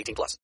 18 0.00 0.14
plus. 0.14 0.38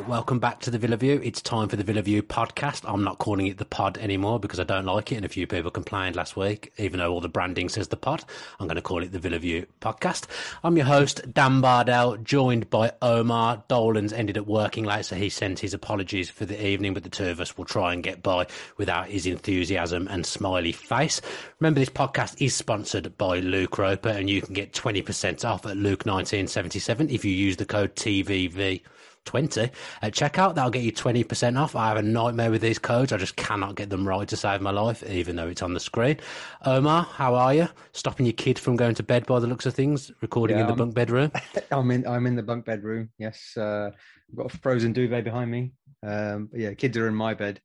Welcome 0.00 0.40
back 0.40 0.58
to 0.60 0.72
the 0.72 0.78
Villa 0.78 0.96
View. 0.96 1.20
It's 1.22 1.40
time 1.40 1.68
for 1.68 1.76
the 1.76 1.84
Villa 1.84 2.02
View 2.02 2.20
podcast. 2.20 2.82
I'm 2.84 3.04
not 3.04 3.18
calling 3.18 3.46
it 3.46 3.58
the 3.58 3.64
pod 3.64 3.96
anymore 3.98 4.40
because 4.40 4.58
I 4.58 4.64
don't 4.64 4.86
like 4.86 5.12
it, 5.12 5.16
and 5.16 5.24
a 5.24 5.28
few 5.28 5.46
people 5.46 5.70
complained 5.70 6.16
last 6.16 6.36
week. 6.36 6.72
Even 6.78 6.98
though 6.98 7.12
all 7.12 7.20
the 7.20 7.28
branding 7.28 7.68
says 7.68 7.88
the 7.88 7.96
pod, 7.96 8.24
I'm 8.58 8.66
going 8.66 8.74
to 8.74 8.82
call 8.82 9.04
it 9.04 9.12
the 9.12 9.20
Villa 9.20 9.38
View 9.38 9.66
podcast. 9.80 10.26
I'm 10.64 10.76
your 10.76 10.86
host, 10.86 11.32
Dan 11.32 11.60
Bardell, 11.60 12.16
joined 12.16 12.70
by 12.70 12.92
Omar. 13.02 13.62
Dolan's 13.68 14.12
ended 14.12 14.36
up 14.36 14.46
working 14.46 14.84
late, 14.84 15.04
so 15.04 15.14
he 15.14 15.28
sends 15.28 15.60
his 15.60 15.74
apologies 15.74 16.28
for 16.28 16.44
the 16.44 16.66
evening, 16.66 16.92
but 16.92 17.04
the 17.04 17.08
two 17.08 17.28
of 17.28 17.40
us 17.40 17.56
will 17.56 17.64
try 17.64 17.92
and 17.92 18.02
get 18.02 18.20
by 18.20 18.48
without 18.76 19.06
his 19.06 19.26
enthusiasm 19.26 20.08
and 20.08 20.26
smiley 20.26 20.72
face. 20.72 21.20
Remember, 21.60 21.78
this 21.78 21.88
podcast 21.88 22.42
is 22.42 22.54
sponsored 22.54 23.16
by 23.16 23.38
Luke 23.38 23.78
Roper, 23.78 24.08
and 24.08 24.28
you 24.28 24.42
can 24.42 24.54
get 24.54 24.72
20% 24.72 25.44
off 25.48 25.64
at 25.66 25.76
Luke1977 25.76 27.12
if 27.12 27.24
you 27.24 27.32
use 27.32 27.58
the 27.58 27.64
code 27.64 27.94
TVV. 27.94 28.82
20 29.24 29.70
at 30.02 30.12
checkout. 30.12 30.54
That'll 30.54 30.70
get 30.70 30.82
you 30.82 30.92
20% 30.92 31.58
off. 31.58 31.74
I 31.76 31.88
have 31.88 31.96
a 31.96 32.02
nightmare 32.02 32.50
with 32.50 32.60
these 32.60 32.78
codes. 32.78 33.12
I 33.12 33.16
just 33.16 33.36
cannot 33.36 33.74
get 33.74 33.90
them 33.90 34.06
right 34.06 34.28
to 34.28 34.36
save 34.36 34.60
my 34.60 34.70
life, 34.70 35.02
even 35.08 35.36
though 35.36 35.48
it's 35.48 35.62
on 35.62 35.74
the 35.74 35.80
screen. 35.80 36.18
Omar, 36.64 37.04
how 37.04 37.34
are 37.34 37.54
you? 37.54 37.68
Stopping 37.92 38.26
your 38.26 38.32
kid 38.34 38.58
from 38.58 38.76
going 38.76 38.94
to 38.96 39.02
bed 39.02 39.26
by 39.26 39.40
the 39.40 39.46
looks 39.46 39.66
of 39.66 39.74
things, 39.74 40.10
recording 40.20 40.56
Yeah, 40.56 40.62
in 40.62 40.66
the 40.68 40.72
I'm- 40.72 40.78
bunk 40.78 40.94
bedroom. 40.94 41.32
I'm 41.70 41.90
in. 41.90 42.06
I'm 42.06 42.26
in 42.26 42.36
the 42.36 42.42
bunk 42.42 42.64
bedroom. 42.64 43.10
Yes, 43.18 43.56
uh, 43.56 43.90
I've 44.30 44.36
got 44.36 44.54
a 44.54 44.58
frozen 44.58 44.92
duvet 44.92 45.24
behind 45.24 45.50
me. 45.50 45.72
Um, 46.06 46.48
but 46.50 46.60
yeah, 46.60 46.74
kids 46.74 46.96
are 46.98 47.08
in 47.08 47.14
my 47.14 47.34
bed. 47.34 47.60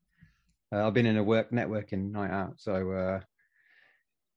Uh, 0.74 0.86
I've 0.88 0.94
been 0.94 1.06
in 1.06 1.18
a 1.18 1.24
work 1.24 1.52
networking 1.52 2.12
night 2.12 2.32
out, 2.32 2.54
so 2.58 2.92
uh, 2.92 3.20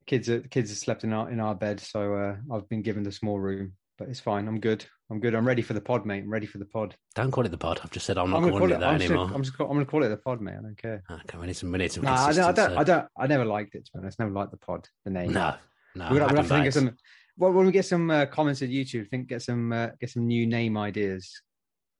kids 0.07 0.29
are 0.29 0.41
kids 0.41 0.71
have 0.71 0.79
slept 0.79 1.05
in 1.05 1.13
our 1.13 1.31
in 1.31 1.41
our 1.41 1.55
bed. 1.55 1.79
So 1.81 2.15
uh, 2.15 2.37
I've 2.55 2.69
been 2.69 2.83
given 2.83 3.03
the 3.03 3.13
small 3.13 3.39
room, 3.39 3.75
but 4.03 4.11
it's 4.11 4.21
fine. 4.21 4.49
I'm 4.49 4.61
good. 4.61 4.85
I'm 5.11 5.21
good. 5.21 5.35
I'm 5.35 5.47
ready 5.47 5.63
for 5.63 5.75
the 5.75 5.81
pod, 5.81 6.05
mate. 6.07 6.23
I'm 6.25 6.31
ready 6.31 6.47
for 6.47 6.59
the 6.59 6.65
pod. 6.65 6.97
Don't 7.15 7.31
call 7.31 7.45
it 7.45 7.51
the 7.51 7.59
pod. 7.59 7.81
I've 7.85 7.91
just 7.91 8.07
said 8.07 8.19
I'm 8.19 8.31
not 8.31 8.39
I'm 8.39 8.43
calling 8.51 8.59
call 8.59 8.71
it 8.71 8.75
it. 8.75 8.81
that 8.81 8.89
I'm 8.89 8.99
just, 8.99 9.11
anymore. 9.11 9.31
I'm 9.35 9.43
just. 9.43 9.61
I'm 9.61 9.67
gonna 9.69 9.85
call 9.85 10.03
it 10.03 10.09
the 10.09 10.17
pod, 10.17 10.41
mate. 10.41 10.55
I 10.59 10.63
don't 10.63 10.77
care. 10.79 11.03
Okay, 11.11 11.39
we 11.39 11.47
need 11.47 11.57
some, 11.57 11.71
we 11.71 11.79
need 11.79 11.93
some 11.93 12.05
No, 12.05 12.13
I 12.13 12.33
don't, 12.33 12.45
I 12.45 12.53
don't. 12.53 12.79
I 12.79 12.85
don't. 12.85 13.07
I 13.19 13.27
never 13.27 13.45
liked 13.45 13.75
it. 13.75 13.85
To 13.87 13.93
be 13.95 13.99
honest, 14.01 14.19
never 14.19 14.33
liked 14.33 14.51
the 14.51 14.57
pod. 14.59 14.89
The 15.05 15.11
name. 15.11 15.33
No, 15.33 15.55
no. 15.95 16.09
We're 16.11 16.19
gonna, 16.21 16.37
have 16.37 16.49
to 16.49 16.55
think 16.55 16.67
of 16.67 16.75
some. 16.75 16.97
Well, 17.37 17.53
when 17.53 17.67
we 17.67 17.73
get 17.73 17.85
some 17.85 18.11
uh, 18.11 18.27
comments 18.27 18.63
at 18.63 18.69
YouTube, 18.71 19.09
think 19.09 19.29
get 19.29 19.43
some 19.43 19.73
uh, 19.73 19.89
get 20.01 20.11
some 20.11 20.27
new 20.27 20.47
name 20.47 20.77
ideas. 20.77 21.41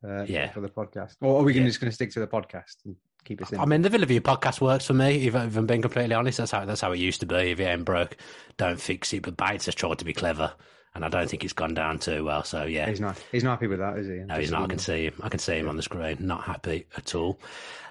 Uh, 0.05 0.25
Yeah. 0.27 0.51
for 0.51 0.61
the 0.61 0.69
podcast, 0.69 1.15
or 1.21 1.39
are 1.41 1.45
we 1.45 1.55
Yeah. 1.55 1.63
just 1.63 1.81
going 1.81 1.89
to 1.89 1.95
stick 1.95 2.11
to 2.15 2.19
the 2.19 2.27
podcast 2.27 2.75
and 2.85 2.97
keep 3.25 3.41
it? 3.41 3.57
I 3.57 3.65
mean, 3.67 3.83
the 3.83 3.89
Villa 3.89 4.05
View 4.05 4.21
podcast 4.21 4.61
works 4.61 4.85
for 4.85 4.95
me. 4.95 5.29
If, 5.29 5.37
if 5.37 5.57
I'm 5.57 5.65
being 5.65 5.81
completely 5.81 6.13
honest, 6.17 6.39
that's 6.39 6.51
how 6.51 6.65
that's 6.65 6.81
how 6.81 6.91
it 6.91 6.99
used 6.99 7.21
to 7.21 7.27
be. 7.27 7.53
If 7.53 7.61
it 7.61 7.65
ain't 7.67 7.85
broke, 7.85 8.17
don't 8.57 8.81
fix 8.81 9.13
it. 9.13 9.23
But 9.23 9.37
Bates 9.37 9.67
has 9.67 9.77
tried 9.77 10.01
to 10.01 10.05
be 10.05 10.13
clever, 10.13 10.55
and 10.95 11.05
I 11.05 11.09
don't 11.09 11.29
think 11.29 11.45
it's 11.45 11.53
gone 11.53 11.75
down 11.75 11.99
too 11.99 12.25
well. 12.25 12.45
So 12.45 12.65
yeah, 12.65 12.89
he's 12.89 13.01
not. 13.01 13.23
He's 13.33 13.45
not 13.45 13.53
happy 13.53 13.67
with 13.67 13.79
that, 13.79 13.99
is 13.99 14.07
he? 14.07 14.15
No, 14.15 14.35
he's 14.39 14.51
not. 14.51 14.63
I 14.63 14.67
can 14.67 14.79
see 14.79 15.07
him. 15.07 15.15
I 15.23 15.29
can 15.29 15.39
see 15.39 15.59
him 15.59 15.69
on 15.69 15.77
the 15.77 15.83
screen. 15.83 16.19
Not 16.21 16.45
happy 16.45 16.87
at 16.97 17.15
all. 17.15 17.39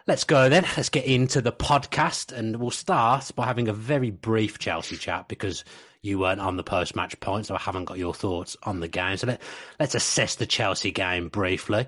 Let's 0.07 0.23
go 0.23 0.50
then. 0.50 0.66
Let's 0.75 0.89
get 0.89 1.06
into 1.06 1.41
the 1.41 1.51
podcast, 1.51 2.31
and 2.31 2.57
we'll 2.57 2.72
start 2.72 3.31
by 3.35 3.45
having 3.45 3.67
a 3.67 3.73
very 3.73 4.09
brief 4.09 4.59
Chelsea 4.59 4.97
chat 4.97 5.28
because 5.28 5.63
you 6.01 6.17
weren't 6.17 6.41
on 6.41 6.57
the 6.57 6.63
post-match 6.63 7.19
point, 7.19 7.45
so 7.45 7.56
I 7.56 7.59
haven't 7.59 7.85
got 7.85 8.00
your 8.00 8.13
thoughts 8.13 8.57
on 8.63 8.79
the 8.79 8.88
game. 8.88 9.17
So 9.17 9.28
let, 9.28 9.41
let's 9.79 9.94
assess 9.94 10.35
the 10.35 10.47
Chelsea 10.47 10.91
game 10.91 11.29
briefly. 11.29 11.81
I 11.81 11.88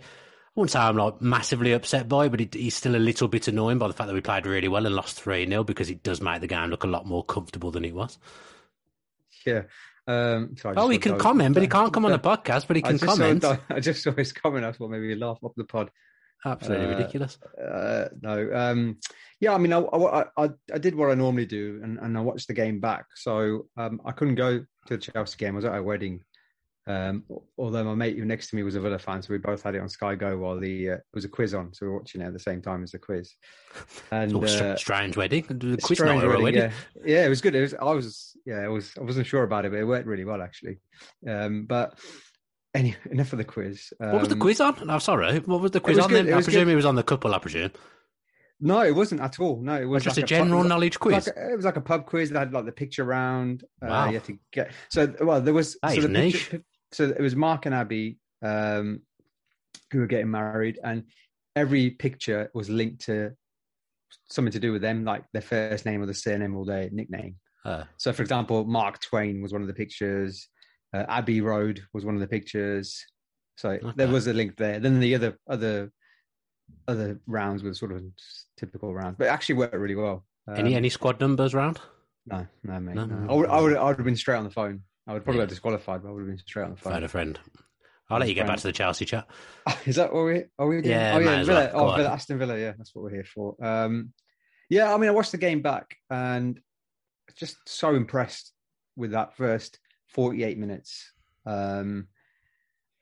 wouldn't 0.59 0.71
say 0.71 0.79
I'm 0.79 0.95
like 0.95 1.19
massively 1.19 1.71
upset 1.71 2.07
by, 2.07 2.25
it, 2.25 2.29
but 2.29 2.41
it, 2.41 2.53
he's 2.53 2.75
still 2.75 2.95
a 2.95 2.97
little 2.97 3.27
bit 3.27 3.47
annoying 3.47 3.79
by 3.79 3.87
the 3.87 3.93
fact 3.93 4.07
that 4.07 4.13
we 4.13 4.21
played 4.21 4.45
really 4.45 4.67
well 4.67 4.85
and 4.85 4.95
lost 4.95 5.19
three 5.19 5.47
0 5.47 5.63
because 5.63 5.89
it 5.89 6.03
does 6.03 6.21
make 6.21 6.41
the 6.41 6.47
game 6.47 6.69
look 6.69 6.83
a 6.83 6.87
lot 6.87 7.07
more 7.07 7.23
comfortable 7.25 7.71
than 7.71 7.83
it 7.83 7.95
was. 7.95 8.19
Yeah. 9.47 9.63
Um, 10.05 10.55
Oh, 10.75 10.89
he 10.89 10.97
can 10.97 11.17
comment, 11.17 11.53
but 11.53 11.63
he 11.63 11.69
can't 11.69 11.93
come 11.93 12.05
on 12.05 12.11
the 12.11 12.19
podcast. 12.31 12.67
But 12.67 12.75
he 12.75 12.81
can 12.81 12.97
saw 12.97 13.05
comment. 13.07 13.41
Dol- 13.41 13.57
I 13.69 13.79
just 13.79 14.03
saw 14.03 14.11
his 14.11 14.33
comment. 14.33 14.65
I 14.65 14.71
thought 14.73 14.89
maybe 14.89 15.09
he'd 15.09 15.15
laugh 15.19 15.37
off 15.41 15.53
the 15.55 15.63
pod. 15.65 15.89
Absolutely 16.45 16.87
Uh, 16.87 16.97
ridiculous. 16.97 17.37
Uh, 17.57 18.09
no, 18.21 18.49
um, 18.53 18.97
yeah, 19.39 19.53
I 19.53 19.57
mean, 19.57 19.71
I, 19.71 19.79
I, 19.79 20.25
I, 20.37 20.49
I 20.73 20.77
did 20.77 20.93
what 20.93 21.09
I 21.09 21.13
normally 21.15 21.45
do, 21.45 21.79
and, 21.81 21.97
and 21.99 22.17
I 22.17 22.21
watched 22.21 22.47
the 22.49 22.53
game 22.53 22.81
back. 22.81 23.05
So 23.15 23.67
um, 23.77 24.01
I 24.05 24.11
couldn't 24.11 24.35
go 24.35 24.59
to 24.59 24.65
the 24.89 24.97
Chelsea 24.97 25.37
game. 25.37 25.53
I 25.53 25.55
was 25.55 25.65
at 25.65 25.77
a 25.77 25.81
wedding. 25.81 26.21
Um, 26.85 27.23
although 27.57 27.83
my 27.85 27.95
mate 27.95 28.17
who 28.17 28.25
next 28.25 28.49
to 28.49 28.57
me 28.57 28.63
was 28.63 28.75
a 28.75 28.81
Villa 28.81 28.99
fan, 28.99 29.21
so 29.21 29.31
we 29.31 29.37
both 29.37 29.63
had 29.63 29.75
it 29.75 29.79
on 29.81 29.87
Sky 29.87 30.15
Go 30.15 30.37
while 30.37 30.59
the 30.59 30.89
uh, 30.89 30.93
it 30.95 31.01
was 31.13 31.23
a 31.23 31.29
quiz 31.29 31.53
on, 31.53 31.73
so 31.73 31.85
we 31.85 31.89
were 31.91 31.97
watching 31.99 32.19
it 32.21 32.25
at 32.25 32.33
the 32.33 32.39
same 32.39 32.61
time 32.61 32.83
as 32.83 32.91
the 32.91 32.99
quiz. 32.99 33.33
And 34.11 34.35
Oh, 34.35 34.43
uh, 34.43 34.75
strange 34.75 35.15
wedding. 35.15 35.45
The 35.47 35.77
quiz 35.81 35.97
strange 35.99 36.23
wedding, 36.23 36.43
wedding. 36.43 36.61
Yeah. 36.61 36.71
yeah, 37.05 37.25
it 37.25 37.29
was 37.29 37.39
good. 37.41 37.55
It 37.55 37.61
was. 37.61 37.73
I 37.73 37.83
was. 37.93 38.35
Yeah, 38.45 38.65
it 38.65 38.67
was. 38.67 38.91
I 38.99 39.01
wasn't 39.03 39.27
sure 39.27 39.43
about 39.43 39.63
it, 39.65 39.71
but 39.71 39.79
it 39.79 39.85
worked 39.85 40.07
really 40.07 40.25
well 40.25 40.41
actually. 40.41 40.79
Um, 41.27 41.65
but 41.67 41.97
anyway, 42.75 42.97
enough 43.11 43.31
of 43.31 43.37
the 43.37 43.45
quiz. 43.45 43.93
What 43.99 44.19
was 44.19 44.27
the 44.27 44.33
Um, 44.35 44.39
quiz 44.41 44.59
on? 44.59 44.89
I'm 44.89 44.99
sorry. 44.99 45.39
What 45.39 45.61
was 45.61 45.71
the 45.71 45.79
quiz 45.79 45.95
was 45.97 46.05
on 46.05 46.11
good? 46.11 46.27
I 46.33 46.41
presume 46.41 46.65
good. 46.65 46.73
it 46.73 46.75
was 46.75 46.85
on 46.85 46.95
the 46.95 47.03
couple, 47.03 47.33
I 47.33 47.39
presume. 47.39 47.71
No, 48.59 48.81
it 48.81 48.95
wasn't 48.95 49.19
at 49.21 49.39
all. 49.39 49.61
No, 49.61 49.75
it 49.81 49.85
was 49.85 50.03
just 50.03 50.15
like 50.17 50.23
a 50.23 50.27
general 50.27 50.61
pub- 50.61 50.69
knowledge 50.69 50.99
quiz? 50.99 51.27
Like 51.27 51.35
a- 51.37 51.51
it 51.51 51.55
was 51.55 51.65
like 51.65 51.75
a 51.77 51.81
pub 51.81 52.05
quiz 52.05 52.29
that 52.29 52.39
had 52.39 52.53
like 52.53 52.65
the 52.65 52.71
picture 52.71 53.03
round. 53.05 53.63
Uh, 53.81 53.87
Wow. 53.87 54.07
you 54.07 54.13
had 54.13 54.23
to 54.25 54.37
get 54.51 54.71
so 54.89 55.13
well. 55.21 55.41
There 55.41 55.53
was 55.53 55.77
That 55.81 55.95
so 55.95 56.01
the 56.01 56.07
niche. 56.09 56.49
picture- 56.49 56.63
so 56.93 57.05
it 57.09 57.19
was 57.21 57.35
Mark 57.35 57.65
and 57.65 57.75
Abby 57.75 58.17
um, 58.41 59.01
who 59.91 59.99
were 59.99 60.07
getting 60.07 60.31
married, 60.31 60.79
and 60.83 61.03
every 61.55 61.91
picture 61.91 62.49
was 62.53 62.69
linked 62.69 63.05
to 63.05 63.31
something 64.29 64.51
to 64.51 64.59
do 64.59 64.71
with 64.71 64.81
them, 64.81 65.03
like 65.05 65.23
their 65.33 65.41
first 65.41 65.85
name 65.85 66.01
or 66.01 66.05
the 66.05 66.13
surname 66.13 66.55
or 66.55 66.65
their 66.65 66.89
nickname. 66.91 67.35
Uh, 67.65 67.83
So, 67.97 68.11
for 68.13 68.21
example, 68.21 68.65
Mark 68.65 68.99
Twain 69.01 69.41
was 69.41 69.53
one 69.53 69.61
of 69.61 69.67
the 69.67 69.73
pictures. 69.73 70.47
Uh, 70.93 71.05
Abbey 71.07 71.41
Road 71.41 71.81
was 71.93 72.05
one 72.05 72.15
of 72.15 72.21
the 72.21 72.27
pictures. 72.27 73.03
So 73.57 73.79
there 73.95 74.07
was 74.07 74.27
a 74.27 74.33
link 74.33 74.57
there. 74.57 74.79
Then 74.79 74.99
the 74.99 75.15
other 75.15 75.37
other 75.47 75.91
other 76.87 77.19
rounds 77.27 77.63
were 77.63 77.73
sort 77.73 77.91
of 77.91 78.03
typical 78.57 78.93
rounds, 78.93 79.15
but 79.17 79.25
it 79.25 79.29
actually 79.29 79.55
worked 79.55 79.75
really 79.75 79.95
well. 79.95 80.25
any 80.55 80.71
Um, 80.73 80.77
any 80.77 80.89
squad 80.89 81.19
numbers 81.19 81.53
round? 81.53 81.79
No, 82.25 82.47
no, 82.63 82.79
mate. 82.79 82.95
No, 82.95 83.05
No, 83.05 83.15
no. 83.15 83.31
I 83.31 83.35
would, 83.35 83.49
I 83.49 83.61
would, 83.61 83.77
I 83.77 83.83
would 83.85 83.97
have 83.97 84.05
been 84.05 84.15
straight 84.15 84.37
on 84.37 84.43
the 84.43 84.49
phone. 84.49 84.81
I 85.07 85.13
would 85.13 85.23
probably 85.23 85.39
Yeah. 85.39 85.43
have 85.43 85.49
disqualified, 85.49 86.01
but 86.03 86.09
I 86.09 86.11
would 86.11 86.21
have 86.21 86.27
been 86.27 86.37
straight 86.37 86.63
on 86.65 86.71
the 86.71 86.77
phone. 86.77 86.93
Phone 86.93 87.03
a 87.03 87.07
friend. 87.07 87.39
I'll 88.09 88.19
let 88.19 88.29
you 88.29 88.35
get 88.35 88.47
back 88.47 88.57
to 88.57 88.63
the 88.67 88.71
Chelsea 88.73 89.05
chat. 89.05 89.27
Is 89.85 89.95
that 89.95 90.13
what 90.13 90.25
we 90.25 90.43
are 90.59 90.67
we 90.67 90.81
doing? 90.81 90.85
Yeah, 90.95 91.13
oh 91.15 91.19
yeah, 91.19 91.43
Villa. 91.43 91.71
well. 91.73 91.89
Oh. 91.89 91.95
Villa, 91.95 92.09
Aston 92.09 92.37
Villa. 92.37 92.57
Yeah, 92.59 92.73
that's 92.77 92.93
what 92.93 93.03
we're 93.03 93.09
here 93.11 93.23
for. 93.25 93.55
Um, 93.65 94.13
yeah, 94.69 94.93
I 94.93 94.97
mean, 94.97 95.09
I 95.09 95.13
watched 95.13 95.31
the 95.31 95.37
game 95.37 95.61
back 95.61 95.95
and 96.09 96.59
just 97.35 97.57
so 97.67 97.95
impressed 97.95 98.53
with 98.95 99.11
that 99.11 99.35
first 99.35 99.79
48 100.09 100.57
minutes. 100.57 101.11
Um, 101.45 102.07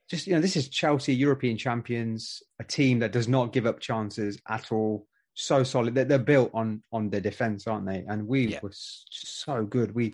just 0.09 0.27
you 0.27 0.33
know, 0.33 0.41
this 0.41 0.55
is 0.55 0.69
Chelsea, 0.69 1.13
European 1.15 1.57
champions, 1.57 2.41
a 2.59 2.63
team 2.63 2.99
that 2.99 3.11
does 3.11 3.27
not 3.27 3.53
give 3.53 3.65
up 3.65 3.79
chances 3.79 4.39
at 4.47 4.71
all. 4.71 5.07
So 5.33 5.63
solid. 5.63 5.95
They're, 5.95 6.05
they're 6.05 6.19
built 6.19 6.51
on 6.53 6.83
on 6.91 7.09
their 7.09 7.21
defense, 7.21 7.67
aren't 7.67 7.85
they? 7.87 8.03
And 8.07 8.27
we 8.27 8.47
Yeah. 8.47 8.59
were 8.61 8.71
so 8.73 9.65
good. 9.65 9.93
We, 9.95 10.13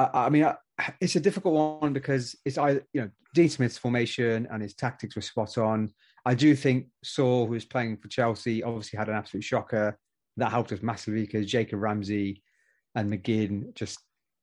I, 0.00 0.26
I 0.26 0.30
mean, 0.30 0.44
I, 0.44 0.56
it's 1.00 1.16
a 1.16 1.20
difficult 1.20 1.80
one 1.82 1.92
because 1.92 2.36
it's 2.44 2.58
I, 2.58 2.72
you 2.92 3.02
know, 3.02 3.10
Dean 3.34 3.48
Smith's 3.48 3.78
formation 3.78 4.48
and 4.50 4.62
his 4.62 4.74
tactics 4.74 5.16
were 5.16 5.22
spot 5.22 5.58
on. 5.58 5.92
I 6.24 6.34
do 6.34 6.54
think 6.54 6.86
Saul, 7.02 7.46
who 7.46 7.52
was 7.52 7.64
playing 7.64 7.98
for 7.98 8.08
Chelsea, 8.08 8.62
obviously 8.62 8.98
had 8.98 9.08
an 9.08 9.14
absolute 9.14 9.44
shocker. 9.44 9.98
That 10.36 10.50
helped 10.50 10.72
us 10.72 10.82
massively 10.82 11.22
because 11.22 11.46
Jacob 11.46 11.80
Ramsey 11.80 12.42
and 12.94 13.10
McGinn 13.10 13.74
just 13.74 13.98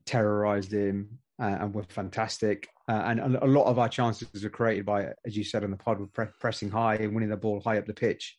terrorized 0.05 0.71
him 0.71 1.19
uh, 1.41 1.57
and 1.59 1.73
were 1.73 1.83
fantastic. 1.83 2.67
Uh, 2.89 3.03
and 3.05 3.35
a 3.37 3.45
lot 3.45 3.65
of 3.65 3.79
our 3.79 3.89
chances 3.89 4.43
were 4.43 4.49
created 4.49 4.85
by, 4.85 5.07
as 5.25 5.35
you 5.35 5.43
said 5.43 5.63
on 5.63 5.71
the 5.71 5.77
pod, 5.77 5.99
with 5.99 6.13
pre- 6.13 6.27
pressing 6.39 6.69
high 6.69 6.95
and 6.95 7.13
winning 7.13 7.29
the 7.29 7.37
ball 7.37 7.61
high 7.61 7.77
up 7.77 7.85
the 7.85 7.93
pitch, 7.93 8.37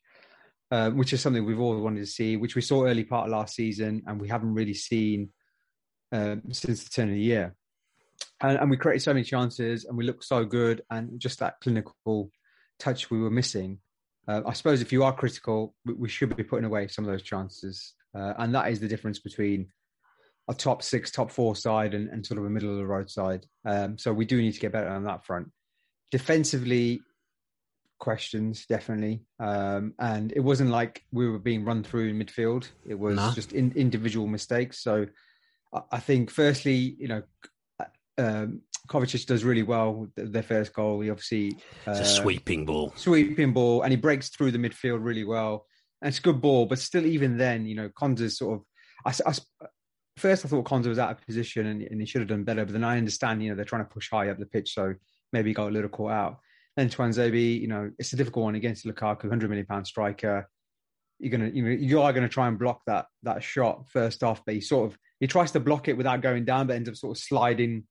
uh, 0.71 0.91
which 0.91 1.13
is 1.13 1.21
something 1.21 1.45
we've 1.45 1.61
always 1.61 1.83
wanted 1.83 2.01
to 2.01 2.07
see, 2.07 2.37
which 2.37 2.55
we 2.55 2.63
saw 2.63 2.85
early 2.85 3.05
part 3.05 3.27
of 3.27 3.33
last 3.33 3.55
season 3.55 4.03
and 4.07 4.21
we 4.21 4.29
haven't 4.29 4.55
really 4.55 4.75
seen 4.75 5.31
um, 6.13 6.43
since 6.53 6.85
the 6.85 6.91
turn 6.91 7.09
of 7.09 7.15
the 7.15 7.21
year. 7.21 7.55
And, 8.41 8.59
and 8.59 8.71
we 8.71 8.77
created 8.77 9.03
so 9.03 9.13
many 9.13 9.25
chances 9.25 9.85
and 9.85 9.97
we 9.97 10.05
looked 10.05 10.25
so 10.25 10.45
good 10.45 10.83
and 10.91 11.19
just 11.21 11.39
that 11.41 11.61
clinical 11.61 12.31
touch 12.79 13.11
we 13.11 13.21
were 13.21 13.31
missing. 13.31 13.79
Uh, 14.27 14.43
I 14.47 14.53
suppose 14.53 14.83
if 14.83 14.93
you 14.93 15.03
are 15.05 15.13
critical, 15.13 15.75
we, 15.85 15.95
we 15.95 16.09
should 16.09 16.35
be 16.37 16.45
putting 16.45 16.65
away 16.65 16.89
some 16.89 17.05
of 17.05 17.11
those 17.11 17.23
chances. 17.23 17.95
Uh, 18.15 18.35
and 18.39 18.55
that 18.55 18.71
is 18.71 18.81
the 18.81 18.89
difference 18.89 19.19
between 19.19 19.69
a 20.49 20.55
top 20.55 20.83
six, 20.83 21.11
top 21.11 21.31
four 21.31 21.55
side 21.55 21.95
and, 21.95 22.09
and 22.09 22.25
sort 22.25 22.39
of 22.39 22.47
a 22.47 22.51
middle 22.51 22.71
of 22.71 22.77
the 22.77 22.87
road 22.87 23.11
side. 23.11 23.47
Um, 23.65 23.99
so 23.99 24.13
we 24.13 24.25
do 24.25 24.41
need 24.41 24.53
to 24.53 24.61
get 24.61 24.73
better 24.73 24.89
on 24.89 25.05
that 25.05 25.25
front. 25.25 25.51
Defensively, 26.11 27.01
questions 27.99 28.65
definitely. 28.67 29.23
Um, 29.41 29.95
and 29.99 30.33
it 30.33 30.41
wasn't 30.41 30.71
like 30.71 31.03
we 31.13 31.29
were 31.29 31.39
being 31.39 31.65
run 31.65 31.83
through 31.83 32.09
in 32.09 32.19
midfield. 32.19 32.69
It 32.87 32.99
was 32.99 33.17
No. 33.17 33.33
just 33.35 33.53
in, 33.53 33.73
individual 33.77 34.27
mistakes. 34.27 34.83
So 34.83 35.07
I, 35.93 35.99
think, 35.99 36.31
firstly, 36.31 36.97
you 36.99 37.09
know, 37.09 37.23
um, 38.17 38.63
Kovacic 38.89 39.27
does 39.27 39.45
really 39.45 39.63
well 39.63 39.95
with 40.17 40.33
their 40.33 40.43
first 40.43 40.73
goal. 40.73 41.01
He 41.01 41.11
obviously 41.11 41.57
It's 41.87 41.99
a 41.99 42.03
uh, 42.03 42.05
sweeping 42.05 42.65
ball. 42.65 42.93
sweeping 42.97 43.53
ball, 43.53 43.83
and 43.83 43.91
he 43.91 43.97
breaks 43.97 44.31
through 44.31 44.53
the 44.53 44.59
midfield 44.59 45.05
really 45.05 45.25
well. 45.25 45.67
And 46.01 46.09
it's 46.09 46.19
a 46.19 46.23
good 46.23 46.41
ball, 46.41 46.67
but 46.67 46.79
still, 46.79 47.05
even 47.05 47.37
then, 47.37 47.67
you 47.67 47.75
know, 47.75 47.89
Konsa's 47.91 48.39
sort 48.39 48.61
of. 48.61 48.65
I, 49.05 49.31
I 49.31 49.35
first, 50.17 50.45
I 50.45 50.49
thought 50.49 50.65
Konsa 50.65 50.87
was 50.87 50.99
out 50.99 51.11
of 51.11 51.25
position 51.25 51.67
and, 51.67 51.83
and 51.83 52.01
he 52.01 52.07
should 52.07 52.21
have 52.21 52.29
done 52.29 52.45
better. 52.45 52.65
But 52.65 52.73
then 52.73 52.85
I 52.85 52.99
understand, 52.99 53.43
you 53.43 53.51
know, 53.51 53.57
they're 53.57 53.65
trying 53.65 53.85
to 53.85 53.91
push 53.91 54.11
high 54.11 54.29
up 54.29 54.39
the 54.39 54.47
pitch, 54.47 54.75
so 54.75 54.95
maybe 55.33 55.51
he 55.51 55.55
got 55.55 55.69
a 55.69 55.73
little 55.73 55.89
caught 55.89 56.13
out. 56.13 56.39
Then 56.77 56.89
Tuanzebe, 56.89 57.61
you 57.61 57.69
know, 57.69 57.91
it's 57.99 58.13
a 58.13 58.17
difficult 58.17 58.45
one 58.45 58.55
against 58.55 58.87
Lukaku, 58.87 59.29
hundred 59.29 59.51
million 59.51 59.67
pound 59.67 59.87
striker. 59.87 60.49
You're 61.19 61.33
gonna, 61.33 61.51
you 61.53 61.63
know, 61.63 61.71
you 61.71 62.01
are 62.01 62.13
gonna 62.13 62.29
try 62.29 62.47
and 62.47 62.59
block 62.59 62.83
that 62.87 63.07
that 63.25 63.43
shot 63.43 63.89
first 63.89 64.23
off, 64.23 64.43
but 64.47 64.55
he 64.55 64.61
sort 64.61 64.91
of 64.91 64.99
he 65.21 65.27
tries 65.27 65.53
to 65.53 65.61
block 65.61 65.89
it 65.89 65.97
without 65.97 66.21
going 66.23 66.45
down, 66.45 66.67
but 66.67 66.77
ends 66.77 66.89
up 66.89 66.97
sort 66.97 67.17
of 67.17 67.23
sliding 67.23 67.85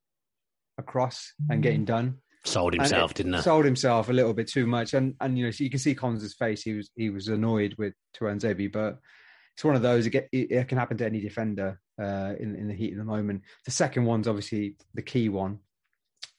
across 0.77 1.33
and 1.50 1.63
getting 1.63 1.85
done 1.85 2.18
Sold 2.47 2.74
himself, 2.74 3.12
it 3.12 3.18
didn't 3.18 3.33
he? 3.33 3.41
Sold 3.41 3.65
himself 3.65 4.09
a 4.09 4.13
little 4.13 4.33
bit 4.33 4.47
too 4.47 4.65
much, 4.65 4.94
and 4.94 5.15
and 5.19 5.38
you 5.38 5.45
know 5.45 5.51
so 5.51 5.63
you 5.63 5.69
can 5.69 5.79
see 5.79 5.94
Collins' 5.94 6.33
face. 6.33 6.62
He 6.62 6.74
was 6.74 6.89
he 6.95 7.09
was 7.09 7.27
annoyed 7.27 7.75
with 7.77 7.94
Tuanzebe, 8.18 8.71
but 8.71 9.00
it's 9.56 9.65
one 9.65 9.75
of 9.75 9.81
those. 9.81 10.06
It, 10.06 10.12
get, 10.12 10.29
it, 10.31 10.51
it 10.51 10.68
can 10.68 10.77
happen 10.77 10.97
to 10.97 11.06
any 11.06 11.19
defender 11.19 11.79
uh, 12.01 12.33
in 12.39 12.56
in 12.56 12.68
the 12.68 12.74
heat 12.74 12.94
of 12.94 13.00
the 13.00 13.03
moment. 13.03 13.44
The 13.65 13.71
second 13.71 14.06
one's 14.06 14.27
obviously 14.27 14.75
the 14.94 15.01
key 15.01 15.30
one. 15.30 15.59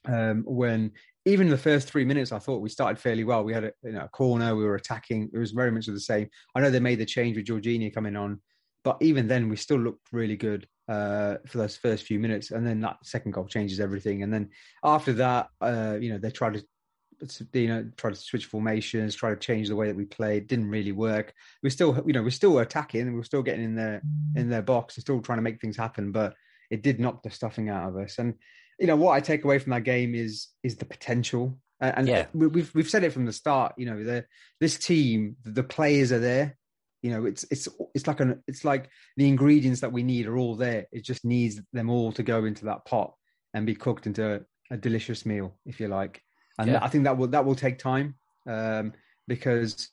Um, 0.06 0.44
when 0.46 0.92
even 1.26 1.50
the 1.50 1.58
first 1.58 1.88
three 1.88 2.06
minutes, 2.06 2.32
I 2.32 2.38
thought 2.38 2.62
we 2.62 2.70
started 2.70 2.98
fairly 2.98 3.24
well. 3.24 3.44
We 3.44 3.52
had 3.52 3.64
a, 3.64 3.72
you 3.82 3.92
know, 3.92 4.04
a 4.04 4.08
corner, 4.08 4.56
we 4.56 4.64
were 4.64 4.76
attacking. 4.76 5.30
It 5.32 5.38
was 5.38 5.50
very 5.50 5.70
much 5.70 5.86
the 5.86 6.00
same. 6.00 6.28
I 6.54 6.60
know 6.60 6.70
they 6.70 6.80
made 6.80 7.00
the 7.00 7.06
change 7.06 7.36
with 7.36 7.46
Jorginho 7.46 7.92
coming 7.92 8.16
on, 8.16 8.40
but 8.88 8.96
even 9.02 9.28
then, 9.28 9.50
we 9.50 9.56
still 9.56 9.76
looked 9.76 10.14
really 10.14 10.34
good 10.34 10.66
uh, 10.88 11.34
for 11.46 11.58
those 11.58 11.76
first 11.76 12.04
few 12.04 12.18
minutes. 12.18 12.52
And 12.52 12.66
then 12.66 12.80
that 12.80 12.96
second 13.04 13.32
goal 13.32 13.44
changes 13.44 13.80
everything. 13.80 14.22
And 14.22 14.32
then 14.32 14.48
after 14.82 15.12
that, 15.12 15.48
uh, 15.60 15.98
you 16.00 16.10
know, 16.10 16.16
they 16.16 16.30
tried 16.30 16.54
to, 16.54 17.46
you 17.52 17.68
know, 17.68 17.90
try 17.98 18.08
to 18.08 18.16
switch 18.16 18.46
formations, 18.46 19.14
try 19.14 19.28
to 19.28 19.36
change 19.36 19.68
the 19.68 19.76
way 19.76 19.88
that 19.88 19.94
we 19.94 20.06
played. 20.06 20.46
Didn't 20.46 20.70
really 20.70 20.92
work. 20.92 21.34
We 21.62 21.68
still, 21.68 22.02
you 22.06 22.14
know, 22.14 22.22
we're 22.22 22.30
still 22.30 22.58
attacking. 22.60 23.14
We're 23.14 23.24
still 23.24 23.42
getting 23.42 23.62
in 23.62 23.74
their 23.74 24.00
in 24.36 24.48
their 24.48 24.62
box 24.62 24.96
and 24.96 25.02
still 25.02 25.20
trying 25.20 25.36
to 25.36 25.42
make 25.42 25.60
things 25.60 25.76
happen. 25.76 26.10
But 26.10 26.32
it 26.70 26.80
did 26.80 26.98
knock 26.98 27.22
the 27.22 27.30
stuffing 27.30 27.68
out 27.68 27.90
of 27.90 27.96
us. 27.98 28.18
And 28.18 28.36
you 28.80 28.86
know, 28.86 28.96
what 28.96 29.12
I 29.12 29.20
take 29.20 29.44
away 29.44 29.58
from 29.58 29.72
that 29.72 29.84
game 29.84 30.14
is 30.14 30.48
is 30.62 30.76
the 30.76 30.86
potential. 30.86 31.58
And, 31.82 31.98
and 31.98 32.08
Yeah. 32.08 32.26
we, 32.32 32.46
we've 32.46 32.74
we've 32.74 32.88
said 32.88 33.04
it 33.04 33.12
from 33.12 33.26
the 33.26 33.34
start. 33.34 33.74
You 33.76 33.84
know, 33.84 34.02
the 34.02 34.24
this 34.62 34.78
team, 34.78 35.36
the 35.44 35.62
players 35.62 36.10
are 36.10 36.20
there. 36.20 36.56
You 37.02 37.10
know, 37.12 37.26
it's 37.26 37.44
it's 37.50 37.68
it's 37.94 38.06
like 38.06 38.20
an 38.20 38.42
it's 38.46 38.64
like 38.64 38.90
the 39.16 39.28
ingredients 39.28 39.80
that 39.80 39.92
we 39.92 40.02
need 40.02 40.26
are 40.26 40.36
all 40.36 40.56
there. 40.56 40.86
It 40.92 41.04
just 41.04 41.24
needs 41.24 41.60
them 41.72 41.90
all 41.90 42.12
to 42.12 42.22
go 42.22 42.44
into 42.44 42.64
that 42.66 42.84
pot 42.84 43.14
and 43.54 43.66
be 43.66 43.74
cooked 43.74 44.06
into 44.06 44.34
a, 44.34 44.40
a 44.74 44.76
delicious 44.76 45.24
meal, 45.24 45.58
if 45.64 45.80
you 45.80 45.88
like. 45.88 46.20
And 46.58 46.70
Yeah. 46.70 46.80
I 46.82 46.88
think 46.88 47.04
that 47.04 47.16
will 47.16 47.28
that 47.28 47.44
will 47.44 47.54
take 47.54 47.78
time 47.78 48.16
um, 48.48 48.92
because 49.28 49.90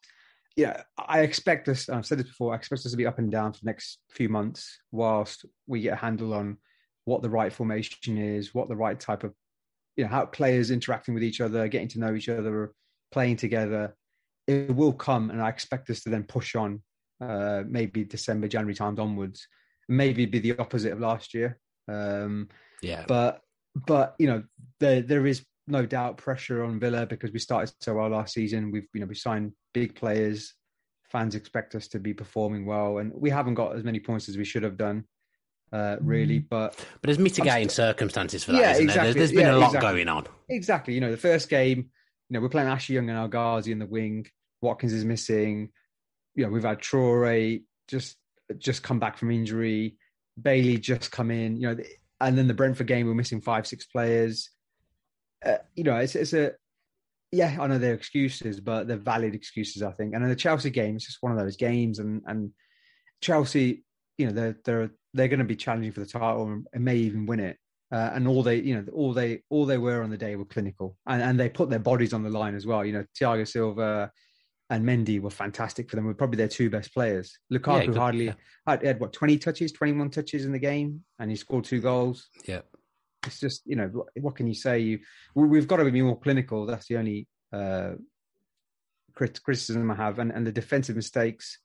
yeah, 0.56 0.84
I 0.98 1.20
expect 1.22 1.68
us. 1.68 1.90
I've 1.90 2.06
said 2.06 2.20
this 2.20 2.28
before. 2.28 2.54
I 2.54 2.56
expect 2.56 2.86
us 2.86 2.92
to 2.92 2.98
be 2.98 3.06
up 3.06 3.20
and 3.20 3.32
down 3.32 3.54
for 3.54 3.60
the 3.60 3.66
next 3.66 4.00
few 4.10 4.30
months, 4.30 4.80
whilst 4.92 5.46
we 5.68 5.82
get 5.82 5.94
a 5.94 5.98
handle 5.98 6.34
on 6.34 6.58
what 7.04 7.22
the 7.22 7.30
right 7.30 7.52
formation 7.52 8.18
is, 8.18 8.54
what 8.54 8.70
the 8.70 8.76
right 8.76 9.00
type 9.00 9.24
of 9.24 9.34
you 9.96 10.04
know 10.04 10.10
how 10.10 10.26
players 10.26 10.72
interacting 10.72 11.14
with 11.14 11.24
each 11.24 11.42
other, 11.42 11.68
getting 11.68 11.90
to 11.90 12.00
know 12.00 12.16
each 12.16 12.30
other, 12.30 12.74
playing 13.12 13.36
together. 13.38 13.96
It 14.48 14.76
will 14.76 14.94
come, 14.94 15.30
and 15.30 15.42
I 15.42 15.50
expect 15.50 15.90
us 15.90 16.02
to 16.02 16.10
then 16.10 16.24
push 16.24 16.56
on. 16.56 16.82
Uh, 17.22 17.64
maybe 17.68 18.04
December, 18.04 18.48
January 18.48 18.76
times 18.76 19.00
onwards. 19.00 19.48
Maybe 19.88 20.26
be 20.26 20.40
the 20.40 20.58
opposite 20.58 20.92
of 20.92 21.00
last 21.00 21.34
year. 21.34 21.60
Um, 21.88 22.50
Yeah. 22.82 23.06
but 23.08 23.42
but 23.88 24.16
you 24.20 24.28
know 24.28 24.44
there 24.80 25.02
there 25.02 25.26
is 25.28 25.44
no 25.68 25.86
doubt 25.86 26.18
pressure 26.18 26.64
on 26.64 26.80
Villa 26.80 27.06
because 27.06 27.32
we 27.32 27.40
started 27.40 27.74
so 27.82 27.96
well 27.96 28.10
last 28.10 28.34
season. 28.34 28.72
We've 28.72 28.88
you 28.94 29.02
know 29.02 29.08
we 29.08 29.16
signed 29.16 29.54
big 29.74 29.96
players. 29.96 30.54
Fans 31.12 31.36
expect 31.36 31.76
us 31.76 31.88
to 31.90 32.00
be 32.00 32.14
performing 32.14 32.66
well, 32.66 32.98
and 32.98 33.12
we 33.14 33.30
haven't 33.30 33.54
got 33.54 33.76
as 33.76 33.84
many 33.84 34.00
points 34.00 34.28
as 34.28 34.38
we 34.38 34.44
should 34.44 34.64
have 34.64 34.78
done, 34.78 35.06
uh, 35.72 35.98
really. 36.02 36.40
But 36.40 36.76
But 36.76 37.04
there's 37.04 37.20
mitigating 37.20 37.68
I'm 37.68 37.70
circumstances 37.70 38.44
for 38.44 38.52
that, 38.54 38.58
Yeah, 38.60 38.68
not 38.68 38.74
there? 38.74 38.82
exactly. 38.84 39.04
There's, 39.04 39.16
there's 39.16 39.32
been 39.32 39.46
Yeah, 39.48 39.56
a 39.56 39.58
lot 39.58 39.68
exactly. 39.68 39.90
going 39.92 40.08
on. 40.10 40.28
exactly, 40.50 40.94
you 40.96 41.02
know, 41.02 41.12
the 41.12 41.18
first 41.18 41.48
game, 41.50 41.78
you 41.80 42.34
know, 42.34 42.42
we're 42.42 42.50
playing 42.50 42.68
Ashley 42.70 42.96
Young 42.96 43.10
and 43.10 43.18
El 43.20 43.28
Ghazi 43.30 43.72
in 43.72 43.80
the 43.80 43.86
wing. 43.86 44.26
Watkins 44.62 44.94
is 44.94 45.06
missing. 45.06 45.70
You 46.36 46.46
know, 46.46 46.52
we've 46.52 46.64
had 46.64 46.80
Traore 46.80 47.64
just 47.88 48.18
just 48.58 48.84
come 48.84 49.00
back 49.00 49.18
from 49.18 49.32
injury. 49.32 49.98
Bailey 50.42 50.78
just 50.78 51.12
come 51.12 51.32
in. 51.32 51.58
You 51.58 51.76
know, 51.76 51.84
and 52.22 52.38
then 52.38 52.48
the 52.48 52.54
Brentford 52.54 52.88
game, 52.88 53.08
we're 53.08 53.14
missing 53.14 53.42
five, 53.42 53.68
six 53.68 53.86
players. 53.86 54.50
Uh, 55.46 55.58
you 55.76 55.84
know, 55.84 55.98
it's 55.98 56.16
it's 56.16 56.34
a 56.34 56.54
yeah, 57.32 57.58
I 57.60 57.68
know 57.68 57.78
they're 57.78 57.94
excuses, 57.94 58.60
but 58.60 58.88
they're 58.88 58.98
valid 58.98 59.36
excuses, 59.36 59.84
I 59.84 59.92
think. 59.92 60.14
And 60.14 60.24
in 60.24 60.30
the 60.30 60.36
Chelsea 60.36 60.70
game, 60.70 60.96
it's 60.96 61.06
just 61.06 61.22
one 61.22 61.32
of 61.32 61.38
those 61.38 61.58
games, 61.58 62.00
and 62.00 62.22
and 62.28 62.52
Chelsea, 63.22 63.84
you 64.18 64.28
know, 64.28 64.32
they're 64.32 64.58
they're 64.64 64.92
they're 65.14 65.28
going 65.28 65.40
to 65.40 65.46
be 65.46 65.56
challenging 65.56 65.92
for 65.92 66.02
the 66.02 66.06
title 66.06 66.44
and, 66.74 66.84
may 66.84 66.96
even 66.98 67.26
win 67.26 67.40
it. 67.40 67.58
Uh, 67.92 68.12
and 68.14 68.28
all 68.28 68.44
they, 68.44 68.58
you 68.58 68.76
know, 68.76 68.86
all 68.94 69.14
they 69.14 69.42
all 69.50 69.66
they 69.66 69.78
were 69.78 70.02
on 70.02 70.10
the 70.10 70.18
day 70.18 70.36
were 70.36 70.46
clinical, 70.46 70.98
and 71.08 71.22
and 71.22 71.40
they 71.40 71.50
put 71.50 71.70
their 71.70 71.80
bodies 71.80 72.14
on 72.14 72.24
the 72.24 72.30
line 72.30 72.56
as 72.56 72.66
well. 72.66 72.86
You 72.86 72.94
know, 72.94 73.06
Thiago 73.20 73.48
Silva 73.48 74.12
and 74.70 74.84
Mendy 74.84 75.22
were 75.22 75.30
fantastic 75.30 75.90
for 75.90 75.96
them. 75.96 76.06
Were 76.06 76.14
probably 76.14 76.38
their 76.38 76.48
two 76.48 76.70
best 76.70 76.94
players. 76.94 77.38
Lukaku 77.52 77.88
good, 77.88 77.98
hardly 77.98 78.26
yeah. 78.26 78.34
had, 78.66 78.84
had 78.84 79.00
what 79.00 79.14
twenty 79.14 79.38
touches, 79.38 79.72
twenty 79.72 79.94
one 79.94 80.10
touches 80.10 80.46
in 80.46 80.52
the 80.52 80.60
game, 80.60 81.04
and 81.20 81.30
he 81.30 81.38
scored 81.38 81.66
two 81.66 81.82
goals. 81.82 82.30
Yeah. 82.46 82.62
It's 83.26 83.40
just 83.40 83.62
you 83.66 83.76
know 83.76 84.06
what, 84.20 84.36
can 84.36 84.48
you 84.48 84.54
say? 84.54 84.80
You 84.80 85.00
we- 85.36 85.48
we've 85.48 85.68
got 85.68 85.78
to 85.78 85.92
be 85.92 86.02
more 86.02 86.20
clinical. 86.20 86.66
That's 86.66 86.88
the 86.88 86.98
only 86.98 87.28
uh, 87.52 87.94
crit- 89.14 89.42
criticism 89.44 89.90
I 89.92 89.96
have, 89.96 90.20
and 90.20 90.32
and 90.32 90.46
the 90.46 90.52
defensive 90.52 90.96
mistakes. 90.96 91.60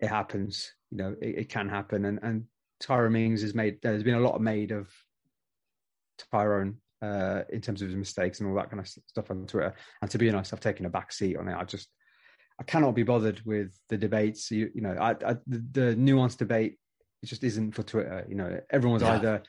It 0.00 0.08
happens, 0.08 0.72
you 0.90 0.98
know, 0.98 1.16
it, 1.22 1.38
it 1.38 1.48
can 1.48 1.68
happen, 1.68 2.04
and 2.04 2.18
and 2.22 2.44
Tyrone 2.80 3.12
Mings 3.12 3.42
has 3.42 3.54
made. 3.54 3.78
There's 3.80 4.02
been 4.02 4.14
a 4.14 4.20
lot 4.20 4.40
made 4.40 4.72
of 4.72 4.88
Tyrone 6.32 6.76
uh, 7.00 7.42
in 7.50 7.60
terms 7.60 7.80
of 7.80 7.88
his 7.88 7.96
mistakes 7.96 8.40
and 8.40 8.48
all 8.48 8.56
that 8.56 8.70
kind 8.70 8.80
of 8.80 8.88
stuff 8.88 9.30
on 9.30 9.46
Twitter. 9.46 9.74
And 10.02 10.10
to 10.10 10.18
be 10.18 10.30
honest, 10.30 10.52
I've 10.52 10.60
taken 10.60 10.86
a 10.86 10.90
back 10.90 11.12
seat 11.12 11.36
on 11.36 11.48
it. 11.48 11.56
I 11.56 11.64
just 11.64 11.88
I 12.60 12.62
cannot 12.64 12.94
be 12.94 13.02
bothered 13.02 13.40
with 13.44 13.78
the 13.88 13.96
debates. 13.96 14.50
You, 14.50 14.70
you 14.74 14.80
know, 14.80 14.92
I, 14.92 15.10
I, 15.10 15.36
the, 15.46 15.64
the 15.72 15.96
nuanced 15.96 16.38
debate 16.38 16.78
it 17.22 17.26
just 17.26 17.42
isn't 17.42 17.72
for 17.72 17.82
Twitter. 17.82 18.24
You 18.28 18.36
know, 18.36 18.60
everyone's 18.70 19.02
Yeah. 19.02 19.14
either 19.14 19.42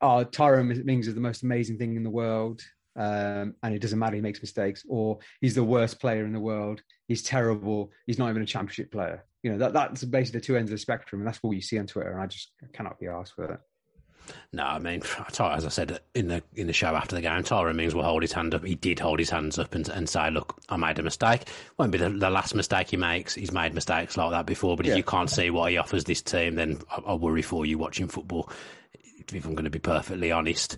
oh 0.00 0.24
Tyrone 0.24 0.84
Mings 0.84 1.08
is 1.08 1.14
the 1.14 1.20
most 1.20 1.42
amazing 1.42 1.78
thing 1.78 1.96
in 1.96 2.02
the 2.02 2.10
world, 2.10 2.60
um, 2.96 3.54
and 3.62 3.74
it 3.74 3.80
doesn't 3.80 3.98
matter. 3.98 4.16
He 4.16 4.22
makes 4.22 4.40
mistakes, 4.42 4.84
or 4.88 5.18
he's 5.40 5.54
the 5.54 5.64
worst 5.64 6.00
player 6.00 6.24
in 6.24 6.32
the 6.32 6.40
world. 6.40 6.82
He's 7.08 7.22
terrible. 7.22 7.90
He's 8.06 8.18
not 8.18 8.30
even 8.30 8.42
a 8.42 8.46
championship 8.46 8.92
player. 8.92 9.24
You 9.42 9.52
know 9.52 9.58
that 9.58 9.72
that's 9.72 10.04
basically 10.04 10.40
the 10.40 10.46
two 10.46 10.56
ends 10.56 10.70
of 10.70 10.74
the 10.76 10.78
spectrum, 10.82 11.20
and 11.20 11.26
that's 11.26 11.42
what 11.42 11.52
you 11.52 11.62
see 11.62 11.78
on 11.78 11.86
Twitter. 11.86 12.12
And 12.12 12.20
I 12.20 12.26
just 12.26 12.52
cannot 12.72 13.00
be 13.00 13.06
asked 13.08 13.34
for 13.34 13.44
it. 13.44 13.60
No, 14.54 14.64
I 14.64 14.78
mean, 14.78 15.02
as 15.28 15.40
I 15.40 15.68
said 15.68 16.00
in 16.14 16.28
the 16.28 16.42
in 16.54 16.66
the 16.66 16.72
show 16.72 16.94
after 16.94 17.16
the 17.16 17.22
game, 17.22 17.42
Tyrone 17.42 17.76
Mings 17.76 17.94
will 17.94 18.02
hold 18.02 18.22
his 18.22 18.32
hand 18.32 18.54
up. 18.54 18.64
He 18.64 18.74
did 18.74 18.98
hold 18.98 19.18
his 19.18 19.30
hands 19.30 19.58
up 19.58 19.74
and, 19.74 19.88
and 19.88 20.08
say, 20.08 20.30
"Look, 20.30 20.58
I 20.68 20.76
made 20.76 20.98
a 20.98 21.02
mistake. 21.02 21.48
Won't 21.78 21.90
be 21.90 21.98
the, 21.98 22.10
the, 22.10 22.28
last 22.28 22.54
mistake 22.54 22.90
he 22.90 22.98
makes. 22.98 23.34
He's 23.34 23.52
made 23.52 23.72
mistakes 23.72 24.16
like 24.16 24.30
that 24.30 24.44
before. 24.44 24.76
But 24.76 24.86
yeah. 24.86 24.92
if 24.92 24.98
you 24.98 25.04
can't 25.04 25.30
see 25.30 25.48
what 25.48 25.70
he 25.70 25.78
offers 25.78 26.04
this 26.04 26.20
team, 26.20 26.56
then 26.56 26.80
I, 26.90 27.00
I 27.06 27.14
worry 27.14 27.42
for 27.42 27.64
you 27.64 27.78
watching 27.78 28.08
football. 28.08 28.50
If 29.32 29.46
I'm 29.46 29.54
going 29.54 29.64
to 29.64 29.70
be 29.70 29.78
perfectly 29.78 30.30
honest." 30.30 30.76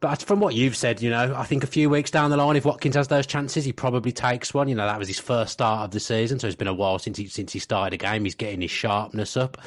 But 0.00 0.20
from 0.20 0.40
what 0.40 0.56
you've 0.56 0.74
said, 0.74 1.00
you 1.00 1.10
know, 1.10 1.32
I 1.36 1.44
think 1.44 1.62
a 1.62 1.68
few 1.68 1.88
weeks 1.88 2.10
down 2.10 2.30
the 2.30 2.36
line, 2.36 2.56
if 2.56 2.64
Watkins 2.64 2.96
has 2.96 3.06
those 3.06 3.24
chances, 3.24 3.64
he 3.64 3.72
probably 3.72 4.10
takes 4.10 4.52
one. 4.52 4.68
You 4.68 4.74
know, 4.74 4.84
that 4.84 4.98
was 4.98 5.06
his 5.06 5.20
first 5.20 5.52
start 5.52 5.84
of 5.84 5.90
the 5.92 6.00
season, 6.00 6.40
so 6.40 6.48
it's 6.48 6.56
been 6.56 6.66
a 6.66 6.74
while 6.74 6.98
since 6.98 7.16
he 7.16 7.28
since 7.28 7.52
he 7.52 7.60
started 7.60 7.94
a 7.94 7.96
game. 7.98 8.24
He's 8.24 8.34
getting 8.34 8.60
his 8.60 8.72
sharpness 8.72 9.36
up. 9.36 9.58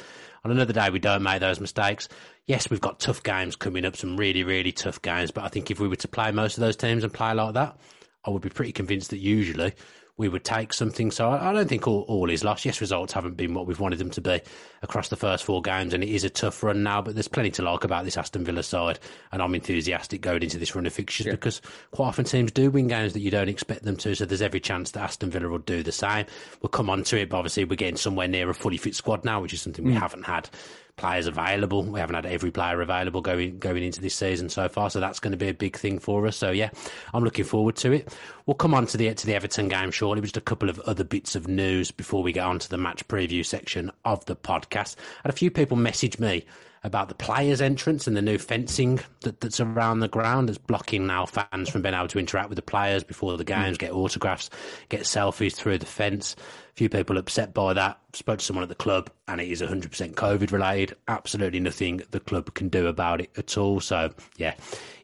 On 0.44 0.50
another 0.50 0.74
day, 0.74 0.90
we 0.90 0.98
don't 0.98 1.22
make 1.22 1.40
those 1.40 1.58
mistakes. 1.58 2.10
Yes, 2.46 2.70
we've 2.70 2.80
got 2.80 3.00
tough 3.00 3.24
games 3.24 3.56
coming 3.56 3.84
up, 3.84 3.96
some 3.96 4.16
really, 4.16 4.44
really 4.44 4.70
tough 4.70 5.02
games. 5.02 5.32
But 5.32 5.44
I 5.44 5.48
think 5.48 5.70
if 5.70 5.80
we 5.80 5.88
were 5.88 5.96
to 5.96 6.08
play 6.08 6.30
most 6.30 6.56
of 6.56 6.60
those 6.60 6.76
teams 6.76 7.02
and 7.02 7.12
play 7.12 7.34
like 7.34 7.54
that, 7.54 7.76
I 8.24 8.30
would 8.30 8.42
be 8.42 8.50
pretty 8.50 8.72
convinced 8.72 9.10
that 9.10 9.18
usually 9.18 9.72
we 10.16 10.28
would 10.28 10.44
take 10.44 10.72
something. 10.72 11.10
So 11.10 11.28
I, 11.28 11.50
I 11.50 11.52
don't 11.52 11.68
think 11.68 11.88
all, 11.88 12.02
all 12.02 12.30
is 12.30 12.44
lost. 12.44 12.64
Yes, 12.64 12.80
results 12.80 13.12
haven't 13.12 13.36
been 13.36 13.52
what 13.52 13.66
we've 13.66 13.80
wanted 13.80 13.98
them 13.98 14.10
to 14.10 14.20
be 14.20 14.40
across 14.82 15.08
the 15.08 15.16
first 15.16 15.44
four 15.44 15.60
games, 15.60 15.92
and 15.92 16.04
it 16.04 16.08
is 16.08 16.22
a 16.22 16.30
tough 16.30 16.62
run 16.62 16.84
now. 16.84 17.02
But 17.02 17.14
there's 17.14 17.28
plenty 17.28 17.50
to 17.50 17.62
like 17.62 17.82
about 17.82 18.04
this 18.04 18.16
Aston 18.16 18.44
Villa 18.44 18.62
side, 18.62 19.00
and 19.32 19.42
I'm 19.42 19.54
enthusiastic 19.54 20.20
going 20.20 20.44
into 20.44 20.58
this 20.58 20.74
run 20.74 20.86
of 20.86 20.92
fixtures 20.92 21.26
yeah. 21.26 21.32
because 21.32 21.60
quite 21.90 22.06
often 22.06 22.24
teams 22.24 22.52
do 22.52 22.70
win 22.70 22.86
games 22.86 23.12
that 23.12 23.20
you 23.20 23.30
don't 23.32 23.48
expect 23.48 23.82
them 23.82 23.96
to. 23.96 24.14
So 24.14 24.24
there's 24.24 24.40
every 24.40 24.60
chance 24.60 24.92
that 24.92 25.02
Aston 25.02 25.30
Villa 25.30 25.48
will 25.48 25.58
do 25.58 25.82
the 25.82 25.92
same. 25.92 26.26
We'll 26.62 26.70
come 26.70 26.90
on 26.90 27.02
to 27.04 27.20
it, 27.20 27.28
but 27.28 27.38
obviously 27.38 27.64
we're 27.64 27.74
getting 27.74 27.96
somewhere 27.96 28.28
near 28.28 28.48
a 28.48 28.54
fully 28.54 28.76
fit 28.76 28.94
squad 28.94 29.24
now, 29.24 29.42
which 29.42 29.52
is 29.52 29.60
something 29.60 29.84
we 29.84 29.94
mm. 29.94 29.98
haven't 29.98 30.24
had 30.24 30.48
players 30.96 31.26
available. 31.26 31.82
We 31.82 32.00
haven't 32.00 32.16
had 32.16 32.26
every 32.26 32.50
player 32.50 32.80
available 32.80 33.20
going 33.20 33.58
going 33.58 33.82
into 33.82 34.00
this 34.00 34.14
season 34.14 34.48
so 34.48 34.68
far, 34.68 34.90
so 34.90 35.00
that's 35.00 35.20
going 35.20 35.32
to 35.32 35.36
be 35.36 35.48
a 35.48 35.54
big 35.54 35.76
thing 35.76 35.98
for 35.98 36.26
us. 36.26 36.36
So 36.36 36.50
yeah, 36.50 36.70
I'm 37.12 37.22
looking 37.22 37.44
forward 37.44 37.76
to 37.76 37.92
it. 37.92 38.16
We'll 38.46 38.54
come 38.54 38.74
on 38.74 38.86
to 38.86 38.96
the 38.96 39.12
to 39.12 39.26
the 39.26 39.34
Everton 39.34 39.68
game 39.68 39.90
shortly. 39.90 40.22
Just 40.22 40.36
a 40.36 40.40
couple 40.40 40.68
of 40.68 40.80
other 40.80 41.04
bits 41.04 41.36
of 41.36 41.48
news 41.48 41.90
before 41.90 42.22
we 42.22 42.32
get 42.32 42.44
on 42.44 42.58
to 42.58 42.68
the 42.68 42.78
match 42.78 43.06
preview 43.08 43.44
section 43.44 43.90
of 44.04 44.24
the 44.26 44.36
podcast. 44.36 44.96
And 45.24 45.32
a 45.32 45.36
few 45.36 45.50
people 45.50 45.76
message 45.76 46.18
me 46.18 46.44
about 46.84 47.08
the 47.08 47.14
players' 47.14 47.60
entrance 47.60 48.06
and 48.06 48.16
the 48.16 48.22
new 48.22 48.38
fencing 48.38 49.00
that, 49.22 49.40
that's 49.40 49.60
around 49.60 50.00
the 50.00 50.08
ground 50.08 50.48
that's 50.48 50.58
blocking 50.58 51.06
now 51.06 51.26
fans 51.26 51.68
from 51.68 51.82
being 51.82 51.94
able 51.94 52.06
to 52.06 52.18
interact 52.18 52.48
with 52.48 52.56
the 52.56 52.62
players 52.62 53.02
before 53.02 53.36
the 53.36 53.44
games, 53.44 53.76
mm. 53.76 53.80
get 53.80 53.92
autographs, 53.92 54.50
get 54.88 55.00
selfies 55.00 55.54
through 55.54 55.78
the 55.78 55.86
fence 55.86 56.36
few 56.76 56.90
people 56.90 57.16
upset 57.16 57.54
by 57.54 57.72
that. 57.72 57.98
Spoke 58.12 58.38
to 58.38 58.44
someone 58.44 58.62
at 58.62 58.68
the 58.68 58.74
club, 58.74 59.10
and 59.28 59.40
it 59.40 59.48
is 59.48 59.62
100% 59.62 60.12
COVID 60.12 60.52
related. 60.52 60.94
Absolutely 61.08 61.58
nothing 61.58 62.02
the 62.10 62.20
club 62.20 62.52
can 62.52 62.68
do 62.68 62.86
about 62.86 63.22
it 63.22 63.30
at 63.38 63.56
all. 63.56 63.80
So, 63.80 64.12
yeah, 64.36 64.54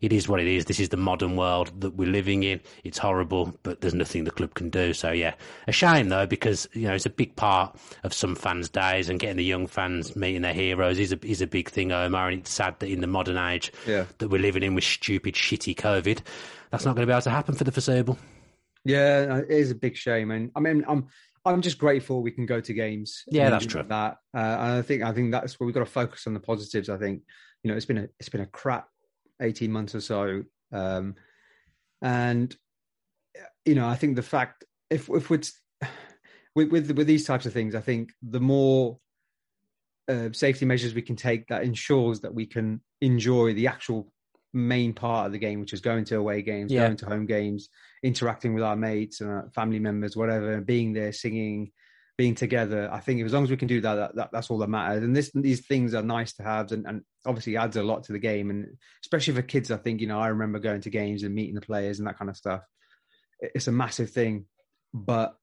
it 0.02 0.12
is 0.12 0.28
what 0.28 0.38
it 0.38 0.46
is. 0.46 0.66
This 0.66 0.78
is 0.78 0.90
the 0.90 0.98
modern 0.98 1.34
world 1.34 1.72
that 1.80 1.94
we're 1.94 2.10
living 2.10 2.42
in. 2.42 2.60
It's 2.84 2.98
horrible, 2.98 3.58
but 3.62 3.80
there's 3.80 3.94
nothing 3.94 4.24
the 4.24 4.30
club 4.30 4.52
can 4.52 4.68
do. 4.68 4.92
So, 4.92 5.12
yeah, 5.12 5.34
a 5.66 5.72
shame 5.72 6.10
though, 6.10 6.26
because 6.26 6.68
you 6.74 6.86
know 6.86 6.94
it's 6.94 7.06
a 7.06 7.10
big 7.10 7.36
part 7.36 7.74
of 8.04 8.12
some 8.12 8.34
fans' 8.34 8.68
days, 8.68 9.08
and 9.08 9.18
getting 9.18 9.38
the 9.38 9.44
young 9.44 9.66
fans 9.66 10.14
meeting 10.14 10.42
their 10.42 10.54
heroes 10.54 10.98
is 10.98 11.12
a 11.12 11.26
is 11.26 11.40
a 11.40 11.46
big 11.46 11.70
thing, 11.70 11.90
Omar. 11.90 12.28
And 12.28 12.40
it's 12.40 12.50
sad 12.50 12.78
that 12.80 12.90
in 12.90 13.00
the 13.00 13.06
modern 13.06 13.38
age 13.38 13.72
yeah. 13.86 14.04
that 14.18 14.28
we're 14.28 14.42
living 14.42 14.62
in 14.62 14.74
with 14.74 14.84
stupid, 14.84 15.34
shitty 15.34 15.74
COVID, 15.74 16.20
that's 16.70 16.84
not 16.84 16.96
going 16.96 17.06
to 17.06 17.10
be 17.10 17.14
able 17.14 17.22
to 17.22 17.30
happen 17.30 17.54
for 17.54 17.64
the 17.64 17.72
foreseeable. 17.72 18.18
Yeah, 18.84 19.38
it 19.38 19.50
is 19.50 19.70
a 19.70 19.76
big 19.76 19.96
shame, 19.96 20.30
and 20.30 20.50
I 20.56 20.60
mean, 20.60 20.84
I'm 20.88 21.06
I'm 21.44 21.60
just 21.60 21.78
grateful 21.78 22.22
we 22.22 22.30
can 22.30 22.46
go 22.46 22.60
to 22.60 22.72
games. 22.72 23.24
Yeah, 23.26 23.50
that's 23.50 23.66
true. 23.66 23.82
That 23.82 24.18
uh, 24.34 24.38
and 24.38 24.72
I 24.72 24.82
think 24.82 25.02
I 25.02 25.12
think 25.12 25.32
that's 25.32 25.58
where 25.58 25.66
we've 25.66 25.74
got 25.74 25.80
to 25.80 25.86
focus 25.86 26.26
on 26.26 26.34
the 26.34 26.40
positives. 26.40 26.88
I 26.88 26.96
think 26.96 27.22
you 27.62 27.70
know 27.70 27.76
it's 27.76 27.86
been 27.86 27.98
a 27.98 28.08
it's 28.20 28.28
been 28.28 28.42
a 28.42 28.46
crap 28.46 28.88
eighteen 29.40 29.72
months 29.72 29.94
or 29.94 30.00
so, 30.00 30.44
um, 30.72 31.16
and 32.00 32.54
you 33.64 33.74
know 33.74 33.88
I 33.88 33.96
think 33.96 34.16
the 34.16 34.22
fact 34.22 34.64
if 34.88 35.08
if 35.08 35.30
we're 35.30 35.40
with, 36.54 36.70
with 36.70 36.90
with 36.92 37.06
these 37.06 37.26
types 37.26 37.46
of 37.46 37.52
things, 37.52 37.74
I 37.74 37.80
think 37.80 38.12
the 38.22 38.40
more 38.40 38.98
uh, 40.08 40.28
safety 40.32 40.64
measures 40.64 40.94
we 40.94 41.02
can 41.02 41.16
take 41.16 41.48
that 41.48 41.64
ensures 41.64 42.20
that 42.20 42.34
we 42.34 42.46
can 42.46 42.80
enjoy 43.00 43.54
the 43.54 43.66
actual 43.66 44.11
main 44.52 44.92
part 44.92 45.26
of 45.26 45.32
the 45.32 45.38
game, 45.38 45.60
which 45.60 45.72
is 45.72 45.80
going 45.80 46.04
to 46.04 46.16
away 46.16 46.42
games, 46.42 46.72
yeah. 46.72 46.86
going 46.86 46.96
to 46.98 47.06
home 47.06 47.26
games, 47.26 47.68
interacting 48.02 48.54
with 48.54 48.62
our 48.62 48.76
mates 48.76 49.20
and 49.20 49.30
our 49.30 49.50
family 49.54 49.78
members, 49.78 50.16
whatever, 50.16 50.60
being 50.60 50.92
there, 50.92 51.12
singing, 51.12 51.72
being 52.18 52.34
together. 52.34 52.88
I 52.92 53.00
think 53.00 53.24
as 53.24 53.32
long 53.32 53.44
as 53.44 53.50
we 53.50 53.56
can 53.56 53.68
do 53.68 53.80
that, 53.80 53.94
that, 53.94 54.16
that 54.16 54.30
that's 54.32 54.50
all 54.50 54.58
that 54.58 54.68
matters. 54.68 55.02
And 55.02 55.16
this, 55.16 55.30
these 55.34 55.66
things 55.66 55.94
are 55.94 56.02
nice 56.02 56.34
to 56.34 56.42
have, 56.42 56.72
and, 56.72 56.86
and 56.86 57.02
obviously 57.24 57.56
adds 57.56 57.76
a 57.76 57.82
lot 57.82 58.04
to 58.04 58.12
the 58.12 58.18
game. 58.18 58.50
And 58.50 58.76
especially 59.02 59.34
for 59.34 59.42
kids, 59.42 59.70
I 59.70 59.78
think 59.78 60.00
you 60.00 60.06
know 60.06 60.20
I 60.20 60.28
remember 60.28 60.58
going 60.58 60.82
to 60.82 60.90
games 60.90 61.22
and 61.22 61.34
meeting 61.34 61.54
the 61.54 61.60
players 61.60 61.98
and 61.98 62.08
that 62.08 62.18
kind 62.18 62.30
of 62.30 62.36
stuff. 62.36 62.62
It's 63.40 63.68
a 63.68 63.72
massive 63.72 64.10
thing, 64.10 64.46
but 64.92 65.34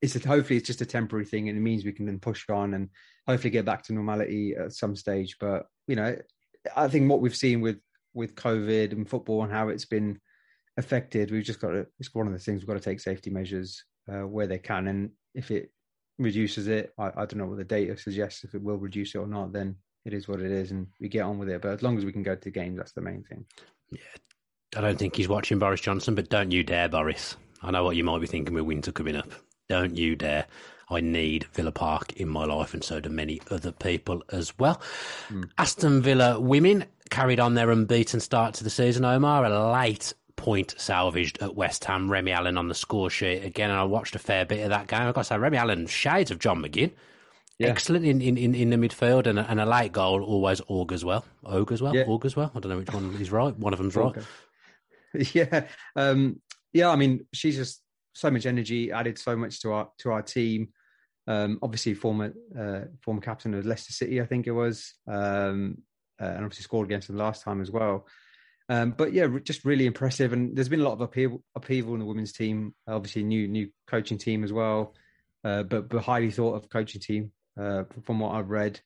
it's 0.00 0.16
a, 0.16 0.28
hopefully 0.28 0.58
it's 0.58 0.66
just 0.66 0.82
a 0.82 0.86
temporary 0.86 1.24
thing, 1.24 1.48
and 1.48 1.56
it 1.56 1.62
means 1.62 1.84
we 1.84 1.92
can 1.92 2.06
then 2.06 2.18
push 2.18 2.48
on 2.50 2.74
and 2.74 2.90
hopefully 3.26 3.50
get 3.50 3.64
back 3.64 3.84
to 3.84 3.94
normality 3.94 4.54
at 4.54 4.72
some 4.72 4.94
stage. 4.94 5.36
But 5.40 5.66
you 5.86 5.96
know, 5.96 6.16
I 6.76 6.88
think 6.88 7.10
what 7.10 7.20
we've 7.20 7.34
seen 7.34 7.60
with 7.60 7.78
with 8.14 8.34
COVID 8.34 8.92
and 8.92 9.08
football 9.08 9.42
and 9.42 9.52
how 9.52 9.68
it's 9.68 9.84
been 9.84 10.20
affected, 10.76 11.30
we've 11.30 11.44
just 11.44 11.60
got 11.60 11.70
to, 11.70 11.86
it's 11.98 12.14
one 12.14 12.26
of 12.26 12.32
the 12.32 12.38
things 12.38 12.60
we've 12.60 12.68
got 12.68 12.74
to 12.74 12.80
take 12.80 13.00
safety 13.00 13.30
measures 13.30 13.84
uh, 14.10 14.26
where 14.26 14.46
they 14.46 14.58
can. 14.58 14.88
And 14.88 15.10
if 15.34 15.50
it 15.50 15.70
reduces 16.18 16.68
it, 16.68 16.92
I, 16.98 17.06
I, 17.08 17.26
don't 17.26 17.36
know 17.36 17.46
what 17.46 17.58
the 17.58 17.64
data 17.64 17.96
suggests, 17.96 18.44
if 18.44 18.54
it 18.54 18.62
will 18.62 18.78
reduce 18.78 19.14
it 19.14 19.18
or 19.18 19.26
not, 19.26 19.52
then 19.52 19.76
it 20.04 20.12
is 20.12 20.28
what 20.28 20.40
it 20.40 20.50
is 20.50 20.70
and 20.70 20.86
we 21.00 21.08
get 21.08 21.22
on 21.22 21.38
with 21.38 21.48
it. 21.48 21.62
But 21.62 21.72
as 21.72 21.82
long 21.82 21.98
as 21.98 22.04
we 22.04 22.12
can 22.12 22.22
go 22.22 22.34
to 22.34 22.50
games, 22.50 22.78
that's 22.78 22.92
the 22.92 23.00
main 23.00 23.22
thing. 23.24 23.44
Yeah. 23.90 23.98
I 24.74 24.80
don't 24.80 24.98
think 24.98 25.16
he's 25.16 25.28
watching 25.28 25.58
Boris 25.58 25.80
Johnson, 25.80 26.14
but 26.14 26.30
don't 26.30 26.50
you 26.50 26.64
dare, 26.64 26.88
Boris. 26.88 27.36
I 27.62 27.70
know 27.70 27.84
what 27.84 27.96
you 27.96 28.04
might 28.04 28.20
be 28.20 28.26
thinking 28.26 28.54
with 28.54 28.64
winter 28.64 28.90
coming 28.90 29.16
up. 29.16 29.30
Don't 29.68 29.96
you 29.96 30.16
dare. 30.16 30.46
I 30.88 31.00
need 31.00 31.44
Villa 31.52 31.72
Park 31.72 32.14
in 32.14 32.28
my 32.28 32.44
life, 32.44 32.74
and 32.74 32.82
so 32.82 33.00
do 33.00 33.08
many 33.08 33.40
other 33.50 33.72
people 33.72 34.22
as 34.32 34.58
well. 34.58 34.80
Mm. 35.28 35.50
Aston 35.58 36.02
Villa 36.02 36.40
women 36.40 36.84
carried 37.12 37.38
on 37.38 37.54
their 37.54 37.70
unbeaten 37.70 38.18
start 38.18 38.54
to 38.54 38.64
the 38.64 38.70
season. 38.70 39.04
Omar, 39.04 39.44
a 39.44 39.72
late 39.72 40.14
point 40.34 40.74
salvaged 40.78 41.40
at 41.42 41.54
West 41.54 41.84
Ham. 41.84 42.10
Remi 42.10 42.32
Allen 42.32 42.58
on 42.58 42.68
the 42.68 42.74
score 42.74 43.10
sheet 43.10 43.44
again, 43.44 43.70
and 43.70 43.78
I 43.78 43.84
watched 43.84 44.16
a 44.16 44.18
fair 44.18 44.44
bit 44.44 44.64
of 44.64 44.70
that 44.70 44.88
game. 44.88 45.02
I've 45.02 45.14
got 45.14 45.22
to 45.22 45.28
say, 45.28 45.38
Remi 45.38 45.58
Allen, 45.58 45.86
shades 45.86 46.30
of 46.30 46.38
John 46.38 46.62
McGinn. 46.62 46.90
Yeah. 47.58 47.68
Excellent 47.68 48.04
in, 48.04 48.20
in, 48.20 48.54
in 48.54 48.70
the 48.70 48.76
midfield 48.76 49.26
and 49.26 49.38
a, 49.38 49.48
and 49.48 49.60
a 49.60 49.66
late 49.66 49.92
goal 49.92 50.24
always 50.24 50.60
augurs 50.62 51.04
well. 51.04 51.24
Augurs 51.44 51.80
well? 51.80 51.94
Yeah. 51.94 52.04
Augurs 52.06 52.34
well? 52.34 52.50
I 52.54 52.58
don't 52.58 52.70
know 52.72 52.78
which 52.78 52.92
one 52.92 53.14
is 53.20 53.30
right. 53.30 53.56
One 53.56 53.72
of 53.72 53.78
them's 53.78 53.94
right. 53.94 54.16
Yeah. 55.34 55.66
Um, 55.94 56.40
yeah, 56.72 56.88
I 56.88 56.96
mean, 56.96 57.26
she's 57.34 57.56
just 57.56 57.82
so 58.14 58.30
much 58.30 58.46
energy, 58.46 58.90
added 58.90 59.18
so 59.18 59.36
much 59.36 59.60
to 59.60 59.72
our 59.72 59.90
to 59.98 60.10
our 60.10 60.22
team. 60.22 60.68
Um, 61.26 61.58
obviously, 61.60 61.92
former 61.92 62.32
uh, 62.58 62.86
former 63.02 63.20
captain 63.20 63.52
of 63.52 63.66
Leicester 63.66 63.92
City, 63.92 64.22
I 64.22 64.24
think 64.24 64.46
it 64.46 64.52
was, 64.52 64.94
um, 65.06 65.82
uh, 66.20 66.26
and 66.26 66.44
obviously 66.44 66.64
scored 66.64 66.86
against 66.86 67.08
them 67.08 67.16
last 67.16 67.42
time 67.42 67.60
as 67.60 67.70
well. 67.70 68.06
Um, 68.68 68.92
but 68.96 69.12
yeah, 69.12 69.26
just 69.42 69.64
really 69.64 69.86
impressive. 69.86 70.32
And 70.32 70.56
there's 70.56 70.68
been 70.68 70.80
a 70.80 70.84
lot 70.84 70.94
of 70.94 71.00
upheaval, 71.00 71.42
upheaval 71.54 71.94
in 71.94 72.00
the 72.00 72.06
women's 72.06 72.32
team. 72.32 72.74
Obviously, 72.86 73.22
new 73.22 73.48
new 73.48 73.68
coaching 73.86 74.18
team 74.18 74.44
as 74.44 74.52
well, 74.52 74.94
uh, 75.44 75.62
but 75.64 75.88
but 75.88 76.02
highly 76.02 76.30
thought 76.30 76.54
of 76.54 76.70
coaching 76.70 77.00
team 77.00 77.32
uh, 77.60 77.84
from 78.04 78.20
what 78.20 78.34
I've 78.34 78.50
read. 78.50 78.80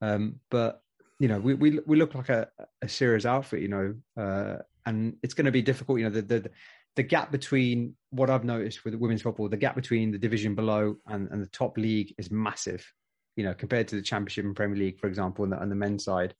Um, 0.00 0.36
but 0.50 0.80
you 1.18 1.28
know, 1.28 1.38
we 1.38 1.54
we 1.54 1.80
we 1.86 1.96
look 1.96 2.14
like 2.14 2.28
a, 2.28 2.48
a 2.82 2.88
serious 2.88 3.26
outfit, 3.26 3.60
you 3.60 3.68
know, 3.68 3.94
uh, 4.16 4.62
and 4.84 5.16
it's 5.22 5.34
going 5.34 5.46
to 5.46 5.52
be 5.52 5.62
difficult. 5.62 5.98
You 5.98 6.04
know, 6.04 6.10
the, 6.10 6.22
the 6.22 6.50
the 6.96 7.02
gap 7.02 7.30
between 7.30 7.94
what 8.10 8.30
I've 8.30 8.44
noticed 8.44 8.84
with 8.84 8.92
the 8.92 8.98
women's 8.98 9.22
football, 9.22 9.48
the 9.48 9.56
gap 9.56 9.74
between 9.74 10.10
the 10.10 10.18
division 10.18 10.54
below 10.54 10.96
and, 11.06 11.28
and 11.30 11.42
the 11.42 11.48
top 11.48 11.76
league 11.76 12.14
is 12.18 12.30
massive. 12.30 12.90
You 13.36 13.44
know, 13.44 13.52
compared 13.52 13.88
to 13.88 13.96
the 13.96 14.02
Championship 14.02 14.46
and 14.46 14.56
Premier 14.56 14.78
League, 14.78 14.98
for 14.98 15.08
example, 15.08 15.44
on 15.44 15.50
the, 15.50 15.58
on 15.58 15.68
the 15.68 15.74
men's 15.74 16.04
side, 16.04 16.34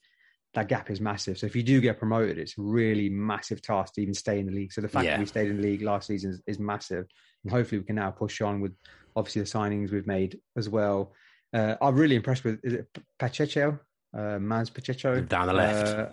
that 0.56 0.68
gap 0.68 0.90
is 0.90 1.02
massive. 1.02 1.36
So 1.36 1.46
if 1.46 1.54
you 1.54 1.62
do 1.62 1.82
get 1.82 1.98
promoted, 1.98 2.38
it's 2.38 2.54
really 2.56 3.10
massive 3.10 3.60
task 3.60 3.94
to 3.94 4.00
even 4.00 4.14
stay 4.14 4.38
in 4.38 4.46
the 4.46 4.52
league. 4.52 4.72
So 4.72 4.80
the 4.80 4.88
fact 4.88 5.04
yeah. 5.04 5.12
that 5.12 5.20
we 5.20 5.26
stayed 5.26 5.50
in 5.50 5.56
the 5.56 5.62
league 5.62 5.82
last 5.82 6.06
season 6.06 6.30
is, 6.30 6.42
is, 6.46 6.58
massive, 6.58 7.04
and 7.44 7.52
hopefully 7.52 7.78
we 7.78 7.84
can 7.84 7.96
now 7.96 8.10
push 8.10 8.40
on 8.40 8.60
with 8.60 8.72
obviously 9.14 9.42
the 9.42 9.48
signings 9.48 9.92
we've 9.92 10.06
made 10.06 10.40
as 10.56 10.68
well. 10.68 11.12
Uh, 11.52 11.76
I'm 11.80 11.94
really 11.94 12.16
impressed 12.16 12.42
with 12.42 12.58
is 12.64 12.72
it 12.72 12.88
Pacheco, 13.18 13.78
uh, 14.14 14.38
Maz 14.38 14.72
Pacheco 14.72 15.20
down 15.20 15.46
the 15.46 15.52
left. 15.52 15.88
Uh, 15.88 16.06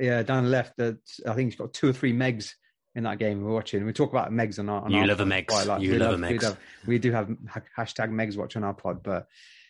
yeah, 0.00 0.22
down 0.22 0.44
the 0.44 0.50
left. 0.50 0.80
Uh, 0.80 0.92
I 1.28 1.34
think 1.34 1.50
he's 1.50 1.56
got 1.56 1.74
two 1.74 1.90
or 1.90 1.92
three 1.92 2.14
megs 2.14 2.54
in 2.94 3.04
that 3.04 3.18
game 3.18 3.44
we're 3.44 3.52
watching. 3.52 3.84
We 3.84 3.92
talk 3.92 4.10
about 4.10 4.32
Megs 4.32 4.58
on 4.58 4.70
our. 4.70 4.82
On 4.82 4.90
you 4.90 5.00
our 5.00 5.06
love 5.08 5.20
a 5.20 5.24
Megs. 5.24 5.66
Like, 5.66 5.82
you 5.82 5.98
love, 5.98 6.12
love 6.12 6.22
a 6.22 6.34
Megs. 6.34 6.56
We 6.86 6.98
do 6.98 7.12
have 7.12 7.28
hashtag 7.76 8.10
Megs 8.10 8.38
watch 8.38 8.56
on 8.56 8.64
our 8.64 8.74
pod, 8.74 9.02
but 9.02 9.26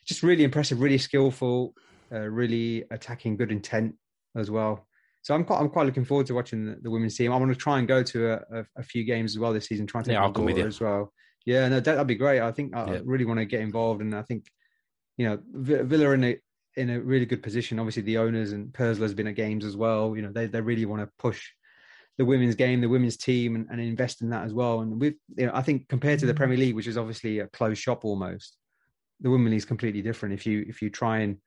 just 0.06 0.22
really 0.22 0.44
impressive, 0.44 0.80
really 0.80 0.98
skillful, 0.98 1.74
uh, 2.12 2.20
really 2.20 2.84
attacking, 2.90 3.36
good 3.36 3.50
intent 3.50 3.96
as 4.36 4.50
well. 4.50 4.86
so 5.22 5.34
I'm 5.34 5.44
quite 5.44 5.60
I'm 5.60 5.68
quite 5.68 5.86
looking 5.86 6.04
forward 6.04 6.26
to 6.26 6.34
watching 6.34 6.66
the, 6.66 6.76
the 6.82 6.90
women's 6.90 7.16
team. 7.16 7.32
I 7.32 7.36
want 7.36 7.50
to 7.50 7.56
try 7.58 7.78
and 7.78 7.88
go 7.88 8.02
to 8.02 8.32
a, 8.32 8.60
a, 8.60 8.66
a, 8.76 8.82
few 8.82 9.04
games 9.04 9.32
as 9.32 9.38
well 9.38 9.52
this 9.52 9.66
season. 9.66 9.86
Trying 9.86 10.04
to 10.04 10.12
yeah, 10.12 10.22
I'll 10.22 10.32
come 10.32 10.44
with 10.44 10.58
you 10.58 10.66
as 10.66 10.80
well. 10.80 11.12
Yeah, 11.46 11.68
no, 11.68 11.80
that, 11.80 11.98
would 11.98 12.06
be 12.06 12.14
great. 12.14 12.40
I 12.40 12.52
think 12.52 12.74
I 12.74 12.94
Yeah. 12.94 13.00
really 13.04 13.24
want 13.24 13.40
to 13.40 13.46
get 13.46 13.60
involved, 13.60 14.00
and 14.00 14.14
I 14.14 14.22
think 14.22 14.46
you 15.16 15.26
know 15.26 15.38
Villa 15.52 16.10
in 16.12 16.24
a 16.24 16.38
in 16.76 16.90
a 16.90 17.00
really 17.00 17.26
good 17.26 17.42
position. 17.42 17.78
Obviously, 17.78 18.02
the 18.02 18.18
owners 18.18 18.52
and 18.52 18.72
Purslow's 18.72 19.14
been 19.14 19.26
at 19.26 19.34
games 19.34 19.64
as 19.64 19.76
well. 19.76 20.16
You 20.16 20.22
know, 20.22 20.32
they 20.32 20.46
they 20.46 20.60
really 20.60 20.86
want 20.86 21.02
to 21.02 21.10
push 21.18 21.50
the 22.18 22.24
women's 22.24 22.54
game, 22.54 22.80
the 22.80 22.88
women's 22.88 23.16
team, 23.16 23.54
and, 23.54 23.66
and 23.70 23.80
invest 23.80 24.20
in 24.20 24.30
that 24.30 24.44
as 24.44 24.52
well. 24.52 24.80
And 24.80 25.00
we've, 25.00 25.14
you 25.36 25.46
know, 25.46 25.52
I 25.54 25.62
think 25.62 25.88
compared 25.88 26.18
to 26.20 26.26
the 26.26 26.34
mm. 26.34 26.36
Premier 26.36 26.58
League, 26.58 26.74
which 26.74 26.86
is 26.86 26.98
obviously 26.98 27.38
a 27.38 27.46
closed 27.46 27.80
shop 27.80 28.04
almost, 28.04 28.58
the 29.20 29.30
women 29.30 29.50
league 29.50 29.58
is 29.58 29.64
completely 29.64 30.02
different. 30.02 30.34
If 30.34 30.46
you 30.46 30.64
if 30.68 30.82
you 30.82 30.90
try 30.90 31.20
and 31.20 31.38